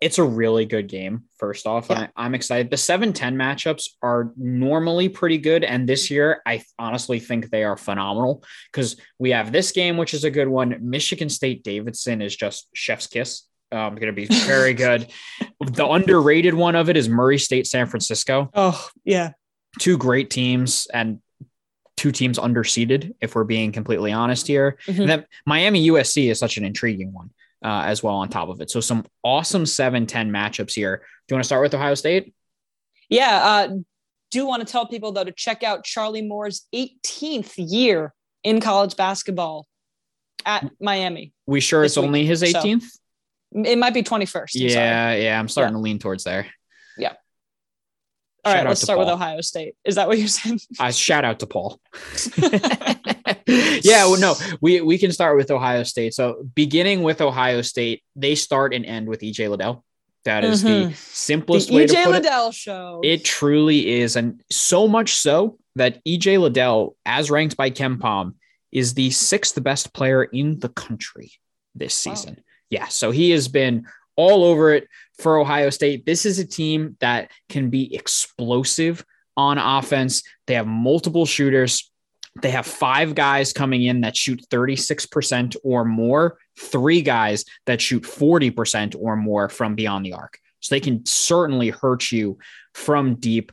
it's 0.00 0.18
a 0.18 0.24
really 0.24 0.64
good 0.64 0.88
game. 0.88 1.24
First 1.38 1.66
off, 1.66 1.86
yeah. 1.90 2.08
I, 2.16 2.26
am 2.26 2.34
excited. 2.34 2.70
The 2.70 2.76
7 2.76 3.12
10 3.12 3.36
matchups 3.36 3.90
are 4.02 4.32
normally 4.36 5.08
pretty 5.08 5.38
good. 5.38 5.64
And 5.64 5.88
this 5.88 6.10
year, 6.10 6.42
I 6.46 6.62
honestly 6.78 7.20
think 7.20 7.50
they 7.50 7.64
are 7.64 7.76
phenomenal 7.76 8.42
because 8.72 8.96
we 9.18 9.30
have 9.30 9.52
this 9.52 9.72
game, 9.72 9.96
which 9.96 10.14
is 10.14 10.24
a 10.24 10.30
good 10.30 10.48
one. 10.48 10.76
Michigan 10.80 11.28
State 11.28 11.62
Davidson 11.62 12.22
is 12.22 12.34
just 12.34 12.68
chef's 12.74 13.06
kiss. 13.06 13.42
Um, 13.72 13.96
going 13.96 14.06
to 14.06 14.12
be 14.12 14.26
very 14.26 14.74
good. 14.74 15.08
the 15.60 15.86
underrated 15.86 16.54
one 16.54 16.76
of 16.76 16.88
it 16.88 16.96
is 16.96 17.08
Murray 17.08 17.38
State 17.38 17.66
San 17.66 17.86
Francisco. 17.86 18.50
Oh, 18.54 18.88
yeah. 19.04 19.32
two 19.80 19.98
great 19.98 20.30
teams 20.30 20.86
and 20.92 21.20
two 21.96 22.12
teams 22.12 22.38
underseeded, 22.38 23.14
if 23.20 23.34
we're 23.34 23.44
being 23.44 23.72
completely 23.72 24.12
honest 24.12 24.46
here. 24.46 24.78
Mm-hmm. 24.86 25.00
And 25.00 25.10
then 25.10 25.26
Miami 25.46 25.88
USC 25.88 26.30
is 26.30 26.38
such 26.38 26.58
an 26.58 26.64
intriguing 26.64 27.12
one 27.12 27.30
uh, 27.66 27.82
as 27.84 28.00
well 28.00 28.14
on 28.14 28.28
top 28.28 28.48
of 28.48 28.60
it. 28.60 28.70
So 28.70 28.80
some 28.80 29.04
awesome 29.24 29.66
7 29.66 30.06
10 30.06 30.30
matchups 30.30 30.72
here. 30.72 30.98
Do 30.98 31.32
you 31.32 31.36
want 31.36 31.42
to 31.42 31.46
start 31.46 31.62
with 31.62 31.74
Ohio 31.74 31.94
State? 31.94 32.32
Yeah. 33.08 33.44
Uh, 33.44 33.68
do 34.30 34.46
want 34.46 34.64
to 34.64 34.70
tell 34.70 34.86
people, 34.86 35.10
though, 35.10 35.24
to 35.24 35.32
check 35.32 35.64
out 35.64 35.82
Charlie 35.82 36.22
Moore's 36.22 36.66
18th 36.72 37.54
year 37.56 38.14
in 38.44 38.60
college 38.60 38.96
basketball 38.96 39.66
at 40.44 40.70
Miami. 40.80 41.32
We 41.46 41.60
sure 41.60 41.82
it's 41.82 41.96
week. 41.96 42.06
only 42.06 42.24
his 42.24 42.42
18th? 42.42 42.82
So 42.82 43.62
it 43.64 43.78
might 43.78 43.94
be 43.94 44.04
21st. 44.04 44.36
I'm 44.36 44.46
yeah. 44.54 45.10
Sorry. 45.10 45.24
Yeah. 45.24 45.40
I'm 45.40 45.48
starting 45.48 45.74
yeah. 45.74 45.78
to 45.78 45.82
lean 45.82 45.98
towards 45.98 46.22
there. 46.22 46.46
Yeah. 46.96 47.14
All 48.44 48.54
right, 48.54 48.64
let's 48.64 48.80
start 48.80 48.98
Paul. 48.98 49.06
with 49.06 49.14
Ohio 49.14 49.40
State. 49.40 49.74
Is 49.84 49.96
that 49.96 50.06
what 50.06 50.18
you're 50.18 50.28
saying? 50.28 50.60
Uh, 50.78 50.92
shout 50.92 51.24
out 51.24 51.40
to 51.40 51.48
Paul. 51.48 51.80
yeah, 53.46 54.04
well, 54.06 54.20
no, 54.20 54.34
we 54.60 54.80
we 54.80 54.98
can 54.98 55.12
start 55.12 55.36
with 55.36 55.50
Ohio 55.50 55.82
State. 55.82 56.14
So 56.14 56.48
beginning 56.54 57.02
with 57.02 57.20
Ohio 57.20 57.62
State, 57.62 58.02
they 58.14 58.34
start 58.34 58.74
and 58.74 58.84
end 58.84 59.08
with 59.08 59.20
EJ 59.20 59.50
Liddell. 59.50 59.84
That 60.24 60.44
is 60.44 60.64
mm-hmm. 60.64 60.88
the 60.88 60.94
simplest 60.94 61.68
the 61.68 61.76
way 61.76 61.86
EJ 61.86 61.88
to 61.88 62.04
put 62.04 62.10
Liddell 62.10 62.48
it. 62.48 62.54
show. 62.54 63.00
It 63.04 63.24
truly 63.24 64.00
is, 64.00 64.16
and 64.16 64.42
so 64.50 64.88
much 64.88 65.14
so 65.14 65.58
that 65.76 66.04
EJ 66.04 66.40
Liddell, 66.40 66.96
as 67.04 67.30
ranked 67.30 67.56
by 67.56 67.70
KenPom, 67.70 68.34
is 68.72 68.94
the 68.94 69.10
sixth 69.10 69.62
best 69.62 69.92
player 69.92 70.24
in 70.24 70.58
the 70.58 70.68
country 70.68 71.32
this 71.74 71.94
season. 71.94 72.34
Wow. 72.36 72.42
Yeah, 72.70 72.88
so 72.88 73.10
he 73.12 73.30
has 73.30 73.48
been 73.48 73.86
all 74.16 74.42
over 74.44 74.72
it 74.72 74.88
for 75.18 75.38
Ohio 75.38 75.70
State. 75.70 76.04
This 76.04 76.26
is 76.26 76.38
a 76.38 76.44
team 76.44 76.96
that 77.00 77.30
can 77.48 77.70
be 77.70 77.94
explosive 77.94 79.04
on 79.36 79.58
offense. 79.58 80.22
They 80.46 80.54
have 80.54 80.66
multiple 80.66 81.26
shooters. 81.26 81.90
They 82.42 82.50
have 82.50 82.66
five 82.66 83.14
guys 83.14 83.52
coming 83.52 83.82
in 83.82 84.02
that 84.02 84.16
shoot 84.16 84.44
36% 84.50 85.56
or 85.64 85.84
more, 85.84 86.38
three 86.58 87.02
guys 87.02 87.44
that 87.66 87.80
shoot 87.80 88.02
40% 88.02 88.96
or 88.98 89.16
more 89.16 89.48
from 89.48 89.74
beyond 89.74 90.04
the 90.04 90.12
arc. 90.12 90.38
So 90.60 90.74
they 90.74 90.80
can 90.80 91.04
certainly 91.06 91.70
hurt 91.70 92.10
you 92.10 92.38
from 92.74 93.16
deep. 93.16 93.52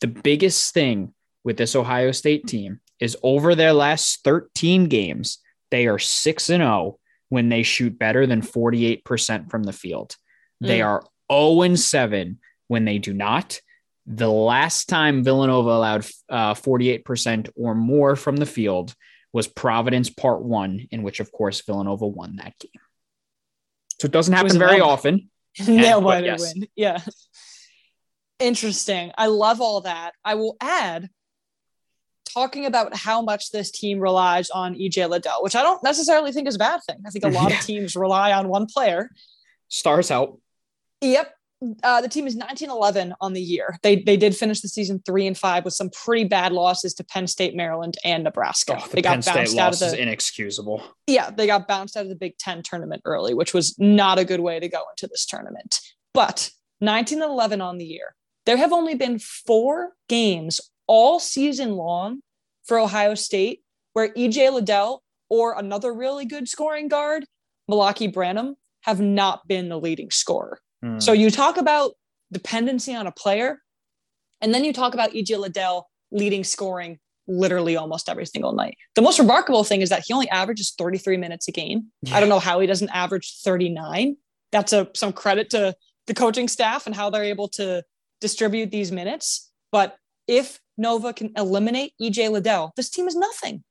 The 0.00 0.08
biggest 0.08 0.72
thing 0.74 1.12
with 1.44 1.56
this 1.56 1.76
Ohio 1.76 2.12
State 2.12 2.46
team 2.46 2.80
is 2.98 3.16
over 3.22 3.54
their 3.54 3.72
last 3.72 4.24
13 4.24 4.86
games, 4.86 5.38
they 5.70 5.86
are 5.86 5.98
6 5.98 6.50
and 6.50 6.62
0 6.62 6.98
when 7.28 7.48
they 7.48 7.62
shoot 7.62 7.98
better 7.98 8.26
than 8.26 8.40
48% 8.40 9.50
from 9.50 9.64
the 9.64 9.72
field. 9.72 10.16
Mm. 10.62 10.66
They 10.68 10.82
are 10.82 11.02
0 11.30 11.62
and 11.62 11.78
7 11.78 12.38
when 12.68 12.84
they 12.84 12.98
do 12.98 13.12
not. 13.12 13.60
The 14.06 14.30
last 14.30 14.88
time 14.88 15.24
Villanova 15.24 15.70
allowed 15.70 16.06
uh, 16.28 16.54
48% 16.54 17.50
or 17.56 17.74
more 17.74 18.14
from 18.14 18.36
the 18.36 18.46
field 18.46 18.94
was 19.32 19.48
Providence 19.48 20.10
Part 20.10 20.42
One, 20.42 20.86
in 20.90 21.02
which, 21.02 21.20
of 21.20 21.32
course, 21.32 21.62
Villanova 21.62 22.06
won 22.06 22.36
that 22.36 22.58
game. 22.58 22.70
So 24.00 24.06
it 24.06 24.12
doesn't 24.12 24.32
happen 24.32 24.58
very 24.58 24.80
often. 24.80 25.30
Nail 25.66 26.00
biter 26.00 26.26
yes. 26.26 26.54
win. 26.54 26.68
Yeah. 26.76 27.00
Interesting. 28.38 29.12
I 29.16 29.26
love 29.26 29.60
all 29.60 29.82
that. 29.82 30.12
I 30.24 30.34
will 30.34 30.56
add 30.60 31.08
talking 32.32 32.66
about 32.66 32.94
how 32.94 33.22
much 33.22 33.50
this 33.50 33.70
team 33.70 33.98
relies 33.98 34.50
on 34.50 34.74
EJ 34.74 35.08
Liddell, 35.08 35.42
which 35.42 35.56
I 35.56 35.62
don't 35.62 35.82
necessarily 35.82 36.32
think 36.32 36.46
is 36.46 36.56
a 36.56 36.58
bad 36.58 36.80
thing. 36.86 36.98
I 37.06 37.10
think 37.10 37.24
a 37.24 37.28
lot 37.28 37.50
yeah. 37.50 37.58
of 37.58 37.64
teams 37.64 37.96
rely 37.96 38.32
on 38.32 38.48
one 38.48 38.66
player. 38.66 39.10
Stars 39.68 40.10
help. 40.10 40.40
Yep. 41.00 41.32
Uh, 41.82 42.02
the 42.02 42.08
team 42.08 42.26
is 42.26 42.34
1911 42.34 43.14
on 43.20 43.32
the 43.32 43.40
year. 43.40 43.78
They 43.82 43.96
they 43.96 44.16
did 44.16 44.36
finish 44.36 44.60
the 44.60 44.68
season 44.68 45.00
three 45.06 45.26
and 45.26 45.36
five 45.36 45.64
with 45.64 45.72
some 45.74 45.88
pretty 45.90 46.24
bad 46.24 46.52
losses 46.52 46.92
to 46.94 47.04
Penn 47.04 47.26
State, 47.26 47.56
Maryland, 47.56 47.96
and 48.04 48.24
Nebraska. 48.24 48.76
Oh, 48.78 48.86
the 48.88 48.96
they 48.96 49.02
Penn 49.02 49.20
got 49.20 49.34
bounced 49.34 49.52
State 49.52 49.60
out 49.60 49.72
of 49.72 49.78
the 49.78 50.02
inexcusable. 50.02 50.82
Yeah, 51.06 51.30
they 51.30 51.46
got 51.46 51.66
bounced 51.66 51.96
out 51.96 52.02
of 52.02 52.10
the 52.10 52.16
Big 52.16 52.36
Ten 52.38 52.62
tournament 52.62 53.02
early, 53.06 53.32
which 53.32 53.54
was 53.54 53.74
not 53.78 54.18
a 54.18 54.24
good 54.24 54.40
way 54.40 54.60
to 54.60 54.68
go 54.68 54.82
into 54.90 55.06
this 55.06 55.24
tournament. 55.24 55.80
But 56.12 56.50
1911 56.80 57.60
on 57.60 57.78
the 57.78 57.84
year. 57.84 58.14
There 58.44 58.56
have 58.56 58.72
only 58.72 58.94
been 58.94 59.18
four 59.18 59.92
games 60.08 60.60
all 60.86 61.18
season 61.18 61.72
long 61.72 62.20
for 62.64 62.78
Ohio 62.78 63.14
State 63.14 63.62
where 63.92 64.12
EJ 64.12 64.52
Liddell 64.52 65.02
or 65.30 65.58
another 65.58 65.92
really 65.92 66.26
good 66.26 66.48
scoring 66.48 66.88
guard, 66.88 67.24
Malaki 67.70 68.12
Branham, 68.12 68.56
have 68.82 69.00
not 69.00 69.48
been 69.48 69.68
the 69.68 69.80
leading 69.80 70.10
scorer. 70.10 70.60
Mm. 70.84 71.02
So 71.02 71.12
you 71.12 71.30
talk 71.30 71.56
about 71.56 71.92
dependency 72.32 72.94
on 72.94 73.06
a 73.06 73.12
player, 73.12 73.62
and 74.40 74.54
then 74.54 74.64
you 74.64 74.72
talk 74.72 74.94
about 74.94 75.12
EJ 75.12 75.38
Liddell 75.38 75.88
leading 76.10 76.44
scoring 76.44 76.98
literally 77.28 77.76
almost 77.76 78.08
every 78.08 78.26
single 78.26 78.52
night. 78.52 78.76
The 78.94 79.02
most 79.02 79.18
remarkable 79.18 79.64
thing 79.64 79.82
is 79.82 79.88
that 79.88 80.04
he 80.06 80.12
only 80.12 80.28
averages 80.28 80.74
33 80.78 81.16
minutes 81.16 81.48
a 81.48 81.52
game. 81.52 81.86
Yeah. 82.02 82.16
I 82.16 82.20
don't 82.20 82.28
know 82.28 82.38
how 82.38 82.60
he 82.60 82.66
doesn't 82.66 82.90
average 82.90 83.40
39. 83.42 84.16
That's 84.52 84.72
a 84.72 84.88
some 84.94 85.12
credit 85.12 85.50
to 85.50 85.74
the 86.06 86.14
coaching 86.14 86.48
staff 86.48 86.86
and 86.86 86.94
how 86.94 87.10
they're 87.10 87.24
able 87.24 87.48
to 87.48 87.82
distribute 88.20 88.70
these 88.70 88.92
minutes. 88.92 89.50
But 89.72 89.96
if 90.28 90.60
Nova 90.78 91.12
can 91.12 91.32
eliminate 91.36 91.94
EJ 92.00 92.30
Liddell, 92.30 92.72
this 92.76 92.90
team 92.90 93.08
is 93.08 93.16
nothing. 93.16 93.64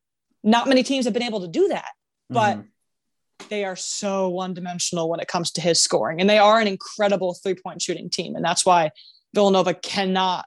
Not 0.43 0.67
many 0.67 0.83
teams 0.83 1.05
have 1.05 1.13
been 1.13 1.23
able 1.23 1.41
to 1.41 1.47
do 1.47 1.69
that, 1.69 1.91
but 2.29 2.57
mm 2.57 2.65
they 3.49 3.65
are 3.65 3.75
so 3.75 4.29
one 4.29 4.53
dimensional 4.53 5.09
when 5.09 5.19
it 5.19 5.27
comes 5.27 5.51
to 5.51 5.61
his 5.61 5.81
scoring. 5.81 6.19
And 6.19 6.29
they 6.29 6.37
are 6.37 6.59
an 6.59 6.67
incredible 6.67 7.33
three 7.33 7.55
point 7.55 7.81
shooting 7.81 8.09
team. 8.09 8.35
And 8.35 8.43
that's 8.43 8.65
why 8.65 8.91
Villanova 9.33 9.73
cannot 9.73 10.45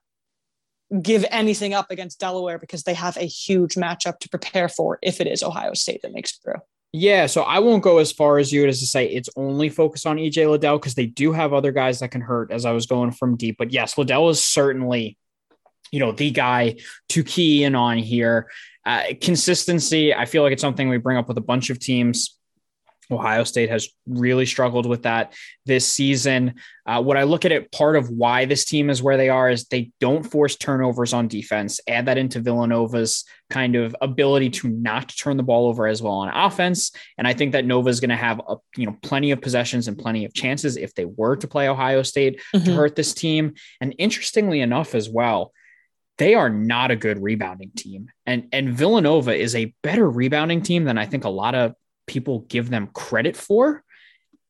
give 1.02 1.24
anything 1.30 1.74
up 1.74 1.90
against 1.90 2.18
Delaware 2.18 2.58
because 2.58 2.84
they 2.84 2.94
have 2.94 3.16
a 3.16 3.26
huge 3.26 3.74
matchup 3.74 4.18
to 4.20 4.28
prepare 4.28 4.68
for 4.68 4.98
if 5.02 5.20
it 5.20 5.26
is 5.26 5.42
Ohio 5.42 5.74
State 5.74 6.02
that 6.02 6.12
makes 6.12 6.32
it 6.32 6.38
through. 6.42 6.60
Yeah, 6.92 7.26
so 7.26 7.42
I 7.42 7.58
won't 7.58 7.82
go 7.82 7.98
as 7.98 8.10
far 8.10 8.38
as 8.38 8.50
you 8.50 8.66
as 8.66 8.80
to 8.80 8.86
say 8.86 9.06
it's 9.06 9.28
only 9.36 9.68
focused 9.68 10.06
on 10.06 10.16
EJ 10.16 10.50
Liddell 10.50 10.78
because 10.78 10.94
they 10.94 11.04
do 11.04 11.32
have 11.32 11.52
other 11.52 11.70
guys 11.70 12.00
that 12.00 12.10
can 12.10 12.22
hurt 12.22 12.50
as 12.50 12.64
I 12.64 12.72
was 12.72 12.86
going 12.86 13.10
from 13.10 13.36
deep. 13.36 13.56
But 13.58 13.72
yes, 13.72 13.98
Liddell 13.98 14.30
is 14.30 14.42
certainly 14.42 15.18
you 15.90 16.00
know, 16.00 16.12
the 16.12 16.30
guy 16.30 16.76
to 17.10 17.24
key 17.24 17.64
in 17.64 17.74
on 17.74 17.98
here. 17.98 18.50
Uh, 18.84 19.04
consistency, 19.20 20.14
I 20.14 20.24
feel 20.24 20.42
like 20.42 20.52
it's 20.52 20.62
something 20.62 20.88
we 20.88 20.98
bring 20.98 21.18
up 21.18 21.28
with 21.28 21.38
a 21.38 21.42
bunch 21.42 21.70
of 21.70 21.78
teams. 21.78 22.37
Ohio 23.10 23.44
State 23.44 23.70
has 23.70 23.88
really 24.06 24.46
struggled 24.46 24.86
with 24.86 25.02
that 25.04 25.34
this 25.66 25.86
season. 25.86 26.54
Uh, 26.86 27.02
what 27.02 27.16
I 27.16 27.22
look 27.22 27.44
at 27.44 27.52
it, 27.52 27.70
part 27.72 27.96
of 27.96 28.10
why 28.10 28.44
this 28.44 28.64
team 28.64 28.90
is 28.90 29.02
where 29.02 29.16
they 29.16 29.28
are 29.28 29.50
is 29.50 29.64
they 29.64 29.90
don't 30.00 30.22
force 30.22 30.56
turnovers 30.56 31.12
on 31.12 31.28
defense. 31.28 31.80
Add 31.88 32.06
that 32.06 32.18
into 32.18 32.40
Villanova's 32.40 33.24
kind 33.50 33.76
of 33.76 33.96
ability 34.00 34.50
to 34.50 34.68
not 34.68 35.08
turn 35.08 35.36
the 35.36 35.42
ball 35.42 35.66
over 35.66 35.86
as 35.86 36.02
well 36.02 36.14
on 36.14 36.28
offense, 36.28 36.92
and 37.16 37.26
I 37.26 37.32
think 37.32 37.52
that 37.52 37.64
Nova 37.64 37.88
is 37.88 38.00
going 38.00 38.10
to 38.10 38.16
have 38.16 38.40
a, 38.46 38.56
you 38.76 38.86
know 38.86 38.96
plenty 39.02 39.30
of 39.30 39.40
possessions 39.40 39.88
and 39.88 39.98
plenty 39.98 40.24
of 40.24 40.34
chances 40.34 40.76
if 40.76 40.94
they 40.94 41.04
were 41.04 41.36
to 41.36 41.48
play 41.48 41.68
Ohio 41.68 42.02
State 42.02 42.40
mm-hmm. 42.54 42.64
to 42.64 42.72
hurt 42.74 42.96
this 42.96 43.14
team. 43.14 43.54
And 43.80 43.94
interestingly 43.98 44.60
enough, 44.60 44.94
as 44.94 45.08
well, 45.08 45.52
they 46.18 46.34
are 46.34 46.50
not 46.50 46.90
a 46.90 46.96
good 46.96 47.22
rebounding 47.22 47.70
team. 47.76 48.10
And 48.26 48.48
and 48.52 48.70
Villanova 48.70 49.34
is 49.34 49.54
a 49.54 49.72
better 49.82 50.08
rebounding 50.08 50.62
team 50.62 50.84
than 50.84 50.98
I 50.98 51.06
think 51.06 51.24
a 51.24 51.30
lot 51.30 51.54
of 51.54 51.74
people 52.08 52.40
give 52.48 52.70
them 52.70 52.88
credit 52.88 53.36
for. 53.36 53.84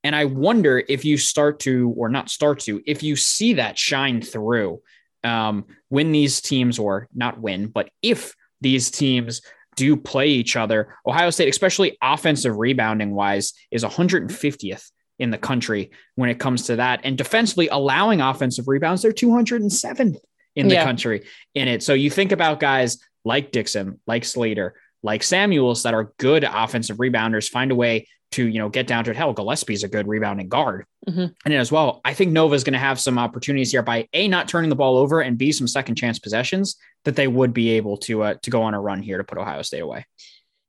And 0.05 0.15
I 0.15 0.25
wonder 0.27 0.83
if 0.89 1.05
you 1.05 1.19
start 1.19 1.61
to, 1.61 1.93
or 1.97 2.09
not 2.09 2.31
start 2.31 2.61
to, 2.61 2.81
if 2.87 3.03
you 3.03 3.17
see 3.17 3.55
that 3.55 3.79
shine 3.79 4.23
through 4.23 4.81
um, 5.25 5.67
when 5.89 6.13
these 6.13 6.41
teams, 6.41 6.79
or 6.79 7.09
not 7.15 7.41
win, 7.41 7.67
but 7.67 7.91
if 8.03 8.35
these 8.61 8.91
teams 8.91 9.43
do 9.77 9.97
play 9.97 10.29
each 10.29 10.57
other, 10.57 10.97
Ohio 11.07 11.31
State, 11.31 11.49
especially 11.49 11.99
offensive 12.01 12.57
rebounding 12.57 13.15
wise, 13.15 13.53
is 13.71 13.85
150th 13.85 14.91
in 15.19 15.31
the 15.31 15.39
country 15.39 15.91
when 16.15 16.31
it 16.31 16.39
comes 16.39 16.65
to 16.65 16.77
that. 16.77 17.01
And 17.05 17.19
defensively, 17.19 17.69
allowing 17.69 18.21
offensive 18.21 18.69
rebounds, 18.69 19.03
they're 19.03 19.13
207th 19.13 20.17
in 20.57 20.69
the 20.69 20.75
yeah. 20.75 20.85
country 20.85 21.27
in 21.55 21.69
it. 21.69 21.83
So 21.83 21.95
you 21.95 22.11
think 22.11 22.33
about 22.33 22.61
guys 22.61 22.99
like 23.25 23.53
Dixon, 23.53 24.01
like 24.07 24.25
Slater, 24.25 24.75
like 25.03 25.23
Samuels 25.23 25.83
that 25.85 25.95
are 25.95 26.13
good 26.19 26.45
offensive 26.45 26.99
rebounders, 26.99 27.49
find 27.49 27.71
a 27.71 27.75
way 27.75 28.07
to, 28.33 28.47
you 28.47 28.59
know, 28.59 28.69
get 28.69 28.87
down 28.87 29.05
to 29.05 29.11
it. 29.11 29.17
Hell, 29.17 29.33
Gillespie's 29.33 29.85
a 29.85 29.89
good 29.89 30.07
rebounding 30.07 30.49
guard. 30.49 30.85
Mm-hmm. 31.09 31.27
And 31.45 31.55
as 31.55 31.73
well, 31.73 32.01
I 32.05 32.13
think 32.13 32.33
Nova's 32.33 32.65
going 32.65 32.75
to 32.75 32.79
have 32.79 33.01
some 33.01 33.19
opportunities 33.19 33.71
here 33.71 33.83
by 33.83 34.07
A, 34.13 34.29
not 34.29 34.49
turning 34.49 34.69
the 34.69 34.77
ball 34.77 34.99
over 34.99 35.21
and 35.21 35.39
B, 35.39 35.51
some 35.51 35.67
second 35.67 35.95
chance 35.95 36.19
possessions 36.19 36.77
that 37.05 37.17
they 37.17 37.27
would 37.27 37.55
be 37.55 37.71
able 37.71 37.97
to, 37.99 38.23
uh, 38.23 38.35
to 38.43 38.51
go 38.51 38.63
on 38.63 38.75
a 38.75 38.81
run 38.81 39.03
here 39.03 39.17
to 39.17 39.25
put 39.25 39.39
Ohio 39.39 39.63
State 39.63 39.81
away. 39.81 40.05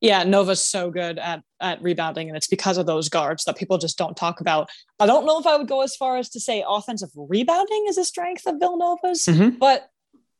Yeah, 0.02 0.24
Nova's 0.24 0.64
so 0.64 0.92
good 0.92 1.20
at 1.20 1.42
at 1.60 1.82
rebounding, 1.82 2.30
and 2.30 2.38
it's 2.38 2.48
because 2.48 2.78
of 2.78 2.86
those 2.86 3.10
guards 3.10 3.44
that 3.44 3.58
people 3.58 3.78
just 3.78 3.98
don't 3.98 4.16
talk 4.16 4.40
about. 4.40 4.70
I 4.98 5.06
don't 5.06 5.26
know 5.26 5.40
if 5.40 5.46
I 5.46 5.58
would 5.58 5.68
go 5.68 5.82
as 5.82 5.94
far 5.98 6.16
as 6.16 6.30
to 6.30 6.40
say 6.40 6.64
offensive 6.66 7.10
rebounding 7.16 7.86
is 7.90 7.98
a 7.98 8.06
strength 8.06 8.48
of 8.48 8.60
Villanova's, 8.60 9.26
mm-hmm. 9.26 9.58
but 9.58 9.90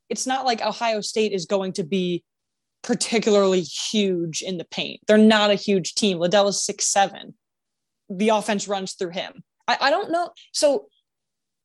it's 0.08 0.26
not 0.26 0.46
like 0.46 0.62
Ohio 0.62 1.02
State 1.02 1.34
is 1.34 1.46
going 1.46 1.74
to 1.74 1.84
be 1.84 2.24
particularly 2.84 3.62
huge 3.62 4.42
in 4.42 4.58
the 4.58 4.66
paint. 4.66 5.02
They're 5.08 5.18
not 5.18 5.52
a 5.52 5.56
huge 5.56 5.96
team. 5.96 6.18
Liddell 6.20 6.48
is 6.48 6.64
six 6.64 6.86
seven. 6.86 7.36
The 8.10 8.30
offense 8.30 8.68
runs 8.68 8.94
through 8.94 9.12
him. 9.12 9.44
I, 9.68 9.78
I 9.82 9.90
don't 9.92 10.12
know. 10.12 10.32
So 10.52 10.88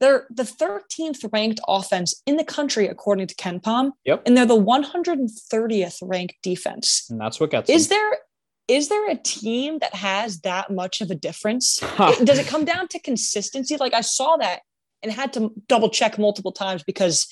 They're 0.01 0.27
the 0.29 0.43
13th 0.43 1.33
ranked 1.33 1.61
offense 1.67 2.21
in 2.27 2.37
the 2.37 2.45
country, 2.45 2.87
according 2.89 3.29
to 3.29 3.35
KenPom. 3.37 3.93
Yep. 4.05 4.23
And 4.27 4.37
they're 4.37 4.45
the 4.45 4.61
130th 4.61 5.99
ranked 6.03 6.35
defense. 6.43 7.07
And 7.11 7.21
that's 7.21 7.41
what 7.41 7.51
gets 7.51 7.71
Is 7.71 7.89
them. 7.89 7.97
there 7.99 8.19
is 8.67 8.89
there 8.89 9.11
a 9.11 9.15
team 9.17 9.79
that 9.81 9.95
has 9.95 10.41
that 10.41 10.71
much 10.71 11.01
of 11.03 11.11
a 11.11 11.15
difference? 11.15 11.81
It- 11.99 12.27
does 12.27 12.39
it 12.39 12.47
come 12.47 12.65
down 12.65 12.89
to 12.89 12.99
consistency? 12.99 13.77
Like 13.77 13.95
I 13.95 14.01
saw 14.01 14.37
that 14.39 14.61
and 15.03 15.13
had 15.13 15.33
to 15.35 15.51
double 15.69 15.91
check 15.91 16.19
multiple 16.19 16.53
times 16.53 16.83
because 16.83 17.27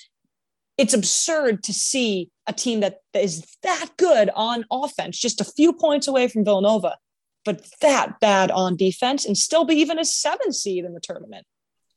it's 0.79 0.95
absurd 0.95 1.63
to 1.65 1.73
see 1.73 2.31
a 2.47 2.53
team 2.53 2.81
that 2.81 2.99
is 3.15 3.47
that 3.63 3.91
good 3.97 4.31
on 4.35 4.65
offense, 4.71 5.19
just 5.19 5.41
a 5.41 5.45
few 5.45 5.73
points 5.73 6.09
away 6.09 6.29
from 6.29 6.45
Villanova, 6.45 6.97
but 7.45 7.67
that 7.81 8.21
bad 8.21 8.51
on 8.51 8.77
defense 8.77 9.25
and 9.25 9.37
still 9.37 9.65
be 9.65 9.77
even 9.77 9.99
a 9.99 10.05
seven 10.05 10.53
seed 10.53 10.85
in 10.85 10.95
the 10.95 11.01
tournament. 11.01 11.47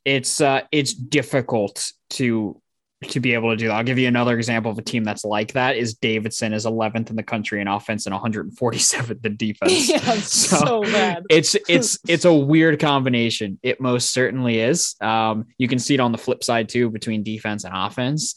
it's 0.04 0.40
uh 0.40 0.60
it's 0.70 0.92
difficult 0.94 1.92
to 2.10 2.60
to 3.04 3.20
be 3.20 3.34
able 3.34 3.50
to 3.50 3.56
do 3.56 3.68
that. 3.68 3.74
I'll 3.74 3.84
give 3.84 3.98
you 3.98 4.08
another 4.08 4.36
example 4.36 4.70
of 4.70 4.78
a 4.78 4.82
team 4.82 5.04
that's 5.04 5.24
like 5.24 5.52
that 5.52 5.76
is 5.76 5.94
Davidson 5.94 6.54
is 6.54 6.64
11th 6.64 7.10
in 7.10 7.16
the 7.16 7.22
country 7.22 7.60
in 7.60 7.68
offense 7.68 8.06
and 8.06 8.14
147th 8.14 9.24
in 9.24 9.36
defense. 9.36 9.88
yeah, 9.88 10.14
it's 10.14 10.32
so, 10.32 10.82
bad. 10.82 11.22
It's 11.28 11.54
it's 11.68 11.98
it's 12.08 12.24
a 12.24 12.32
weird 12.32 12.80
combination. 12.80 13.58
It 13.62 13.80
most 13.80 14.12
certainly 14.12 14.60
is. 14.60 14.94
Um, 15.00 15.46
you 15.58 15.68
can 15.68 15.78
see 15.78 15.94
it 15.94 16.00
on 16.00 16.12
the 16.12 16.18
flip 16.18 16.42
side 16.42 16.68
too 16.68 16.90
between 16.90 17.22
defense 17.22 17.64
and 17.64 17.74
offense. 17.76 18.34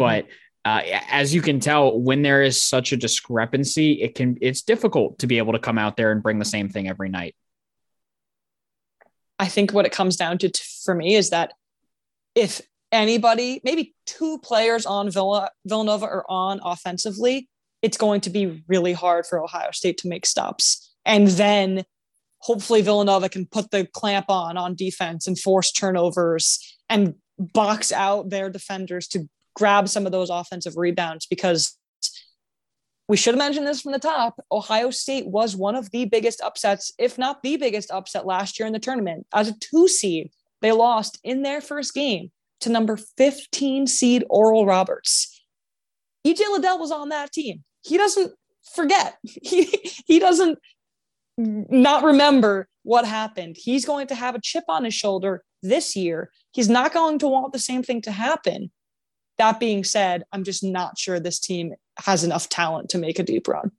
Mm-hmm. 0.00 0.26
But 0.64 0.68
uh, 0.68 0.82
as 1.10 1.34
you 1.34 1.40
can 1.40 1.60
tell, 1.60 1.98
when 1.98 2.22
there 2.22 2.42
is 2.42 2.62
such 2.62 2.92
a 2.92 2.96
discrepancy, 2.96 4.02
it 4.02 4.14
can 4.14 4.36
it's 4.40 4.62
difficult 4.62 5.18
to 5.20 5.26
be 5.26 5.38
able 5.38 5.52
to 5.52 5.58
come 5.58 5.78
out 5.78 5.96
there 5.96 6.12
and 6.12 6.22
bring 6.22 6.38
the 6.38 6.44
same 6.44 6.68
thing 6.68 6.88
every 6.88 7.08
night. 7.08 7.34
I 9.38 9.48
think 9.48 9.72
what 9.72 9.86
it 9.86 9.92
comes 9.92 10.16
down 10.16 10.36
to 10.38 10.50
t- 10.50 10.62
for 10.84 10.94
me 10.94 11.14
is 11.14 11.30
that 11.30 11.54
if 12.34 12.60
anybody, 12.92 13.60
maybe 13.64 13.94
two 14.04 14.38
players 14.38 14.84
on 14.84 15.10
Villa, 15.10 15.50
Villanova 15.64 16.04
are 16.04 16.24
on 16.28 16.60
offensively, 16.62 17.48
it's 17.80 17.96
going 17.96 18.20
to 18.22 18.30
be 18.30 18.62
really 18.68 18.92
hard 18.92 19.24
for 19.26 19.42
Ohio 19.42 19.70
State 19.70 19.96
to 19.98 20.08
make 20.08 20.26
stops. 20.26 20.94
And 21.06 21.28
then 21.28 21.84
hopefully 22.40 22.82
Villanova 22.82 23.30
can 23.30 23.46
put 23.46 23.70
the 23.70 23.86
clamp 23.86 24.26
on 24.28 24.58
on 24.58 24.74
defense 24.74 25.26
and 25.26 25.38
force 25.38 25.72
turnovers 25.72 26.76
and 26.90 27.14
box 27.38 27.92
out 27.92 28.28
their 28.28 28.50
defenders 28.50 29.08
to 29.08 29.28
grab 29.60 29.88
some 29.88 30.06
of 30.06 30.12
those 30.12 30.30
offensive 30.30 30.76
rebounds 30.76 31.26
because 31.26 31.76
we 33.08 33.16
should 33.16 33.34
have 33.34 33.38
mentioned 33.38 33.66
this 33.66 33.82
from 33.82 33.92
the 33.92 33.98
top. 33.98 34.40
Ohio 34.50 34.90
State 34.90 35.26
was 35.26 35.54
one 35.54 35.76
of 35.76 35.90
the 35.90 36.06
biggest 36.06 36.40
upsets, 36.40 36.92
if 36.98 37.18
not 37.18 37.42
the 37.42 37.58
biggest 37.58 37.90
upset 37.90 38.24
last 38.24 38.58
year 38.58 38.66
in 38.66 38.72
the 38.72 38.78
tournament. 38.78 39.26
As 39.34 39.48
a 39.48 39.58
two 39.58 39.86
seed, 39.86 40.30
they 40.62 40.72
lost 40.72 41.18
in 41.22 41.42
their 41.42 41.60
first 41.60 41.92
game 41.92 42.30
to 42.60 42.70
number 42.70 42.96
15 42.96 43.86
seed 43.86 44.24
Oral 44.30 44.64
Roberts. 44.64 45.42
EJ 46.26 46.40
Liddell 46.50 46.78
was 46.78 46.90
on 46.90 47.10
that 47.10 47.32
team. 47.32 47.64
He 47.82 47.98
doesn't 47.98 48.32
forget. 48.74 49.18
He 49.42 49.68
he 50.06 50.18
doesn't 50.18 50.58
not 51.36 52.04
remember 52.04 52.68
what 52.82 53.04
happened. 53.04 53.56
He's 53.58 53.84
going 53.84 54.06
to 54.06 54.14
have 54.14 54.34
a 54.34 54.40
chip 54.40 54.64
on 54.68 54.84
his 54.84 54.94
shoulder 54.94 55.42
this 55.62 55.96
year. 55.96 56.30
He's 56.52 56.68
not 56.68 56.94
going 56.94 57.18
to 57.18 57.28
want 57.28 57.52
the 57.52 57.58
same 57.58 57.82
thing 57.82 58.00
to 58.02 58.12
happen. 58.12 58.70
That 59.40 59.58
being 59.58 59.84
said, 59.84 60.24
I'm 60.32 60.44
just 60.44 60.62
not 60.62 60.98
sure 60.98 61.18
this 61.18 61.40
team 61.40 61.72
has 62.04 62.24
enough 62.24 62.50
talent 62.50 62.90
to 62.90 62.98
make 62.98 63.18
a 63.18 63.22
deep 63.22 63.48
run. 63.48 63.70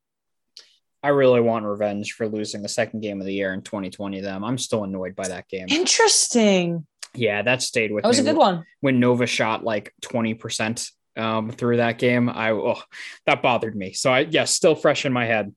I 1.03 1.09
really 1.09 1.39
want 1.39 1.65
revenge 1.65 2.13
for 2.13 2.27
losing 2.27 2.63
the 2.63 2.67
second 2.67 3.01
game 3.01 3.19
of 3.19 3.27
the 3.27 3.33
year 3.33 3.53
in 3.53 3.61
2020. 3.61 4.21
Them, 4.21 4.43
I'm 4.43 4.57
still 4.57 4.83
annoyed 4.83 5.15
by 5.15 5.27
that 5.27 5.47
game. 5.49 5.67
Interesting. 5.69 6.87
Yeah, 7.13 7.43
that 7.43 7.61
stayed 7.61 7.91
with 7.91 8.01
That 8.01 8.07
was 8.07 8.17
a 8.17 8.23
good 8.23 8.37
one. 8.37 8.65
When 8.79 8.99
Nova 8.99 9.27
shot 9.27 9.63
like 9.63 9.93
20 10.01 10.33
percent 10.33 10.89
um, 11.15 11.51
through 11.51 11.77
that 11.77 11.99
game, 11.99 12.27
I 12.27 12.53
oh, 12.53 12.81
that 13.27 13.43
bothered 13.43 13.75
me. 13.75 13.93
So 13.93 14.11
I 14.11 14.21
yeah, 14.21 14.45
still 14.45 14.73
fresh 14.73 15.05
in 15.05 15.13
my 15.13 15.27
head, 15.27 15.53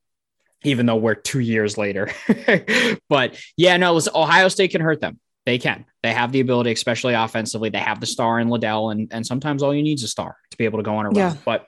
even 0.64 0.84
though 0.84 0.96
we're 0.96 1.14
two 1.14 1.40
years 1.40 1.78
later. 1.78 2.10
but 3.08 3.42
yeah, 3.56 3.78
no, 3.78 3.94
listen, 3.94 4.12
Ohio 4.14 4.48
State 4.48 4.72
can 4.72 4.82
hurt 4.82 5.00
them. 5.00 5.18
They 5.46 5.58
can. 5.58 5.84
They 6.02 6.12
have 6.12 6.32
the 6.32 6.40
ability, 6.40 6.72
especially 6.72 7.14
offensively. 7.14 7.68
They 7.68 7.78
have 7.78 8.00
the 8.00 8.06
star 8.06 8.40
in 8.40 8.48
Liddell, 8.48 8.90
and 8.90 9.08
and 9.12 9.26
sometimes 9.26 9.62
all 9.62 9.74
you 9.74 9.82
need 9.82 9.98
is 9.98 10.04
a 10.04 10.08
star 10.08 10.36
to 10.50 10.56
be 10.56 10.64
able 10.64 10.78
to 10.78 10.82
go 10.82 10.96
on 10.96 11.06
a 11.06 11.08
run. 11.10 11.16
Yeah. 11.16 11.34
But 11.44 11.66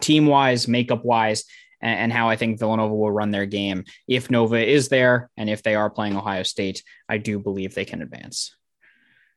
team 0.00 0.26
wise, 0.26 0.66
makeup 0.66 1.04
wise, 1.04 1.44
and, 1.80 2.00
and 2.00 2.12
how 2.12 2.28
I 2.28 2.36
think 2.36 2.58
Villanova 2.58 2.94
will 2.94 3.12
run 3.12 3.30
their 3.30 3.46
game. 3.46 3.84
If 4.08 4.30
Nova 4.30 4.64
is 4.64 4.88
there, 4.88 5.30
and 5.36 5.48
if 5.48 5.62
they 5.62 5.74
are 5.74 5.90
playing 5.90 6.16
Ohio 6.16 6.42
State, 6.42 6.82
I 7.08 7.18
do 7.18 7.38
believe 7.38 7.74
they 7.74 7.84
can 7.84 8.02
advance. 8.02 8.56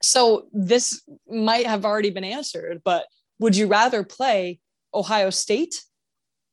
So 0.02 0.48
this 0.54 1.02
might 1.28 1.66
have 1.66 1.86
already 1.86 2.10
been 2.10 2.24
answered, 2.24 2.82
but 2.84 3.06
would 3.40 3.56
you 3.56 3.68
rather 3.68 4.04
play 4.04 4.60
Ohio 4.94 5.30
State 5.30 5.84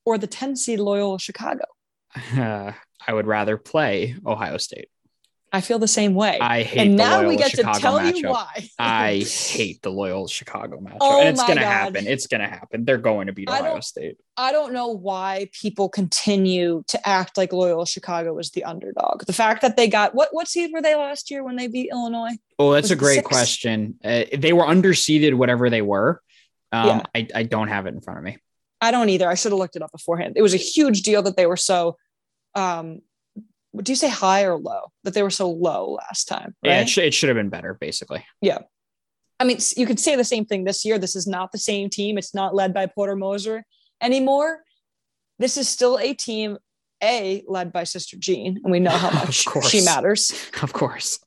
or 0.05 0.19
the 0.19 0.27
10 0.27 0.57
seed 0.57 0.81
Loyola 0.81 1.19
Chicago? 1.19 1.65
Uh, 2.37 2.73
I 3.07 3.13
would 3.13 3.27
rather 3.27 3.59
play 3.59 4.17
Ohio 4.25 4.57
State. 4.57 4.89
I 5.55 5.61
feel 5.61 5.79
the 5.79 5.87
same 5.89 6.15
way. 6.15 6.37
I 6.41 6.63
hate 6.65 6.81
and 6.89 6.97
now 6.97 7.27
we 7.27 7.37
get 7.37 7.53
Chicago 7.53 7.75
to 7.75 7.81
tell 7.81 7.99
matchup. 8.01 8.17
you 8.17 8.29
why. 8.29 8.69
I 8.79 9.19
hate 9.27 9.81
the 9.83 9.91
Loyola 9.91 10.29
Chicago 10.29 10.81
matchup. 10.81 10.97
Oh 11.01 11.21
and 11.21 11.29
it's 11.29 11.43
going 11.45 11.59
to 11.59 11.65
happen. 11.65 12.07
It's 12.09 12.27
going 12.27 12.41
to 12.41 12.49
happen. 12.49 12.85
They're 12.85 12.99
going 12.99 13.29
to 13.29 13.33
beat 13.33 13.49
I 13.49 13.61
Ohio 13.61 13.73
don't- 13.75 13.85
State. 13.85 14.17
I 14.37 14.51
don't 14.51 14.73
know 14.73 14.89
why 14.89 15.49
people 15.53 15.89
continue 15.89 16.83
to 16.89 17.09
act 17.09 17.37
like 17.37 17.53
Loyola 17.53 17.87
Chicago 17.87 18.35
was 18.35 18.51
the 18.51 18.65
underdog. 18.65 19.25
The 19.27 19.33
fact 19.33 19.63
that 19.63 19.77
they 19.77 19.87
got 19.87 20.13
what 20.15 20.31
what 20.33 20.49
seed 20.49 20.71
were 20.75 20.83
they 20.83 20.97
last 20.97 21.31
year 21.31 21.45
when 21.45 21.55
they 21.55 21.69
beat 21.69 21.91
Illinois? 21.93 22.37
Oh, 22.59 22.73
that's 22.73 22.87
Was 22.87 22.91
a 22.91 22.97
great 22.97 23.15
six? 23.17 23.29
question. 23.29 23.99
Uh, 24.05 24.25
they 24.37 24.53
were 24.53 24.65
underseeded, 24.65 25.35
whatever 25.35 25.71
they 25.71 25.83
were. 25.83 26.21
Um, 26.73 26.87
Yeah. 26.89 27.03
I, 27.15 27.29
I 27.33 27.43
don't 27.45 27.69
have 27.69 27.87
it 27.87 27.95
in 27.95 28.01
front 28.01 28.19
of 28.19 28.25
me. 28.25 28.39
I 28.81 28.91
don't 28.91 29.09
either. 29.09 29.29
I 29.31 29.35
should 29.35 29.53
have 29.53 29.59
looked 29.61 29.77
it 29.77 29.83
up 29.83 29.93
beforehand. 29.93 30.35
It 30.37 30.43
was 30.43 30.53
a 30.53 30.57
huge 30.59 31.03
deal 31.03 31.23
that 31.23 31.37
they 31.37 31.47
were 31.47 31.57
so 31.57 31.97
um 32.57 33.01
do 33.83 33.93
you 33.93 33.97
say 33.97 34.09
high 34.09 34.45
or 34.45 34.57
low? 34.59 34.93
That 35.05 35.15
they 35.15 35.23
were 35.23 35.31
so 35.31 35.51
low 35.51 35.93
last 36.07 36.27
time, 36.29 36.55
right? 36.65 36.71
Yeah, 36.71 36.81
it, 36.83 36.89
sh- 36.89 36.99
it 36.99 37.15
should 37.15 37.29
have 37.29 37.37
been 37.37 37.49
better, 37.51 37.75
basically. 37.75 38.25
Yeah. 38.41 38.59
I 39.41 39.45
mean, 39.45 39.59
you 39.77 39.85
could 39.87 39.99
say 39.99 40.15
the 40.17 40.25
same 40.25 40.45
thing 40.45 40.65
this 40.65 40.85
year. 40.85 40.99
This 40.99 41.17
is 41.17 41.27
not 41.27 41.51
the 41.53 41.59
same 41.59 41.91
team. 41.91 42.17
It's 42.19 42.35
not 42.35 42.55
led 42.55 42.73
by 42.73 42.87
Porter 42.87 43.17
Moser 43.17 43.65
anymore. 44.01 44.63
This 45.39 45.57
is 45.57 45.69
still 45.69 45.99
a 45.99 46.15
team, 46.15 46.57
A, 47.03 47.43
led 47.49 47.73
by 47.73 47.83
Sister 47.85 48.17
Jean, 48.19 48.61
and 48.63 48.71
we 48.71 48.79
know 48.81 48.91
how 48.93 49.11
much 49.25 49.47
she 49.69 49.85
matters. 49.85 50.33
Of 50.63 50.73
course. 50.73 51.19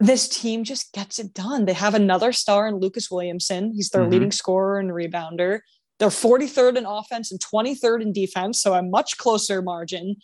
This 0.00 0.26
team 0.28 0.64
just 0.64 0.92
gets 0.92 1.18
it 1.18 1.34
done. 1.34 1.66
They 1.66 1.74
have 1.74 1.94
another 1.94 2.32
star 2.32 2.66
in 2.66 2.76
Lucas 2.80 3.10
Williamson. 3.10 3.72
He's 3.74 3.90
their 3.90 4.02
Mhm. 4.04 4.10
leading 4.12 4.32
scorer 4.32 4.78
and 4.78 4.90
rebounder. 4.90 5.60
They're 5.98 6.08
43rd 6.08 6.78
in 6.78 6.86
offense 6.86 7.30
and 7.30 7.40
23rd 7.40 8.02
in 8.02 8.12
defense, 8.12 8.60
so 8.60 8.74
a 8.74 8.82
much 8.82 9.16
closer 9.18 9.62
margin. 9.62 10.16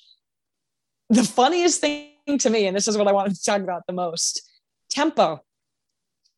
The 1.10 1.24
funniest 1.24 1.80
thing 1.80 2.38
to 2.38 2.48
me, 2.48 2.66
and 2.66 2.76
this 2.76 2.86
is 2.86 2.96
what 2.96 3.08
I 3.08 3.12
wanted 3.12 3.34
to 3.34 3.44
talk 3.44 3.60
about 3.60 3.82
the 3.86 3.92
most 3.92 4.48
tempo 4.90 5.42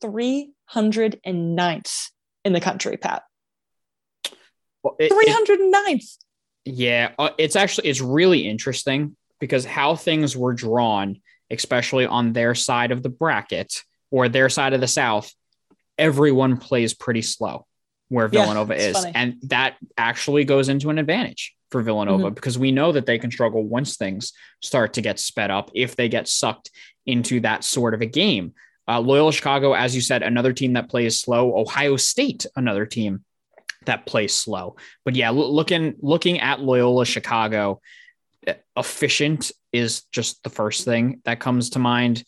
309th 0.02 2.10
in 2.44 2.52
the 2.52 2.60
country, 2.60 2.96
Pat. 2.96 3.22
Well, 4.82 4.96
it- 4.98 5.12
it- 5.12 5.12
309th. 5.12 6.16
Yeah, 6.64 7.12
uh, 7.18 7.30
it's 7.38 7.56
actually 7.56 7.88
it's 7.88 8.00
really 8.00 8.48
interesting 8.48 9.16
because 9.40 9.64
how 9.64 9.96
things 9.96 10.36
were 10.36 10.54
drawn, 10.54 11.20
especially 11.50 12.06
on 12.06 12.32
their 12.32 12.54
side 12.54 12.92
of 12.92 13.02
the 13.02 13.08
bracket 13.08 13.82
or 14.10 14.28
their 14.28 14.48
side 14.48 14.72
of 14.72 14.80
the 14.80 14.88
South, 14.88 15.32
everyone 15.98 16.56
plays 16.56 16.94
pretty 16.94 17.22
slow 17.22 17.66
where 18.08 18.28
Villanova 18.28 18.74
it's 18.74 18.84
is, 18.84 18.96
funny. 18.96 19.12
and 19.14 19.36
that 19.42 19.76
actually 19.98 20.44
goes 20.44 20.68
into 20.68 20.90
an 20.90 20.98
advantage 20.98 21.54
for 21.72 21.82
Villanova 21.82 22.24
Mm-hmm. 22.26 22.34
because 22.34 22.58
we 22.58 22.70
know 22.70 22.92
that 22.92 23.06
they 23.06 23.18
can 23.18 23.30
struggle 23.30 23.64
once 23.64 23.96
things 23.96 24.32
start 24.60 24.92
to 24.94 25.00
get 25.00 25.18
sped 25.18 25.50
up 25.50 25.70
if 25.74 25.96
they 25.96 26.08
get 26.08 26.28
sucked 26.28 26.70
into 27.06 27.40
that 27.40 27.64
sort 27.64 27.94
of 27.94 28.00
a 28.02 28.06
game. 28.06 28.52
Uh, 28.86 29.00
Loyola 29.00 29.32
Chicago, 29.32 29.72
as 29.72 29.94
you 29.94 30.00
said, 30.00 30.22
another 30.22 30.52
team 30.52 30.74
that 30.74 30.88
plays 30.88 31.18
slow. 31.18 31.56
Ohio 31.56 31.96
State, 31.96 32.46
another 32.54 32.84
team 32.86 33.24
that 33.86 34.06
plays 34.06 34.34
slow. 34.34 34.76
But 35.04 35.16
yeah, 35.16 35.30
loo- 35.30 35.46
looking 35.46 35.94
looking 36.00 36.40
at 36.40 36.60
Loyola 36.60 37.04
Chicago, 37.04 37.80
eh, 38.46 38.54
efficient 38.76 39.50
is 39.72 40.02
just 40.12 40.42
the 40.42 40.50
first 40.50 40.84
thing 40.84 41.20
that 41.24 41.40
comes 41.40 41.70
to 41.70 41.78
mind. 41.78 42.24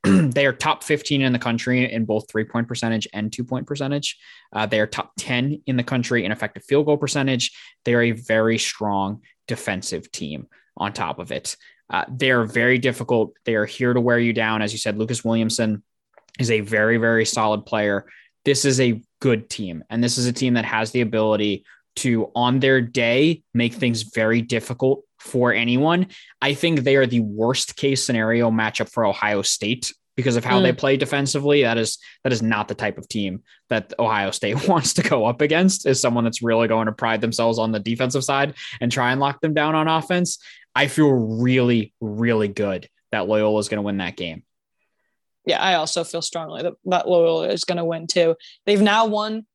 they 0.04 0.46
are 0.46 0.52
top 0.52 0.84
15 0.84 1.22
in 1.22 1.32
the 1.32 1.38
country 1.38 1.90
in 1.92 2.04
both 2.04 2.30
three 2.30 2.44
point 2.44 2.68
percentage 2.68 3.08
and 3.12 3.32
two 3.32 3.44
point 3.44 3.66
percentage. 3.66 4.16
Uh, 4.52 4.66
they 4.66 4.80
are 4.80 4.86
top 4.86 5.12
10 5.18 5.62
in 5.66 5.76
the 5.76 5.82
country 5.82 6.24
in 6.24 6.32
effective 6.32 6.64
field 6.64 6.86
goal 6.86 6.96
percentage. 6.96 7.52
They 7.84 7.94
are 7.94 8.02
a 8.02 8.12
very 8.12 8.58
strong 8.58 9.22
defensive 9.46 10.10
team 10.12 10.46
on 10.76 10.92
top 10.92 11.18
of 11.18 11.32
it. 11.32 11.56
Uh, 11.90 12.04
they 12.08 12.30
are 12.30 12.44
very 12.44 12.78
difficult. 12.78 13.32
They 13.44 13.54
are 13.54 13.66
here 13.66 13.92
to 13.92 14.00
wear 14.00 14.18
you 14.18 14.32
down. 14.32 14.62
As 14.62 14.72
you 14.72 14.78
said, 14.78 14.98
Lucas 14.98 15.24
Williamson 15.24 15.82
is 16.38 16.50
a 16.50 16.60
very, 16.60 16.98
very 16.98 17.24
solid 17.24 17.66
player. 17.66 18.06
This 18.44 18.64
is 18.64 18.80
a 18.80 19.02
good 19.20 19.50
team. 19.50 19.82
And 19.90 20.04
this 20.04 20.18
is 20.18 20.26
a 20.26 20.32
team 20.32 20.54
that 20.54 20.64
has 20.64 20.90
the 20.92 21.00
ability 21.00 21.64
to, 21.96 22.30
on 22.34 22.60
their 22.60 22.80
day, 22.80 23.42
make 23.54 23.74
things 23.74 24.02
very 24.02 24.42
difficult 24.42 25.02
for 25.18 25.52
anyone. 25.52 26.08
I 26.40 26.54
think 26.54 26.80
they 26.80 26.96
are 26.96 27.06
the 27.06 27.20
worst 27.20 27.76
case 27.76 28.04
scenario 28.04 28.50
matchup 28.50 28.90
for 28.90 29.04
Ohio 29.04 29.42
State 29.42 29.92
because 30.16 30.34
of 30.34 30.44
how 30.44 30.58
mm. 30.58 30.64
they 30.64 30.72
play 30.72 30.96
defensively. 30.96 31.62
That 31.62 31.78
is 31.78 31.98
that 32.24 32.32
is 32.32 32.42
not 32.42 32.66
the 32.66 32.74
type 32.74 32.98
of 32.98 33.08
team 33.08 33.42
that 33.68 33.94
Ohio 33.98 34.32
State 34.32 34.68
wants 34.68 34.94
to 34.94 35.02
go 35.02 35.24
up 35.26 35.40
against. 35.40 35.86
Is 35.86 36.00
someone 36.00 36.24
that's 36.24 36.42
really 36.42 36.68
going 36.68 36.86
to 36.86 36.92
pride 36.92 37.20
themselves 37.20 37.58
on 37.58 37.72
the 37.72 37.78
defensive 37.78 38.24
side 38.24 38.54
and 38.80 38.90
try 38.90 39.12
and 39.12 39.20
lock 39.20 39.40
them 39.40 39.54
down 39.54 39.74
on 39.74 39.88
offense. 39.88 40.38
I 40.74 40.88
feel 40.88 41.10
really, 41.10 41.92
really 42.00 42.48
good 42.48 42.88
that 43.10 43.28
Loyola 43.28 43.58
is 43.58 43.68
going 43.68 43.78
to 43.78 43.82
win 43.82 43.98
that 43.98 44.16
game. 44.16 44.42
Yeah, 45.44 45.62
I 45.62 45.74
also 45.74 46.04
feel 46.04 46.20
strongly 46.20 46.62
that, 46.62 46.74
that 46.84 47.08
Loyola 47.08 47.48
is 47.48 47.64
going 47.64 47.78
to 47.78 47.84
win 47.84 48.06
too. 48.06 48.36
They've 48.66 48.82
now 48.82 49.06
won 49.06 49.46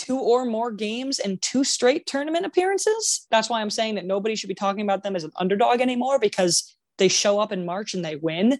two 0.00 0.18
or 0.18 0.46
more 0.46 0.72
games 0.72 1.18
and 1.18 1.40
two 1.42 1.62
straight 1.62 2.06
tournament 2.06 2.46
appearances. 2.46 3.26
That's 3.30 3.50
why 3.50 3.60
I'm 3.60 3.68
saying 3.68 3.96
that 3.96 4.06
nobody 4.06 4.34
should 4.34 4.48
be 4.48 4.54
talking 4.54 4.80
about 4.80 5.02
them 5.02 5.14
as 5.14 5.24
an 5.24 5.32
underdog 5.36 5.82
anymore 5.82 6.18
because 6.18 6.74
they 6.96 7.08
show 7.08 7.38
up 7.38 7.52
in 7.52 7.66
March 7.66 7.92
and 7.92 8.02
they 8.02 8.16
win. 8.16 8.58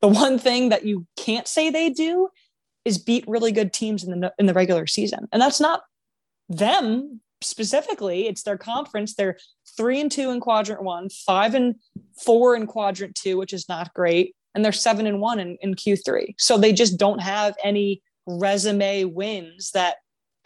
The 0.00 0.08
one 0.08 0.38
thing 0.38 0.68
that 0.68 0.84
you 0.84 1.04
can't 1.16 1.48
say 1.48 1.70
they 1.70 1.90
do 1.90 2.28
is 2.84 2.98
beat 2.98 3.24
really 3.26 3.50
good 3.50 3.72
teams 3.72 4.04
in 4.04 4.20
the 4.20 4.32
in 4.38 4.46
the 4.46 4.54
regular 4.54 4.86
season. 4.86 5.26
And 5.32 5.42
that's 5.42 5.60
not 5.60 5.82
them 6.48 7.20
specifically, 7.42 8.28
it's 8.28 8.44
their 8.44 8.56
conference. 8.56 9.14
They're 9.14 9.38
3 9.76 10.02
and 10.02 10.12
2 10.12 10.30
in 10.30 10.40
quadrant 10.40 10.84
1, 10.84 11.08
5 11.10 11.54
and 11.54 11.74
4 12.24 12.54
in 12.54 12.66
quadrant 12.68 13.16
2, 13.16 13.36
which 13.36 13.52
is 13.52 13.68
not 13.68 13.92
great, 13.92 14.36
and 14.54 14.64
they're 14.64 14.70
7 14.70 15.04
and 15.04 15.20
1 15.20 15.40
in, 15.40 15.58
in 15.60 15.74
Q3. 15.74 16.36
So 16.38 16.56
they 16.56 16.72
just 16.72 16.96
don't 16.96 17.20
have 17.20 17.56
any 17.64 18.02
resume 18.26 19.04
wins 19.04 19.72
that 19.72 19.96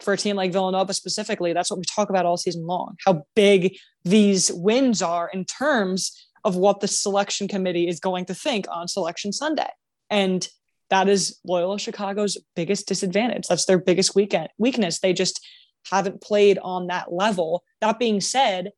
for 0.01 0.13
a 0.13 0.17
team 0.17 0.35
like 0.35 0.51
Villanova 0.51 0.93
specifically, 0.93 1.53
that's 1.53 1.69
what 1.69 1.79
we 1.79 1.85
talk 1.85 2.09
about 2.09 2.25
all 2.25 2.37
season 2.37 2.65
long. 2.65 2.95
How 3.05 3.25
big 3.35 3.77
these 4.03 4.51
wins 4.51 5.01
are 5.01 5.29
in 5.33 5.45
terms 5.45 6.27
of 6.43 6.55
what 6.55 6.79
the 6.79 6.87
selection 6.87 7.47
committee 7.47 7.87
is 7.87 7.99
going 7.99 8.25
to 8.25 8.33
think 8.33 8.65
on 8.69 8.87
selection 8.87 9.31
Sunday. 9.31 9.69
And 10.09 10.47
that 10.89 11.07
is 11.07 11.39
Loyola 11.45 11.79
Chicago's 11.79 12.37
biggest 12.55 12.87
disadvantage. 12.87 13.47
That's 13.47 13.65
their 13.65 13.77
biggest 13.77 14.15
weekend 14.15 14.49
weakness. 14.57 14.99
They 14.99 15.13
just 15.13 15.45
haven't 15.89 16.21
played 16.21 16.57
on 16.59 16.87
that 16.87 17.13
level. 17.13 17.63
That 17.79 17.99
being 17.99 18.21
said, 18.21 18.71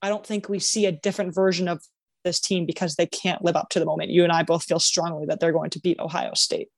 I 0.00 0.08
don't 0.08 0.24
think 0.26 0.48
we 0.48 0.58
see 0.58 0.86
a 0.86 0.92
different 0.92 1.34
version 1.34 1.68
of 1.68 1.82
this 2.24 2.40
team 2.40 2.64
because 2.64 2.96
they 2.96 3.06
can't 3.06 3.44
live 3.44 3.56
up 3.56 3.68
to 3.70 3.78
the 3.78 3.86
moment. 3.86 4.10
You 4.10 4.22
and 4.24 4.32
I 4.32 4.42
both 4.42 4.64
feel 4.64 4.78
strongly 4.78 5.26
that 5.26 5.40
they're 5.40 5.52
going 5.52 5.70
to 5.70 5.80
beat 5.80 5.98
Ohio 5.98 6.32
State. 6.34 6.68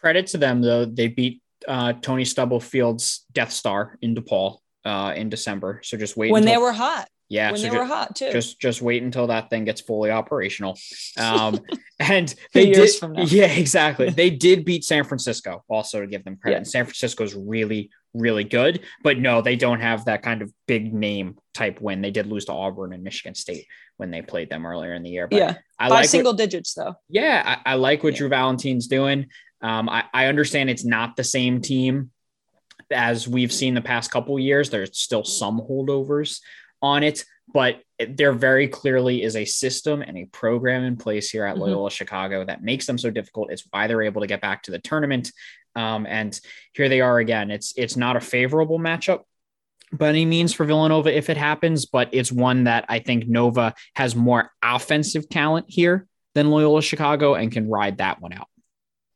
Credit 0.00 0.26
to 0.28 0.38
them 0.38 0.62
though, 0.62 0.84
they 0.84 1.08
beat 1.08 1.41
uh, 1.66 1.94
Tony 1.94 2.24
Stubblefield's 2.24 3.24
Death 3.32 3.52
Star 3.52 3.98
in 4.02 4.14
DePaul 4.14 4.58
uh, 4.84 5.12
in 5.16 5.28
December. 5.28 5.80
So 5.82 5.96
just 5.96 6.16
wait 6.16 6.30
when 6.30 6.42
until, 6.42 6.54
they 6.54 6.62
were 6.62 6.72
hot. 6.72 7.08
Yeah, 7.28 7.50
when 7.50 7.58
so 7.58 7.62
they 7.62 7.68
just, 7.70 7.78
were 7.78 7.86
hot 7.86 8.16
too. 8.16 8.32
Just 8.32 8.60
just 8.60 8.82
wait 8.82 9.02
until 9.02 9.28
that 9.28 9.48
thing 9.48 9.64
gets 9.64 9.80
fully 9.80 10.10
operational. 10.10 10.78
Um, 11.18 11.60
and 12.00 12.34
they 12.52 12.72
did. 12.72 12.90
Yeah, 13.30 13.46
exactly. 13.46 14.10
they 14.10 14.30
did 14.30 14.64
beat 14.64 14.84
San 14.84 15.04
Francisco. 15.04 15.64
Also 15.68 16.00
to 16.00 16.06
give 16.06 16.24
them 16.24 16.36
credit. 16.36 16.58
Yeah. 16.58 16.64
San 16.64 16.84
Francisco 16.84 17.24
is 17.24 17.34
really 17.34 17.90
really 18.14 18.44
good, 18.44 18.80
but 19.02 19.18
no, 19.18 19.40
they 19.40 19.56
don't 19.56 19.80
have 19.80 20.04
that 20.04 20.22
kind 20.22 20.42
of 20.42 20.52
big 20.66 20.92
name 20.92 21.38
type 21.54 21.80
win. 21.80 22.02
They 22.02 22.10
did 22.10 22.26
lose 22.26 22.44
to 22.44 22.52
Auburn 22.52 22.92
and 22.92 23.02
Michigan 23.02 23.34
State 23.34 23.66
when 23.96 24.10
they 24.10 24.20
played 24.20 24.50
them 24.50 24.66
earlier 24.66 24.92
in 24.94 25.02
the 25.02 25.10
year. 25.10 25.28
But 25.28 25.38
yeah, 25.38 25.54
I 25.78 25.88
by 25.88 25.94
like 25.96 26.08
single 26.08 26.32
what, 26.32 26.38
digits 26.38 26.74
though. 26.74 26.94
Yeah, 27.08 27.42
I, 27.64 27.72
I 27.72 27.74
like 27.76 28.02
what 28.02 28.12
yeah. 28.12 28.18
Drew 28.18 28.28
Valentine's 28.28 28.86
doing. 28.86 29.28
Um, 29.62 29.88
I, 29.88 30.04
I 30.12 30.26
understand 30.26 30.70
it's 30.70 30.84
not 30.84 31.16
the 31.16 31.24
same 31.24 31.60
team 31.60 32.10
as 32.90 33.28
we've 33.28 33.52
seen 33.52 33.74
the 33.74 33.80
past 33.80 34.10
couple 34.10 34.38
years. 34.38 34.70
There's 34.70 34.98
still 34.98 35.24
some 35.24 35.60
holdovers 35.60 36.40
on 36.80 37.02
it, 37.02 37.24
but 37.52 37.80
there 38.08 38.32
very 38.32 38.68
clearly 38.68 39.22
is 39.22 39.36
a 39.36 39.44
system 39.44 40.02
and 40.02 40.18
a 40.18 40.24
program 40.26 40.84
in 40.84 40.96
place 40.96 41.30
here 41.30 41.44
at 41.44 41.54
mm-hmm. 41.54 41.62
Loyola 41.62 41.88
mm-hmm. 41.88 41.94
Chicago 41.94 42.44
that 42.44 42.62
makes 42.62 42.86
them 42.86 42.98
so 42.98 43.10
difficult. 43.10 43.52
It's 43.52 43.66
why 43.70 43.86
they're 43.86 44.02
able 44.02 44.20
to 44.20 44.26
get 44.26 44.40
back 44.40 44.64
to 44.64 44.70
the 44.70 44.80
tournament. 44.80 45.32
Um, 45.76 46.06
and 46.06 46.38
here 46.74 46.88
they 46.88 47.00
are 47.00 47.18
again. 47.18 47.50
It's 47.50 47.72
it's 47.76 47.96
not 47.96 48.16
a 48.16 48.20
favorable 48.20 48.78
matchup 48.78 49.20
by 49.92 50.08
any 50.08 50.24
means 50.24 50.52
for 50.52 50.64
Villanova 50.64 51.16
if 51.16 51.30
it 51.30 51.36
happens, 51.36 51.86
but 51.86 52.08
it's 52.12 52.32
one 52.32 52.64
that 52.64 52.84
I 52.88 52.98
think 52.98 53.28
Nova 53.28 53.74
has 53.94 54.16
more 54.16 54.50
offensive 54.62 55.28
talent 55.28 55.66
here 55.68 56.06
than 56.34 56.50
Loyola 56.50 56.82
Chicago 56.82 57.34
and 57.34 57.52
can 57.52 57.68
ride 57.68 57.98
that 57.98 58.20
one 58.20 58.32
out 58.32 58.48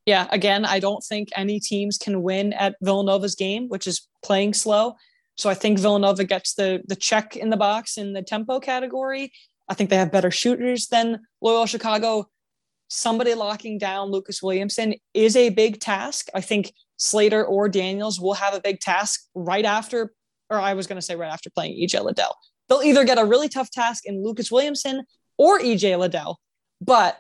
yeah, 0.07 0.29
again, 0.31 0.65
I 0.65 0.79
don't 0.79 1.03
think 1.03 1.29
any 1.35 1.59
teams 1.59 1.99
can 1.99 2.23
win 2.23 2.53
at 2.53 2.77
Villanova's 2.81 3.35
game, 3.35 3.69
which 3.69 3.89
is 3.89 4.09
playing 4.25 4.55
slow. 4.55 4.95
So 5.37 5.51
I 5.51 5.55
think 5.55 5.79
Villanova 5.79 6.25
gets 6.25 6.55
the 6.55 6.81
the 6.87 6.97
check 6.97 7.37
in 7.37 7.51
the 7.51 7.57
box 7.57 7.99
in 7.99 8.13
the 8.13 8.23
tempo 8.23 8.61
category. 8.61 9.33
I 9.69 9.75
think 9.75 9.91
they 9.91 9.97
have 9.97 10.13
better 10.13 10.31
shooters 10.31 10.87
than 10.87 11.21
Loyola 11.43 11.67
Chicago. 11.67 12.27
Somebody 12.89 13.35
locking 13.35 13.79
down 13.79 14.13
Lucas 14.13 14.41
Williamson 14.41 14.95
is 15.13 15.35
a 15.35 15.49
big 15.51 15.81
task. 15.81 16.29
I 16.33 16.41
think 16.41 16.73
Slater 16.99 17.45
or 17.45 17.69
Daniels 17.69 18.21
will 18.21 18.35
have 18.35 18.55
a 18.55 18.61
big 18.61 18.79
task 18.79 19.27
right 19.35 19.65
after, 19.65 20.13
or 20.49 20.61
I 20.61 20.75
was 20.75 20.87
going 20.87 20.97
to 20.97 21.05
say 21.05 21.17
right 21.17 21.33
after 21.33 21.51
playing 21.51 21.77
EJ 21.77 22.05
Liddell. 22.05 22.37
They'll 22.69 22.83
either 22.83 23.05
get 23.05 23.19
a 23.19 23.25
really 23.25 23.49
tough 23.49 23.71
task 23.73 24.07
in 24.07 24.25
Lucas 24.25 24.53
Williamson 24.53 25.05
or 25.37 25.59
EJ 25.59 25.99
Liddell. 25.99 26.39
But 26.81 27.19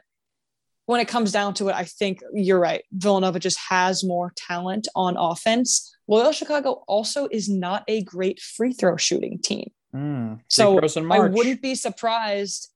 when 0.86 1.00
it 1.00 1.08
comes 1.08 1.32
down 1.32 1.54
to 1.54 1.68
it, 1.68 1.74
I 1.74 1.84
think 1.84 2.20
you're 2.32 2.60
right. 2.60 2.82
Villanova 2.92 3.38
just 3.38 3.58
has 3.68 4.04
more 4.04 4.32
talent 4.36 4.88
on 4.94 5.16
offense. 5.16 5.94
Loyola 6.08 6.32
Chicago 6.32 6.84
also 6.86 7.28
is 7.30 7.48
not 7.48 7.84
a 7.88 8.02
great 8.04 8.40
free 8.40 8.72
throw 8.72 8.96
shooting 8.96 9.38
team. 9.38 9.70
Mm, 9.94 10.40
so 10.48 10.80
I 11.10 11.20
wouldn't 11.20 11.62
be 11.62 11.74
surprised 11.74 12.70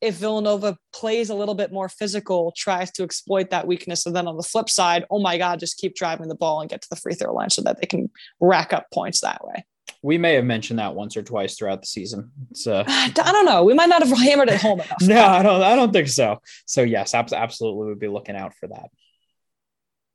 if 0.00 0.16
Villanova 0.16 0.76
plays 0.92 1.30
a 1.30 1.34
little 1.34 1.54
bit 1.54 1.72
more 1.72 1.88
physical, 1.88 2.52
tries 2.56 2.92
to 2.92 3.02
exploit 3.02 3.50
that 3.50 3.66
weakness. 3.66 4.06
And 4.06 4.14
then 4.14 4.28
on 4.28 4.36
the 4.36 4.42
flip 4.42 4.68
side, 4.68 5.04
oh 5.10 5.20
my 5.20 5.38
God, 5.38 5.58
just 5.58 5.78
keep 5.78 5.96
driving 5.96 6.28
the 6.28 6.34
ball 6.34 6.60
and 6.60 6.70
get 6.70 6.82
to 6.82 6.88
the 6.90 6.96
free 6.96 7.14
throw 7.14 7.32
line 7.32 7.50
so 7.50 7.62
that 7.62 7.80
they 7.80 7.86
can 7.86 8.10
rack 8.40 8.72
up 8.72 8.86
points 8.92 9.20
that 9.22 9.44
way. 9.44 9.64
We 10.02 10.18
may 10.18 10.34
have 10.34 10.44
mentioned 10.44 10.78
that 10.78 10.94
once 10.94 11.16
or 11.16 11.22
twice 11.22 11.56
throughout 11.56 11.80
the 11.80 11.86
season. 11.86 12.30
Uh, 12.66 12.84
I 12.86 13.10
don't 13.14 13.46
know. 13.46 13.64
We 13.64 13.74
might 13.74 13.88
not 13.88 14.06
have 14.06 14.16
hammered 14.16 14.48
it 14.48 14.60
home 14.60 14.80
enough. 14.84 15.02
no, 15.02 15.24
I 15.24 15.42
don't. 15.42 15.62
I 15.62 15.76
don't 15.76 15.92
think 15.92 16.08
so. 16.08 16.40
So 16.66 16.82
yes, 16.82 17.14
absolutely, 17.14 17.88
we'd 17.88 17.98
be 17.98 18.08
looking 18.08 18.36
out 18.36 18.54
for 18.54 18.68
that. 18.68 18.88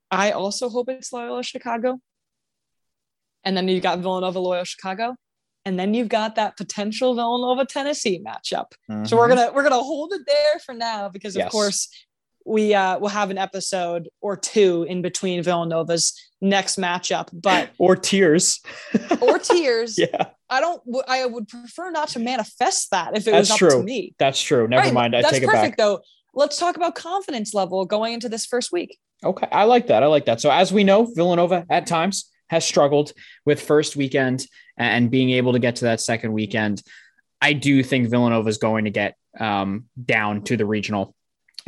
I 0.10 0.32
also 0.32 0.70
hope 0.70 0.90
it's 0.90 1.14
Loyola 1.14 1.44
Chicago, 1.44 2.00
and 3.44 3.56
then 3.56 3.68
you've 3.68 3.84
got 3.84 4.00
Villanova 4.00 4.40
Loyola 4.40 4.66
Chicago, 4.66 5.16
and 5.66 5.80
then 5.80 5.94
you've 5.94 6.10
got 6.10 6.36
that 6.36 6.58
potential 6.58 7.16
Villanova 7.16 7.66
Tennessee 7.66 8.22
matchup. 8.26 8.68
Mm-hmm. 8.90 9.06
So 9.06 9.18
we're 9.18 9.30
mm-hmm. 9.30 9.38
gonna 9.38 9.54
we're 9.54 9.64
gonna 9.64 9.76
hold 9.76 10.14
it 10.14 10.22
there 10.28 10.60
for 10.66 10.74
now 10.74 11.10
because 11.10 11.36
of 11.36 11.42
yes. 11.42 11.52
course 11.52 11.90
we 12.46 12.74
uh, 12.74 13.00
will 13.00 13.10
have 13.10 13.30
an 13.30 13.38
episode 13.38 14.10
or 14.20 14.36
two 14.36 14.86
in 14.90 15.02
between 15.02 15.44
Villanova's 15.44 16.14
next 16.42 16.78
matchup, 16.78 17.30
but 17.32 17.70
or 17.78 17.96
tears, 17.96 18.60
or 19.22 19.40
tears. 19.40 19.98
Yeah, 19.98 20.28
I 20.50 20.60
don't. 20.60 20.82
I 21.08 21.26
would 21.26 21.48
prefer 21.48 21.92
not 21.92 22.10
to 22.10 22.20
manifest 22.20 22.92
that 22.92 23.16
if 23.16 23.28
it 23.28 23.32
That's 23.32 23.50
was 23.50 23.52
up 23.52 23.58
true. 23.58 23.70
to 23.78 23.84
me. 23.84 24.16
That's 24.20 24.42
true. 24.42 24.68
Never 24.68 24.86
right. 24.86 24.94
mind. 24.94 25.16
I 25.16 25.22
That's 25.22 25.34
take 25.34 25.46
perfect, 25.46 25.64
it 25.64 25.70
back. 25.70 25.78
though. 25.78 26.02
Let's 26.34 26.58
talk 26.58 26.78
about 26.78 26.96
confidence 26.96 27.54
level 27.54 27.86
going 27.86 28.14
into 28.14 28.30
this 28.30 28.46
first 28.46 28.72
week. 28.72 28.98
Okay, 29.24 29.48
I 29.52 29.66
like 29.66 29.88
that. 29.88 30.02
I 30.02 30.08
like 30.08 30.26
that. 30.26 30.42
So 30.42 30.50
as 30.50 30.72
we 30.72 30.84
know, 30.84 31.06
Villanova 31.06 31.66
at 31.70 31.86
times 31.86 32.30
has 32.50 32.66
struggled 32.66 33.14
with 33.46 33.62
first 33.62 33.96
weekend 33.96 34.46
and 34.78 35.12
being 35.12 35.32
able 35.32 35.54
to 35.54 35.60
get 35.60 35.78
to 35.78 35.86
that 35.86 36.02
second 36.02 36.34
weekend. 36.34 36.82
I 37.40 37.54
do 37.54 37.84
think 37.84 38.10
Villanova 38.10 38.48
is 38.50 38.58
going 38.58 38.86
to 38.86 38.92
get 38.92 39.16
um, 39.40 39.86
down 40.04 40.44
to 40.44 40.58
the 40.58 40.66
regional 40.66 41.16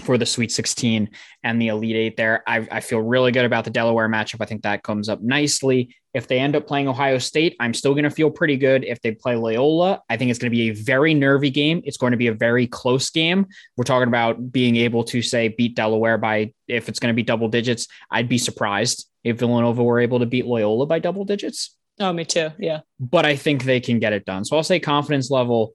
for 0.01 0.17
the 0.17 0.25
Sweet 0.25 0.51
16 0.51 1.09
and 1.43 1.61
the 1.61 1.67
Elite 1.67 1.95
Eight 1.95 2.17
there. 2.17 2.43
I, 2.47 2.67
I, 2.71 2.79
feel 2.79 2.99
really 2.99 3.31
good 3.31 3.45
about 3.45 3.63
the 3.63 3.69
Delaware 3.69 4.09
matchup. 4.09 4.41
I 4.41 4.45
think 4.45 4.63
that 4.63 4.83
comes 4.83 5.09
up 5.09 5.21
nicely. 5.21 5.95
If 6.13 6.27
they 6.27 6.39
end 6.39 6.55
up 6.55 6.67
playing 6.67 6.87
Ohio 6.87 7.17
State, 7.17 7.55
I'm 7.59 7.73
still 7.73 7.93
going 7.93 8.03
to 8.03 8.09
feel 8.09 8.29
pretty 8.29 8.57
good. 8.57 8.83
If 8.83 9.01
they 9.01 9.11
play 9.11 9.35
Loyola, 9.35 10.01
I 10.09 10.17
think 10.17 10.29
it's 10.29 10.39
going 10.39 10.51
to 10.51 10.55
be 10.55 10.69
a 10.69 10.73
very 10.73 11.13
nervy 11.13 11.49
game. 11.49 11.81
It's 11.85 11.97
going 11.97 12.11
to 12.11 12.17
be 12.17 12.27
a 12.27 12.33
very 12.33 12.67
close 12.67 13.09
game. 13.09 13.47
We're 13.77 13.83
talking 13.83 14.07
about 14.07 14.51
being 14.51 14.75
able 14.77 15.03
to 15.05 15.21
say 15.21 15.47
beat 15.49 15.75
Delaware 15.75 16.17
by, 16.17 16.53
if 16.67 16.89
it's 16.89 16.99
going 16.99 17.11
to 17.11 17.15
be 17.15 17.23
double 17.23 17.47
digits, 17.47 17.87
I'd 18.11 18.29
be 18.29 18.37
surprised 18.37 19.09
if 19.23 19.37
Villanova 19.37 19.83
were 19.83 19.99
able 19.99 20.19
to 20.19 20.25
beat 20.25 20.45
Loyola 20.45 20.85
by 20.85 20.99
double 20.99 21.25
digits. 21.25 21.75
Oh, 21.99 22.11
me 22.11 22.25
too. 22.25 22.49
Yeah. 22.59 22.81
But 22.99 23.25
I 23.25 23.35
think 23.35 23.63
they 23.63 23.79
can 23.79 23.99
get 23.99 24.13
it 24.13 24.25
done. 24.25 24.45
So 24.45 24.57
I'll 24.57 24.63
say 24.63 24.79
confidence 24.79 25.29
level 25.29 25.73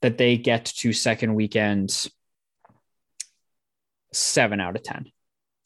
that 0.00 0.18
they 0.18 0.36
get 0.36 0.64
to 0.64 0.92
second 0.92 1.34
weekend 1.34 2.06
seven 4.12 4.60
out 4.60 4.76
of 4.76 4.82
10. 4.82 5.06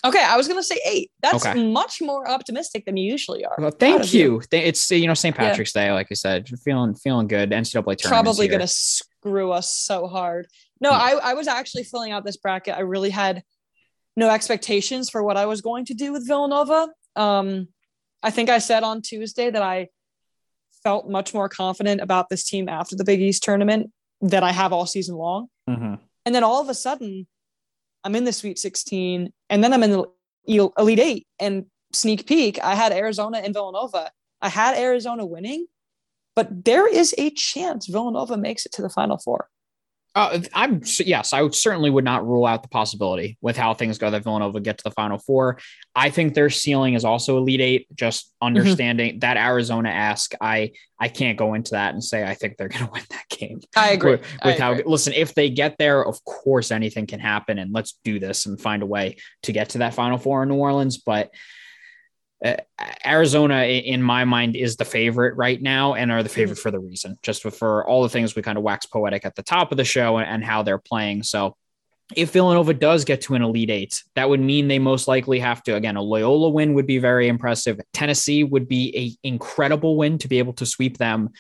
Okay, 0.05 0.23
I 0.23 0.37
was 0.37 0.47
gonna 0.47 0.63
say 0.63 0.79
eight. 0.87 1.11
That's 1.21 1.45
okay. 1.45 1.69
much 1.69 2.01
more 2.01 2.29
optimistic 2.29 2.85
than 2.85 2.97
you 2.97 3.11
usually 3.11 3.45
are. 3.45 3.57
Well, 3.59 3.71
thank 3.73 4.13
you. 4.13 4.43
you. 4.53 4.59
It's 4.59 4.89
you 4.91 5.07
know 5.07 5.15
St. 5.15 5.35
Patrick's 5.35 5.75
yeah. 5.75 5.87
Day, 5.87 5.93
like 5.93 6.09
I 6.11 6.15
said, 6.15 6.49
feeling 6.63 6.95
feeling 6.95 7.27
good. 7.27 7.51
NCAA 7.51 7.73
tournament 7.73 7.99
probably 8.09 8.47
gonna 8.47 8.69
screw 8.69 9.51
us 9.51 9.75
so 9.75 10.07
hard. 10.07 10.47
No, 10.81 10.91
yeah. 10.91 10.99
I 10.99 11.31
I 11.31 11.35
was 11.35 11.49
actually 11.49 11.85
filling 11.85 12.13
out 12.13 12.25
this 12.25 12.37
bracket. 12.37 12.77
I 12.77 12.81
really 12.81 13.11
had 13.11 13.43
no 14.17 14.31
expectations 14.31 15.11
for 15.11 15.23
what 15.23 15.37
I 15.37 15.47
was 15.47 15.61
going 15.61 15.87
to 15.87 15.95
do 15.95 16.13
with 16.13 16.27
Villanova. 16.27 16.89
Um, 17.17 17.69
I 18.23 18.31
think 18.31 18.49
I 18.49 18.59
said 18.59 18.83
on 18.83 19.03
Tuesday 19.03 19.51
that 19.51 19.63
I 19.63 19.89
felt 20.85 21.09
much 21.09 21.35
more 21.35 21.49
confident 21.49 22.01
about 22.01 22.29
this 22.29 22.45
team 22.45 22.69
after 22.69 22.97
the 22.97 23.05
Big 23.05 23.21
East 23.21 23.43
tournament 23.43 23.91
that 24.21 24.43
I 24.43 24.53
have 24.53 24.73
all 24.73 24.87
season 24.87 25.17
long. 25.17 25.49
Mm-hmm. 25.69 25.95
And 26.25 26.35
then 26.35 26.45
all 26.45 26.63
of 26.63 26.69
a 26.69 26.75
sudden, 26.75 27.27
I'm 28.07 28.15
in 28.15 28.23
the 28.23 28.33
Sweet 28.33 28.57
16, 28.57 29.33
and 29.51 29.65
then 29.65 29.73
I'm 29.73 29.83
in 29.83 29.91
the 29.91 30.05
Elite 30.79 31.01
Eight 31.01 31.27
and 31.41 31.67
sneak 31.93 32.27
peek, 32.27 32.63
I 32.63 32.77
had 32.77 32.93
Arizona 32.93 33.39
and 33.39 33.53
Villanova. 33.53 34.13
I 34.41 34.49
had 34.49 34.79
Arizona 34.79 35.27
winning, 35.27 35.67
but 36.37 36.65
there 36.65 36.87
is 36.87 37.15
a 37.19 37.31
chance 37.31 37.87
Villanova 37.87 38.37
makes 38.37 38.65
it 38.65 38.73
to 38.73 38.83
the 38.83 38.89
Final 38.89 39.19
Four. 39.19 39.49
Uh, 40.17 40.41
I'm 40.55 40.81
yes, 41.01 41.35
I 41.35 41.47
certainly 41.51 41.91
would 41.91 42.03
not 42.03 42.27
rule 42.27 42.47
out 42.47 42.63
the 42.63 42.71
possibility 42.71 43.37
with 43.43 43.55
how 43.55 43.75
things 43.75 43.99
go 43.99 44.11
that 44.11 44.25
Villanova 44.25 44.61
get 44.61 44.79
to 44.79 44.85
the 44.85 44.91
Final 44.93 45.19
Four. 45.19 45.59
I 45.95 46.09
think 46.09 46.33
their 46.33 46.49
ceiling 46.49 46.95
is 46.95 47.05
also 47.05 47.37
Elite 47.37 47.61
Eight. 47.61 47.87
Just 47.95 48.29
mm-hmm. 48.29 48.47
understanding 48.47 49.11
mm-hmm. 49.11 49.19
that 49.19 49.37
Arizona 49.37 49.91
ask, 49.91 50.33
I 50.41 50.73
I 50.99 51.09
can't 51.09 51.37
go 51.37 51.53
into 51.53 51.73
that 51.73 51.93
and 51.93 52.03
say 52.03 52.25
I 52.25 52.33
think 52.33 52.57
they're 52.57 52.69
going 52.71 52.87
to 52.87 52.91
win 52.91 53.03
that 53.11 53.29
game. 53.29 53.61
I 53.77 53.91
agree. 53.91 54.13
With, 54.13 54.21
with 54.43 54.57
I 54.57 54.59
how 54.59 54.73
agree. 54.73 54.85
listen, 54.87 55.13
if 55.13 55.35
they 55.35 55.51
get 55.51 55.77
there, 55.77 56.03
of 56.03 56.25
course 56.25 56.71
anything 56.71 57.07
can 57.07 57.21
happen, 57.21 57.59
and 57.59 57.75
let's 57.75 57.99
do 58.03 58.19
this 58.19 58.47
and 58.47 58.59
find 58.59 58.83
a 58.83 58.87
way 58.87 59.19
to 59.43 59.53
get 59.53 59.69
to 59.71 59.79
that 59.79 59.93
Final 59.93 60.17
Four 60.17 60.45
in 60.45 60.49
New 60.49 60.55
Orleans. 60.55 60.97
But 60.97 61.31
uh, 62.45 62.57
Arizona, 63.05 63.65
in 63.65 64.03
my 64.03 64.25
mind, 64.25 64.57
is 64.57 64.77
the 64.77 64.85
favorite 64.85 65.37
right 65.37 65.61
now 65.61 65.95
and 65.95 66.13
are 66.13 66.23
the 66.23 66.29
favorite 66.29 66.57
mm-hmm. 66.57 66.63
for 66.63 66.71
the 66.71 66.79
reason, 66.79 67.17
just 67.23 67.43
for 67.43 67.87
all 67.87 68.03
the 68.03 68.09
things 68.09 68.35
we 68.35 68.43
kind 68.43 68.59
of 68.59 68.65
wax 68.65 68.87
poetic 68.87 69.25
at 69.25 69.35
the 69.35 69.43
top 69.43 69.71
of 69.71 69.79
the 69.79 69.85
show 69.85 70.19
and, 70.19 70.29
and 70.29 70.45
how 70.45 70.63
they're 70.63 70.79
playing. 70.79 71.23
So, 71.23 71.57
if 72.15 72.31
Villanova 72.31 72.73
does 72.73 73.05
get 73.05 73.23
to 73.23 73.35
an 73.35 73.43
Elite 73.43 73.71
Eight, 73.71 74.03
that 74.15 74.29
would 74.29 74.41
mean 74.41 74.69
they 74.69 74.79
most 74.79 75.09
likely 75.09 75.41
have 75.41 75.63
to, 75.65 75.75
again, 75.75 75.97
a 75.97 76.03
Loyola 76.03 76.51
win 76.51 76.75
would 76.75 76.87
be 76.87 76.99
very 76.99 77.27
impressive. 77.27 77.81
Tennessee 77.93 78.45
would 78.45 78.69
be 78.69 79.19
a 79.25 79.27
incredible 79.27 79.97
win 79.97 80.19
to 80.19 80.29
be 80.29 80.39
able 80.39 80.53
to 80.55 80.67
sweep 80.67 80.99
them. 80.99 81.31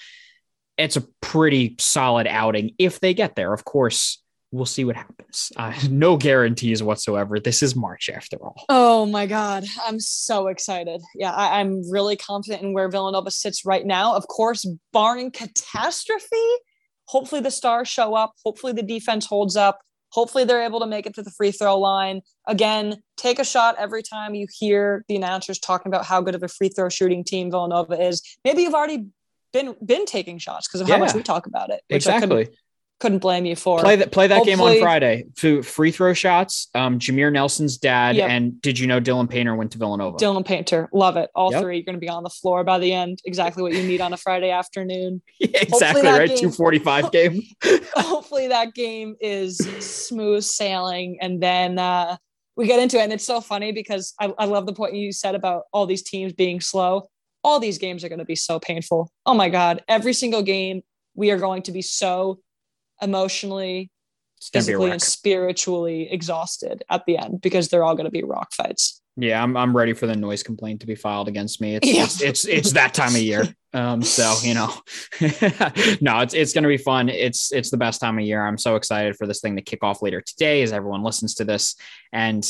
It's 0.76 0.96
a 0.96 1.06
pretty 1.20 1.76
solid 1.78 2.26
outing 2.26 2.74
if 2.78 2.98
they 2.98 3.14
get 3.14 3.36
there. 3.36 3.52
Of 3.52 3.64
course, 3.64 4.20
we'll 4.56 4.66
see 4.66 4.84
what 4.84 4.96
happens. 4.96 5.52
Uh, 5.56 5.72
no 5.90 6.16
guarantees 6.16 6.82
whatsoever. 6.82 7.40
This 7.40 7.62
is 7.62 7.74
March 7.74 8.08
after 8.08 8.36
all. 8.42 8.64
Oh 8.68 9.06
my 9.06 9.26
God. 9.26 9.64
I'm 9.84 9.98
so 9.98 10.48
excited. 10.48 11.02
Yeah, 11.14 11.32
I, 11.32 11.60
am 11.60 11.90
really 11.90 12.16
confident 12.16 12.62
in 12.62 12.72
where 12.72 12.88
Villanova 12.88 13.30
sits 13.30 13.64
right 13.64 13.84
now. 13.84 14.14
Of 14.14 14.28
course, 14.28 14.66
barring 14.92 15.30
catastrophe, 15.30 16.48
hopefully 17.06 17.40
the 17.40 17.50
stars 17.50 17.88
show 17.88 18.14
up. 18.14 18.34
Hopefully 18.44 18.72
the 18.72 18.82
defense 18.82 19.26
holds 19.26 19.56
up. 19.56 19.80
Hopefully 20.10 20.44
they're 20.44 20.62
able 20.62 20.80
to 20.80 20.86
make 20.86 21.06
it 21.06 21.14
to 21.14 21.22
the 21.22 21.30
free 21.30 21.52
throw 21.52 21.78
line. 21.78 22.20
Again, 22.46 23.02
take 23.16 23.38
a 23.38 23.44
shot 23.44 23.76
every 23.78 24.02
time 24.02 24.34
you 24.34 24.46
hear 24.50 25.04
the 25.08 25.16
announcers 25.16 25.58
talking 25.58 25.90
about 25.90 26.04
how 26.04 26.20
good 26.20 26.34
of 26.34 26.42
a 26.42 26.48
free 26.48 26.68
throw 26.68 26.88
shooting 26.88 27.24
team 27.24 27.50
Villanova 27.50 28.00
is. 28.00 28.22
Maybe 28.44 28.62
you've 28.62 28.74
already 28.74 29.06
been 29.52 29.74
been 29.84 30.06
taking 30.06 30.38
shots 30.38 30.68
because 30.68 30.82
of 30.82 30.88
how 30.88 30.98
much 30.98 31.14
we 31.14 31.22
talk 31.22 31.46
about 31.46 31.70
it. 31.70 31.80
exactly 31.88 32.44
couldn't 32.44 32.56
blame 33.00 33.44
you 33.44 33.56
for. 33.56 33.80
Play 33.80 33.96
that 33.96 34.10
play 34.10 34.26
that 34.26 34.36
Hopefully, 34.36 34.56
game 34.56 34.60
on 34.60 34.80
Friday. 34.80 35.26
To 35.36 35.62
free 35.62 35.90
throw 35.90 36.14
shots. 36.14 36.68
Um, 36.74 36.98
Jameer 36.98 37.32
Nelson's 37.32 37.76
dad, 37.76 38.16
yep. 38.16 38.30
and 38.30 38.60
did 38.60 38.78
you 38.78 38.86
know 38.86 39.00
Dylan 39.00 39.28
Painter 39.28 39.54
went 39.54 39.72
to 39.72 39.78
Villanova? 39.78 40.16
Dylan 40.16 40.44
Painter, 40.44 40.88
love 40.92 41.16
it. 41.16 41.30
All 41.34 41.52
yep. 41.52 41.62
three. 41.62 41.76
You're 41.76 41.84
going 41.84 41.96
to 41.96 42.00
be 42.00 42.08
on 42.08 42.22
the 42.22 42.30
floor 42.30 42.64
by 42.64 42.78
the 42.78 42.92
end. 42.92 43.20
Exactly 43.24 43.62
what 43.62 43.72
you 43.72 43.82
need 43.82 44.00
on 44.00 44.12
a 44.12 44.16
Friday 44.16 44.50
afternoon. 44.50 45.22
yeah, 45.40 45.60
exactly 45.60 46.02
right. 46.02 46.36
Two 46.36 46.50
forty 46.50 46.78
five 46.78 47.12
game. 47.12 47.42
hopefully 47.94 48.48
that 48.48 48.74
game 48.74 49.16
is 49.20 49.58
smooth 49.80 50.42
sailing, 50.42 51.18
and 51.20 51.42
then 51.42 51.78
uh, 51.78 52.16
we 52.56 52.66
get 52.66 52.80
into 52.80 52.98
it. 52.98 53.02
And 53.02 53.12
it's 53.12 53.26
so 53.26 53.40
funny 53.40 53.72
because 53.72 54.14
I, 54.18 54.32
I 54.38 54.46
love 54.46 54.66
the 54.66 54.72
point 54.72 54.94
you 54.94 55.12
said 55.12 55.34
about 55.34 55.64
all 55.72 55.86
these 55.86 56.02
teams 56.02 56.32
being 56.32 56.60
slow. 56.60 57.10
All 57.44 57.60
these 57.60 57.78
games 57.78 58.02
are 58.02 58.08
going 58.08 58.18
to 58.18 58.24
be 58.24 58.36
so 58.36 58.58
painful. 58.58 59.12
Oh 59.26 59.34
my 59.34 59.50
god! 59.50 59.82
Every 59.86 60.14
single 60.14 60.42
game 60.42 60.82
we 61.14 61.30
are 61.30 61.38
going 61.38 61.62
to 61.62 61.72
be 61.72 61.82
so 61.82 62.38
emotionally, 63.00 63.90
physically, 64.52 64.90
and 64.90 65.02
spiritually 65.02 66.10
exhausted 66.10 66.82
at 66.90 67.04
the 67.06 67.18
end 67.18 67.40
because 67.40 67.68
they're 67.68 67.84
all 67.84 67.94
going 67.94 68.06
to 68.06 68.10
be 68.10 68.22
rock 68.22 68.52
fights. 68.52 69.00
Yeah, 69.18 69.42
I'm 69.42 69.56
I'm 69.56 69.74
ready 69.74 69.94
for 69.94 70.06
the 70.06 70.14
noise 70.14 70.42
complaint 70.42 70.80
to 70.80 70.86
be 70.86 70.94
filed 70.94 71.26
against 71.28 71.60
me. 71.60 71.76
It's 71.76 71.88
yeah. 71.88 72.04
it's, 72.04 72.22
it's, 72.22 72.44
it's 72.44 72.72
that 72.72 72.94
time 72.94 73.14
of 73.14 73.22
year. 73.22 73.44
Um, 73.74 74.00
so 74.00 74.34
you 74.42 74.54
know, 74.54 74.72
no, 76.00 76.20
it's 76.20 76.32
it's 76.32 76.54
gonna 76.54 76.66
be 76.66 76.78
fun. 76.78 77.10
It's 77.10 77.52
it's 77.52 77.70
the 77.70 77.76
best 77.76 78.00
time 78.00 78.18
of 78.18 78.24
year. 78.24 78.42
I'm 78.42 78.56
so 78.56 78.74
excited 78.74 79.16
for 79.16 79.26
this 79.26 79.42
thing 79.42 79.54
to 79.56 79.60
kick 79.60 79.84
off 79.84 80.00
later 80.00 80.22
today 80.22 80.62
as 80.62 80.72
everyone 80.72 81.02
listens 81.02 81.34
to 81.34 81.44
this. 81.44 81.74
And 82.10 82.42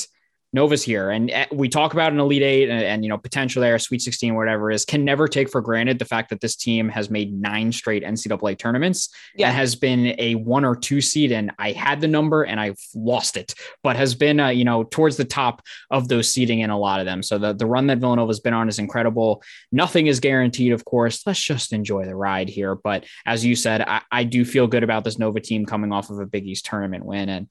Nova's 0.57 0.82
here, 0.82 1.11
and 1.11 1.30
eh, 1.30 1.44
we 1.52 1.68
talk 1.68 1.92
about 1.92 2.12
an 2.12 2.18
Elite 2.18 2.42
Eight 2.42 2.70
and, 2.70 2.82
and, 2.82 3.04
you 3.04 3.11
know 3.11 3.18
potential 3.18 3.61
there, 3.61 3.78
Sweet 3.78 4.00
Sixteen, 4.00 4.34
whatever 4.34 4.70
is. 4.70 4.86
Can 4.86 5.04
never 5.04 5.28
take 5.28 5.50
for 5.50 5.61
granted 5.61 5.98
the 5.98 6.07
fact 6.07 6.30
that 6.30 6.40
this 6.40 6.57
team 6.57 6.88
has 6.88 7.11
made 7.11 7.38
nine 7.38 7.70
straight 7.70 8.02
NCAA 8.02 8.59
tournaments 8.59 9.11
yeah. 9.34 9.48
and 9.48 9.57
has 9.57 9.76
been 9.76 10.14
a 10.18 10.34
one 10.36 10.64
or 10.64 10.74
two 10.74 11.02
seed. 11.02 11.30
And 11.30 11.52
I 11.59 11.72
had 11.72 12.00
the 12.00 12.09
number 12.09 12.44
and 12.44 12.59
I've 12.59 12.78
lost 12.94 13.36
it, 13.36 13.54
but 13.82 13.96
has 13.96 14.14
been 14.14 14.40
uh, 14.40 14.48
you 14.48 14.64
know 14.64 14.84
towards 14.84 15.18
the 15.18 15.26
top 15.26 15.61
of 15.90 16.09
those 16.09 16.32
seeding 16.32 16.61
in 16.61 16.70
a 16.70 16.78
lot 16.78 17.00
of 17.00 17.07
them. 17.07 17.22
So 17.22 17.36
the 17.36 17.52
the 17.52 17.66
run 17.66 17.86
that 17.88 17.98
Villanova's 17.98 18.40
been 18.40 18.54
on 18.54 18.66
is 18.66 18.78
incredible. 18.78 19.42
Nothing 19.70 20.07
is 20.07 20.20
guaranteed, 20.20 20.72
of 20.72 20.86
course. 20.86 21.26
Let's 21.26 21.40
just 21.40 21.74
enjoy 21.74 22.07
the 22.07 22.16
ride 22.16 22.48
here. 22.48 22.74
But 22.74 23.04
as 23.26 23.44
you 23.44 23.57
said, 23.57 23.82
I, 23.82 24.00
I 24.11 24.24
do 24.24 24.42
feel 24.42 24.66
good 24.66 24.82
about 24.82 25.04
this 25.04 25.18
Nova 25.18 25.38
team 25.38 25.66
coming 25.66 25.92
off 25.92 26.09
of 26.09 26.18
a 26.18 26.26
Big 26.26 26.46
East 26.46 26.64
tournament 26.64 27.04
win 27.04 27.28
and. 27.28 27.48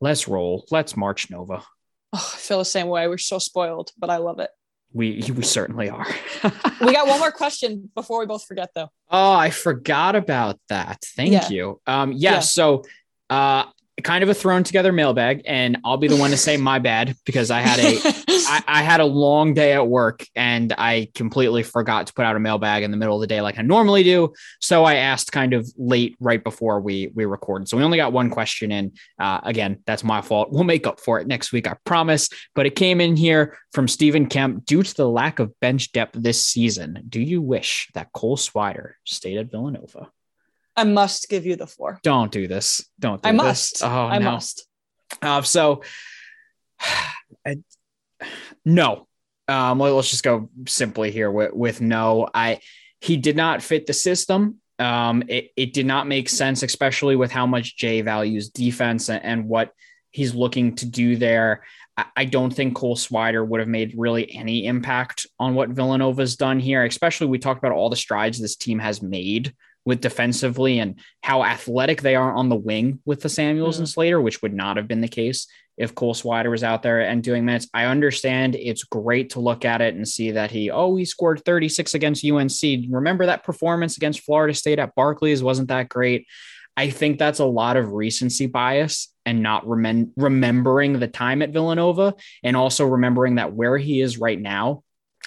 Let's 0.00 0.26
roll. 0.28 0.66
Let's 0.70 0.96
march 0.96 1.30
Nova. 1.30 1.62
Oh, 2.16 2.32
I 2.34 2.36
feel 2.36 2.58
the 2.58 2.64
same 2.64 2.86
way. 2.86 3.08
We're 3.08 3.18
so 3.18 3.38
spoiled, 3.38 3.90
but 3.98 4.08
I 4.08 4.18
love 4.18 4.38
it. 4.38 4.50
We 4.92 5.20
we 5.36 5.42
certainly 5.42 5.90
are. 5.90 6.06
we 6.80 6.92
got 6.92 7.08
one 7.08 7.18
more 7.24 7.32
question 7.32 7.90
before 7.94 8.20
we 8.20 8.26
both 8.26 8.44
forget, 8.46 8.70
though. 8.74 8.88
Oh, 9.10 9.32
I 9.32 9.50
forgot 9.50 10.14
about 10.14 10.60
that. 10.68 11.02
Thank 11.16 11.32
yeah. 11.32 11.48
you. 11.48 11.80
Um, 11.86 12.12
yeah, 12.12 12.34
yeah. 12.34 12.38
So, 12.38 12.84
uh, 13.28 13.64
kind 14.02 14.24
of 14.24 14.28
a 14.28 14.34
thrown 14.34 14.64
together 14.64 14.92
mailbag, 14.92 15.42
and 15.46 15.78
I'll 15.84 15.96
be 15.96 16.08
the 16.08 16.16
one 16.16 16.30
to 16.30 16.36
say 16.36 16.56
my 16.56 16.78
bad 16.78 17.16
because 17.24 17.50
I 17.50 17.60
had 17.60 17.78
a 17.78 18.24
I, 18.46 18.62
I, 18.66 18.82
had 18.82 19.00
a 19.00 19.04
long 19.04 19.54
day 19.54 19.72
at 19.72 19.86
work 19.86 20.26
and 20.34 20.72
I 20.76 21.10
completely 21.14 21.62
forgot 21.62 22.08
to 22.08 22.12
put 22.12 22.24
out 22.24 22.36
a 22.36 22.40
mailbag 22.40 22.82
in 22.82 22.90
the 22.90 22.96
middle 22.96 23.14
of 23.14 23.20
the 23.20 23.26
day 23.26 23.40
like 23.40 23.58
I 23.58 23.62
normally 23.62 24.02
do. 24.02 24.32
So 24.60 24.84
I 24.84 24.96
asked 24.96 25.32
kind 25.32 25.54
of 25.54 25.70
late 25.76 26.16
right 26.20 26.42
before 26.42 26.80
we 26.80 27.10
we 27.14 27.24
recorded. 27.24 27.68
So 27.68 27.76
we 27.76 27.84
only 27.84 27.98
got 27.98 28.12
one 28.12 28.30
question 28.30 28.72
in. 28.72 28.92
Uh, 29.18 29.40
again, 29.44 29.78
that's 29.86 30.02
my 30.02 30.20
fault. 30.20 30.50
We'll 30.50 30.64
make 30.64 30.86
up 30.86 31.00
for 31.00 31.20
it 31.20 31.26
next 31.26 31.52
week, 31.52 31.68
I 31.68 31.76
promise. 31.84 32.28
But 32.54 32.66
it 32.66 32.76
came 32.76 33.00
in 33.00 33.16
here 33.16 33.56
from 33.72 33.86
Stephen 33.86 34.26
Kemp. 34.26 34.64
Due 34.66 34.82
to 34.82 34.94
the 34.94 35.08
lack 35.08 35.38
of 35.38 35.58
bench 35.60 35.92
depth 35.92 36.16
this 36.20 36.44
season, 36.44 37.04
do 37.08 37.20
you 37.20 37.40
wish 37.40 37.88
that 37.94 38.12
Cole 38.12 38.36
Swider 38.36 38.92
stayed 39.04 39.38
at 39.38 39.50
Villanova? 39.50 40.10
I 40.76 40.84
must 40.84 41.28
give 41.28 41.46
you 41.46 41.56
the 41.56 41.66
floor. 41.66 42.00
Don't 42.02 42.32
do 42.32 42.48
this. 42.48 42.88
Don't. 42.98 43.22
Do 43.22 43.28
I 43.28 43.32
this. 43.32 43.42
must. 43.42 43.82
Oh, 43.82 43.88
I 43.88 44.18
no. 44.18 44.32
must. 44.32 44.66
Uh, 45.22 45.42
so. 45.42 45.82
I, 47.46 47.56
no. 48.64 49.06
Um, 49.46 49.78
let's 49.78 50.10
just 50.10 50.24
go 50.24 50.48
simply 50.66 51.10
here 51.10 51.30
with, 51.30 51.52
with 51.52 51.80
no. 51.80 52.28
I 52.32 52.60
he 53.00 53.16
did 53.16 53.36
not 53.36 53.62
fit 53.62 53.86
the 53.86 53.92
system. 53.92 54.60
Um, 54.78 55.22
it, 55.28 55.50
it 55.56 55.72
did 55.72 55.86
not 55.86 56.06
make 56.06 56.28
sense, 56.28 56.62
especially 56.62 57.16
with 57.16 57.30
how 57.30 57.46
much 57.46 57.76
Jay 57.76 58.00
values 58.00 58.48
defense 58.48 59.10
and, 59.10 59.22
and 59.22 59.48
what 59.48 59.72
he's 60.10 60.34
looking 60.34 60.74
to 60.76 60.86
do 60.86 61.16
there. 61.16 61.64
I, 61.96 62.06
I 62.16 62.24
don't 62.24 62.52
think 62.52 62.74
Cole 62.74 62.96
Swider 62.96 63.46
would 63.46 63.60
have 63.60 63.68
made 63.68 63.94
really 63.96 64.34
any 64.34 64.66
impact 64.66 65.26
on 65.38 65.54
what 65.54 65.68
Villanova's 65.68 66.36
done 66.36 66.58
here, 66.58 66.84
especially 66.84 67.26
we 67.26 67.38
talked 67.38 67.58
about 67.58 67.76
all 67.76 67.90
the 67.90 67.96
strides 67.96 68.40
this 68.40 68.56
team 68.56 68.78
has 68.78 69.02
made 69.02 69.54
with 69.84 70.00
defensively 70.00 70.78
and 70.78 70.98
how 71.22 71.44
athletic 71.44 72.00
they 72.02 72.16
are 72.16 72.32
on 72.32 72.48
the 72.48 72.56
wing 72.56 73.00
with 73.04 73.20
the 73.20 73.28
Samuels 73.28 73.76
mm. 73.76 73.80
and 73.80 73.88
Slater, 73.88 74.20
which 74.20 74.42
would 74.42 74.54
not 74.54 74.76
have 74.76 74.88
been 74.88 75.00
the 75.00 75.08
case 75.08 75.46
if 75.76 75.94
Cole 75.94 76.14
Swider 76.14 76.50
was 76.50 76.62
out 76.62 76.82
there 76.82 77.00
and 77.00 77.22
doing 77.22 77.44
minutes. 77.44 77.68
I 77.74 77.86
understand 77.86 78.54
it's 78.54 78.84
great 78.84 79.30
to 79.30 79.40
look 79.40 79.64
at 79.64 79.80
it 79.80 79.94
and 79.94 80.06
see 80.06 80.32
that 80.32 80.50
he, 80.50 80.70
oh, 80.70 80.96
he 80.96 81.04
scored 81.04 81.44
36 81.44 81.94
against 81.94 82.24
UNC. 82.24 82.86
Remember 82.88 83.26
that 83.26 83.44
performance 83.44 83.96
against 83.96 84.20
Florida 84.20 84.54
State 84.54 84.78
at 84.78 84.94
Barclays 84.94 85.42
wasn't 85.42 85.68
that 85.68 85.88
great. 85.88 86.26
I 86.76 86.90
think 86.90 87.18
that's 87.18 87.38
a 87.38 87.44
lot 87.44 87.76
of 87.76 87.92
recency 87.92 88.46
bias 88.46 89.12
and 89.26 89.42
not 89.42 89.64
remem- 89.64 90.10
remembering 90.16 90.98
the 90.98 91.08
time 91.08 91.42
at 91.42 91.50
Villanova 91.50 92.14
and 92.42 92.56
also 92.56 92.86
remembering 92.86 93.36
that 93.36 93.52
where 93.52 93.78
he 93.78 94.00
is 94.00 94.18
right 94.18 94.40
now 94.40 94.82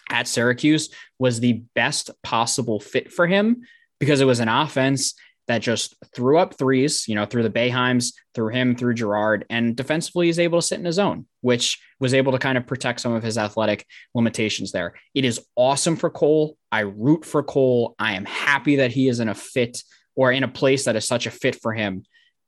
at 0.09 0.27
Syracuse 0.27 0.89
was 1.19 1.39
the 1.39 1.63
best 1.73 2.11
possible 2.21 2.79
fit 2.79 3.11
for 3.11 3.27
him 3.27 3.63
because 3.99 4.21
it 4.21 4.25
was 4.25 4.39
an 4.39 4.49
offense 4.49 5.13
that 5.47 5.59
just 5.59 5.95
threw 6.13 6.37
up 6.37 6.57
threes, 6.57 7.07
you 7.07 7.15
know, 7.15 7.25
through 7.25 7.43
the 7.43 7.49
Boeheims, 7.49 8.13
through 8.35 8.49
him, 8.49 8.75
through 8.75 8.93
Girard, 8.93 9.45
and 9.49 9.75
defensively 9.75 10.27
is 10.27 10.39
able 10.39 10.59
to 10.59 10.65
sit 10.65 10.77
in 10.77 10.85
his 10.85 10.99
own, 10.99 11.25
which 11.41 11.79
was 11.99 12.13
able 12.13 12.33
to 12.33 12.37
kind 12.37 12.57
of 12.57 12.67
protect 12.67 12.99
some 12.99 13.13
of 13.13 13.23
his 13.23 13.37
athletic 13.37 13.85
limitations 14.13 14.71
there. 14.71 14.93
It 15.13 15.23
is 15.23 15.45
awesome 15.55 15.95
for 15.95 16.09
Cole. 16.09 16.57
I 16.71 16.81
root 16.81 17.23
for 17.23 17.43
Cole. 17.43 17.95
I 17.97 18.13
am 18.13 18.25
happy 18.25 18.77
that 18.77 18.91
he 18.91 19.07
is 19.07 19.21
in 19.21 19.29
a 19.29 19.35
fit 19.35 19.81
or 20.15 20.31
in 20.31 20.43
a 20.43 20.49
place 20.49 20.85
that 20.85 20.97
is 20.97 21.05
such 21.05 21.27
a 21.27 21.31
fit 21.31 21.55
for 21.55 21.73
him, 21.73 22.03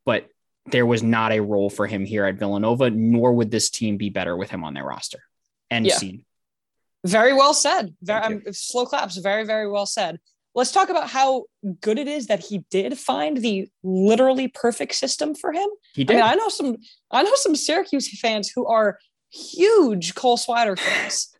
but 0.05 0.27
there 0.65 0.85
was 0.85 1.01
not 1.01 1.31
a 1.31 1.39
role 1.39 1.69
for 1.69 1.87
him 1.87 2.03
here 2.03 2.25
at 2.25 2.35
Villanova, 2.35 2.89
nor 2.89 3.33
would 3.33 3.49
this 3.49 3.69
team 3.69 3.95
be 3.95 4.09
better 4.09 4.35
with 4.35 4.49
him 4.49 4.63
on 4.63 4.73
their 4.73 4.83
roster. 4.83 5.19
End 5.71 5.85
yeah. 5.85 5.95
scene. 5.95 6.25
Very 7.05 7.33
well 7.33 7.53
said. 7.53 7.95
Very 8.01 8.21
um, 8.21 8.43
slow 8.51 8.85
claps. 8.85 9.15
Very, 9.17 9.45
very 9.45 9.69
well 9.69 9.85
said 9.85 10.19
let's 10.59 10.71
talk 10.71 10.89
about 10.89 11.09
how 11.09 11.45
good 11.81 11.97
it 11.97 12.07
is 12.07 12.27
that 12.27 12.39
he 12.39 12.59
did 12.69 12.99
find 12.99 13.37
the 13.37 13.67
literally 13.81 14.47
perfect 14.49 14.93
system 14.93 15.33
for 15.33 15.51
him. 15.53 15.67
He 15.93 16.03
did. 16.03 16.17
I, 16.17 16.19
mean, 16.19 16.29
I 16.31 16.35
know 16.35 16.49
some 16.49 16.75
I 17.09 17.23
know 17.23 17.31
some 17.35 17.55
Syracuse 17.55 18.19
fans 18.19 18.51
who 18.53 18.67
are 18.67 18.99
huge 19.31 20.15
Cole 20.15 20.37
Swider 20.37 20.77
fans. 20.77 21.33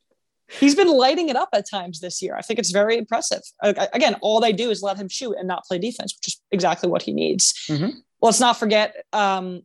He's 0.47 0.73
been 0.73 0.87
lighting 0.87 1.29
it 1.29 1.35
up 1.35 1.49
at 1.53 1.69
times 1.69 1.99
this 1.99 2.21
year. 2.21 2.35
I 2.35 2.41
think 2.41 2.57
it's 2.59 2.71
very 2.71 2.97
impressive. 2.97 3.41
Again, 3.61 4.15
all 4.21 4.39
they 4.39 4.53
do 4.53 4.71
is 4.71 4.81
let 4.81 4.97
him 4.97 5.07
shoot 5.07 5.35
and 5.37 5.47
not 5.47 5.63
play 5.65 5.77
defense, 5.77 6.15
which 6.17 6.27
is 6.29 6.41
exactly 6.51 6.89
what 6.89 7.03
he 7.03 7.13
needs. 7.13 7.53
Mm-hmm. 7.67 7.99
Let's 8.21 8.39
not 8.39 8.57
forget, 8.57 8.95
um, 9.13 9.61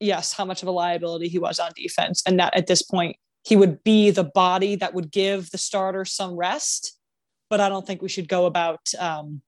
yes, 0.00 0.32
how 0.32 0.44
much 0.44 0.62
of 0.62 0.68
a 0.68 0.72
liability 0.72 1.28
he 1.28 1.38
was 1.38 1.60
on 1.60 1.70
defense, 1.76 2.22
and 2.26 2.40
that 2.40 2.56
at 2.56 2.66
this 2.66 2.82
point 2.82 3.16
he 3.44 3.54
would 3.54 3.84
be 3.84 4.10
the 4.10 4.24
body 4.24 4.74
that 4.76 4.92
would 4.94 5.12
give 5.12 5.50
the 5.50 5.58
starter 5.58 6.04
some 6.04 6.34
rest. 6.34 6.98
But 7.50 7.60
I 7.60 7.68
don't 7.68 7.86
think 7.86 8.02
we 8.02 8.08
should 8.08 8.28
go 8.28 8.46
about 8.46 8.80
um, 8.98 9.42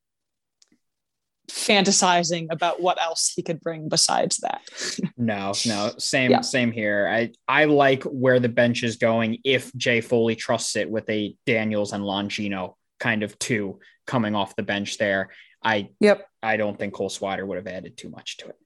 fantasizing 1.49 2.49
about 2.51 2.81
what 2.81 3.01
else 3.01 3.33
he 3.35 3.43
could 3.43 3.61
bring 3.61 3.89
besides 3.89 4.39
that. 4.39 4.63
no, 5.17 5.53
no, 5.67 5.93
same, 5.99 6.31
yeah. 6.31 6.41
same 6.41 6.73
here. 6.73 7.09
I 7.09 7.33
I 7.49 7.65
like 7.65 8.03
where 8.05 8.41
the 8.41 8.49
bench 8.49 8.83
is 8.83 8.97
going 8.97 9.39
if 9.45 9.75
Jay 9.75 10.01
Foley 10.01 10.37
trusts 10.37 10.77
it 10.77 10.91
with 10.91 11.09
a 11.09 11.37
Daniels 11.47 11.93
and 11.93 12.05
Longino 12.05 12.75
kind 12.99 13.23
of 13.23 13.39
two 13.39 13.81
coming 14.07 14.35
off 14.35 14.57
the 14.57 14.63
bench 14.63 14.99
there. 14.99 15.31
I 15.63 15.91
yep. 16.01 16.27
I 16.43 16.57
don't 16.57 16.79
think 16.79 16.95
Cole 16.95 17.11
Swider 17.11 17.47
would 17.47 17.57
have 17.57 17.67
added 17.67 17.97
too 17.97 18.11
much 18.11 18.37
to 18.39 18.49
it. 18.49 18.57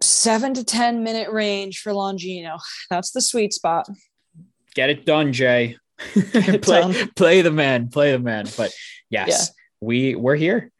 Seven 0.00 0.54
to 0.54 0.64
ten 0.64 1.02
minute 1.02 1.30
range 1.30 1.80
for 1.80 1.92
Longino. 1.92 2.60
That's 2.90 3.10
the 3.10 3.20
sweet 3.20 3.52
spot. 3.52 3.88
Get 4.74 4.90
it 4.90 5.06
done, 5.06 5.32
Jay. 5.32 5.76
play, 6.62 7.06
play 7.16 7.42
the 7.42 7.50
man, 7.50 7.88
play 7.88 8.12
the 8.12 8.18
man. 8.18 8.46
But 8.56 8.72
yes, 9.10 9.28
yeah. 9.28 9.86
we 9.86 10.14
we're 10.14 10.36
here 10.36 10.72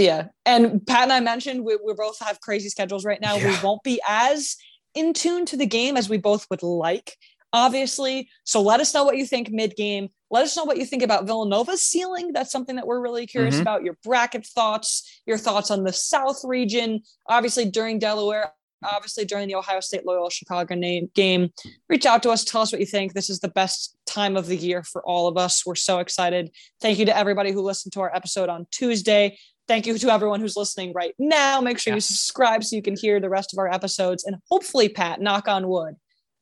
yeah. 0.00 0.28
And 0.46 0.84
Pat 0.86 1.04
and 1.04 1.12
I 1.12 1.20
mentioned 1.20 1.64
we, 1.64 1.78
we 1.84 1.94
both 1.94 2.18
have 2.20 2.40
crazy 2.40 2.68
schedules 2.68 3.04
right 3.04 3.20
now. 3.20 3.36
Yeah. 3.36 3.48
We 3.48 3.56
won't 3.62 3.82
be 3.82 4.00
as 4.08 4.56
in 4.94 5.12
tune 5.12 5.46
to 5.46 5.56
the 5.56 5.66
game 5.66 5.96
as 5.96 6.08
we 6.08 6.16
both 6.16 6.46
would 6.50 6.62
like, 6.62 7.16
obviously. 7.52 8.28
So 8.44 8.60
let 8.60 8.80
us 8.80 8.94
know 8.94 9.04
what 9.04 9.16
you 9.16 9.26
think 9.26 9.50
mid 9.50 9.76
game. 9.76 10.08
Let 10.30 10.44
us 10.44 10.56
know 10.56 10.64
what 10.64 10.78
you 10.78 10.86
think 10.86 11.02
about 11.02 11.26
Villanova's 11.26 11.82
ceiling. 11.82 12.32
That's 12.32 12.52
something 12.52 12.76
that 12.76 12.86
we're 12.86 13.00
really 13.00 13.26
curious 13.26 13.54
mm-hmm. 13.54 13.62
about. 13.62 13.84
Your 13.84 13.98
bracket 14.04 14.46
thoughts, 14.46 15.22
your 15.26 15.38
thoughts 15.38 15.70
on 15.70 15.84
the 15.84 15.92
South 15.92 16.40
region. 16.44 17.00
Obviously, 17.26 17.68
during 17.68 17.98
Delaware, 17.98 18.52
obviously 18.84 19.24
during 19.24 19.48
the 19.48 19.54
Ohio 19.54 19.80
State 19.80 20.06
Loyola 20.06 20.30
Chicago 20.30 20.76
game. 21.14 21.50
Reach 21.88 22.06
out 22.06 22.22
to 22.22 22.30
us, 22.30 22.44
tell 22.44 22.62
us 22.62 22.72
what 22.72 22.80
you 22.80 22.86
think. 22.86 23.12
This 23.12 23.30
is 23.30 23.40
the 23.40 23.48
best 23.48 23.96
time 24.06 24.36
of 24.36 24.46
the 24.46 24.56
year 24.56 24.82
for 24.82 25.02
all 25.02 25.28
of 25.28 25.36
us. 25.36 25.64
We're 25.64 25.74
so 25.74 25.98
excited. 25.98 26.50
Thank 26.80 26.98
you 26.98 27.06
to 27.06 27.16
everybody 27.16 27.52
who 27.52 27.62
listened 27.62 27.92
to 27.92 28.00
our 28.00 28.14
episode 28.14 28.48
on 28.48 28.66
Tuesday. 28.70 29.38
Thank 29.68 29.86
you 29.86 29.96
to 29.96 30.12
everyone 30.12 30.40
who's 30.40 30.56
listening 30.56 30.92
right 30.92 31.14
now. 31.18 31.60
Make 31.60 31.78
sure 31.78 31.94
you 31.94 32.00
subscribe 32.00 32.64
so 32.64 32.74
you 32.74 32.82
can 32.82 32.96
hear 32.96 33.20
the 33.20 33.28
rest 33.28 33.52
of 33.52 33.58
our 33.58 33.72
episodes. 33.72 34.24
And 34.24 34.36
hopefully, 34.50 34.88
Pat, 34.88 35.20
knock 35.20 35.46
on 35.46 35.68
wood, 35.68 35.94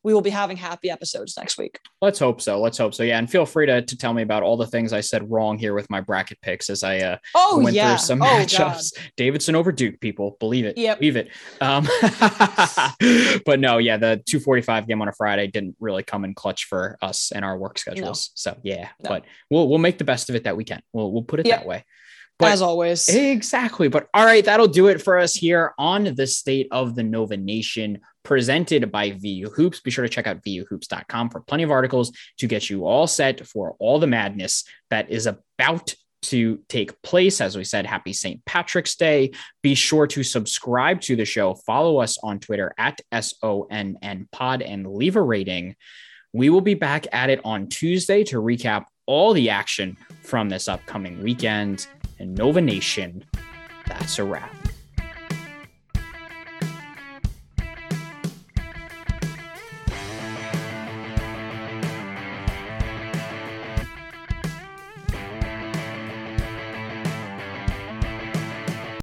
we 0.08 0.14
will 0.14 0.22
be 0.22 0.30
having 0.30 0.56
happy 0.56 0.88
episodes 0.88 1.36
next 1.36 1.58
week. 1.58 1.78
Let's 2.00 2.18
hope 2.18 2.40
so. 2.40 2.58
Let's 2.58 2.78
hope 2.78 2.94
so. 2.94 3.02
Yeah. 3.02 3.18
And 3.18 3.30
feel 3.30 3.44
free 3.44 3.66
to, 3.66 3.82
to 3.82 3.98
tell 3.98 4.14
me 4.14 4.22
about 4.22 4.42
all 4.42 4.56
the 4.56 4.66
things 4.66 4.94
I 4.94 5.02
said 5.02 5.30
wrong 5.30 5.58
here 5.58 5.74
with 5.74 5.90
my 5.90 6.00
bracket 6.00 6.40
picks 6.40 6.70
as 6.70 6.82
I 6.82 6.96
uh, 7.00 7.18
oh, 7.34 7.60
went 7.62 7.76
yeah. 7.76 7.90
through 7.90 7.98
some 8.06 8.22
oh, 8.22 8.24
matchups. 8.24 8.96
God. 8.96 9.04
Davidson 9.18 9.54
over 9.54 9.70
Duke, 9.70 10.00
people. 10.00 10.38
Believe 10.40 10.64
it. 10.64 10.78
Yep. 10.78 11.00
Believe 11.00 11.16
it. 11.16 11.28
Um, 11.60 11.84
but 13.44 13.60
no, 13.60 13.76
yeah, 13.76 13.98
the 13.98 14.22
245 14.24 14.88
game 14.88 15.02
on 15.02 15.08
a 15.08 15.12
Friday 15.12 15.46
didn't 15.46 15.76
really 15.78 16.04
come 16.04 16.24
in 16.24 16.32
clutch 16.32 16.64
for 16.64 16.96
us 17.02 17.30
and 17.30 17.44
our 17.44 17.58
work 17.58 17.78
schedules. 17.78 18.30
No. 18.30 18.52
So 18.52 18.56
yeah, 18.62 18.88
no. 19.04 19.10
but 19.10 19.24
we'll 19.50 19.68
we'll 19.68 19.76
make 19.76 19.98
the 19.98 20.04
best 20.04 20.30
of 20.30 20.36
it 20.36 20.44
that 20.44 20.56
we 20.56 20.64
can. 20.64 20.80
We'll 20.94 21.12
we'll 21.12 21.22
put 21.22 21.40
it 21.40 21.44
yep. 21.44 21.58
that 21.58 21.66
way. 21.68 21.84
But 22.38 22.52
As 22.52 22.62
always. 22.62 23.08
Exactly. 23.08 23.88
But 23.88 24.08
all 24.14 24.24
right, 24.24 24.44
that'll 24.44 24.68
do 24.68 24.86
it 24.86 25.02
for 25.02 25.18
us 25.18 25.34
here 25.34 25.74
on 25.76 26.14
the 26.14 26.26
State 26.26 26.68
of 26.70 26.94
the 26.94 27.02
Nova 27.02 27.36
Nation 27.36 28.00
presented 28.22 28.92
by 28.92 29.10
VU 29.10 29.50
Hoops. 29.50 29.80
Be 29.80 29.90
sure 29.90 30.04
to 30.04 30.08
check 30.08 30.28
out 30.28 30.44
vuhoops.com 30.44 31.30
for 31.30 31.40
plenty 31.40 31.64
of 31.64 31.72
articles 31.72 32.12
to 32.38 32.46
get 32.46 32.70
you 32.70 32.86
all 32.86 33.08
set 33.08 33.44
for 33.46 33.74
all 33.80 33.98
the 33.98 34.06
madness 34.06 34.64
that 34.90 35.10
is 35.10 35.26
about 35.26 35.94
to 36.22 36.60
take 36.68 37.00
place. 37.02 37.40
As 37.40 37.56
we 37.56 37.64
said, 37.64 37.86
happy 37.86 38.12
St. 38.12 38.44
Patrick's 38.44 38.94
Day. 38.94 39.32
Be 39.62 39.74
sure 39.74 40.06
to 40.08 40.22
subscribe 40.22 41.00
to 41.02 41.16
the 41.16 41.24
show. 41.24 41.54
Follow 41.54 41.98
us 41.98 42.18
on 42.22 42.38
Twitter 42.38 42.72
at 42.78 43.00
SONN 43.12 44.28
Pod 44.30 44.62
and 44.62 44.86
leave 44.86 45.16
a 45.16 45.22
rating. 45.22 45.74
We 46.32 46.50
will 46.50 46.60
be 46.60 46.74
back 46.74 47.06
at 47.12 47.30
it 47.30 47.40
on 47.44 47.68
Tuesday 47.68 48.22
to 48.24 48.40
recap 48.40 48.84
all 49.06 49.32
the 49.32 49.50
action 49.50 49.96
from 50.22 50.48
this 50.50 50.68
upcoming 50.68 51.22
weekend 51.22 51.86
and 52.18 52.34
Nova 52.34 52.60
Nation, 52.60 53.24
that's 53.86 54.18
a 54.18 54.24
wrap. 54.24 54.67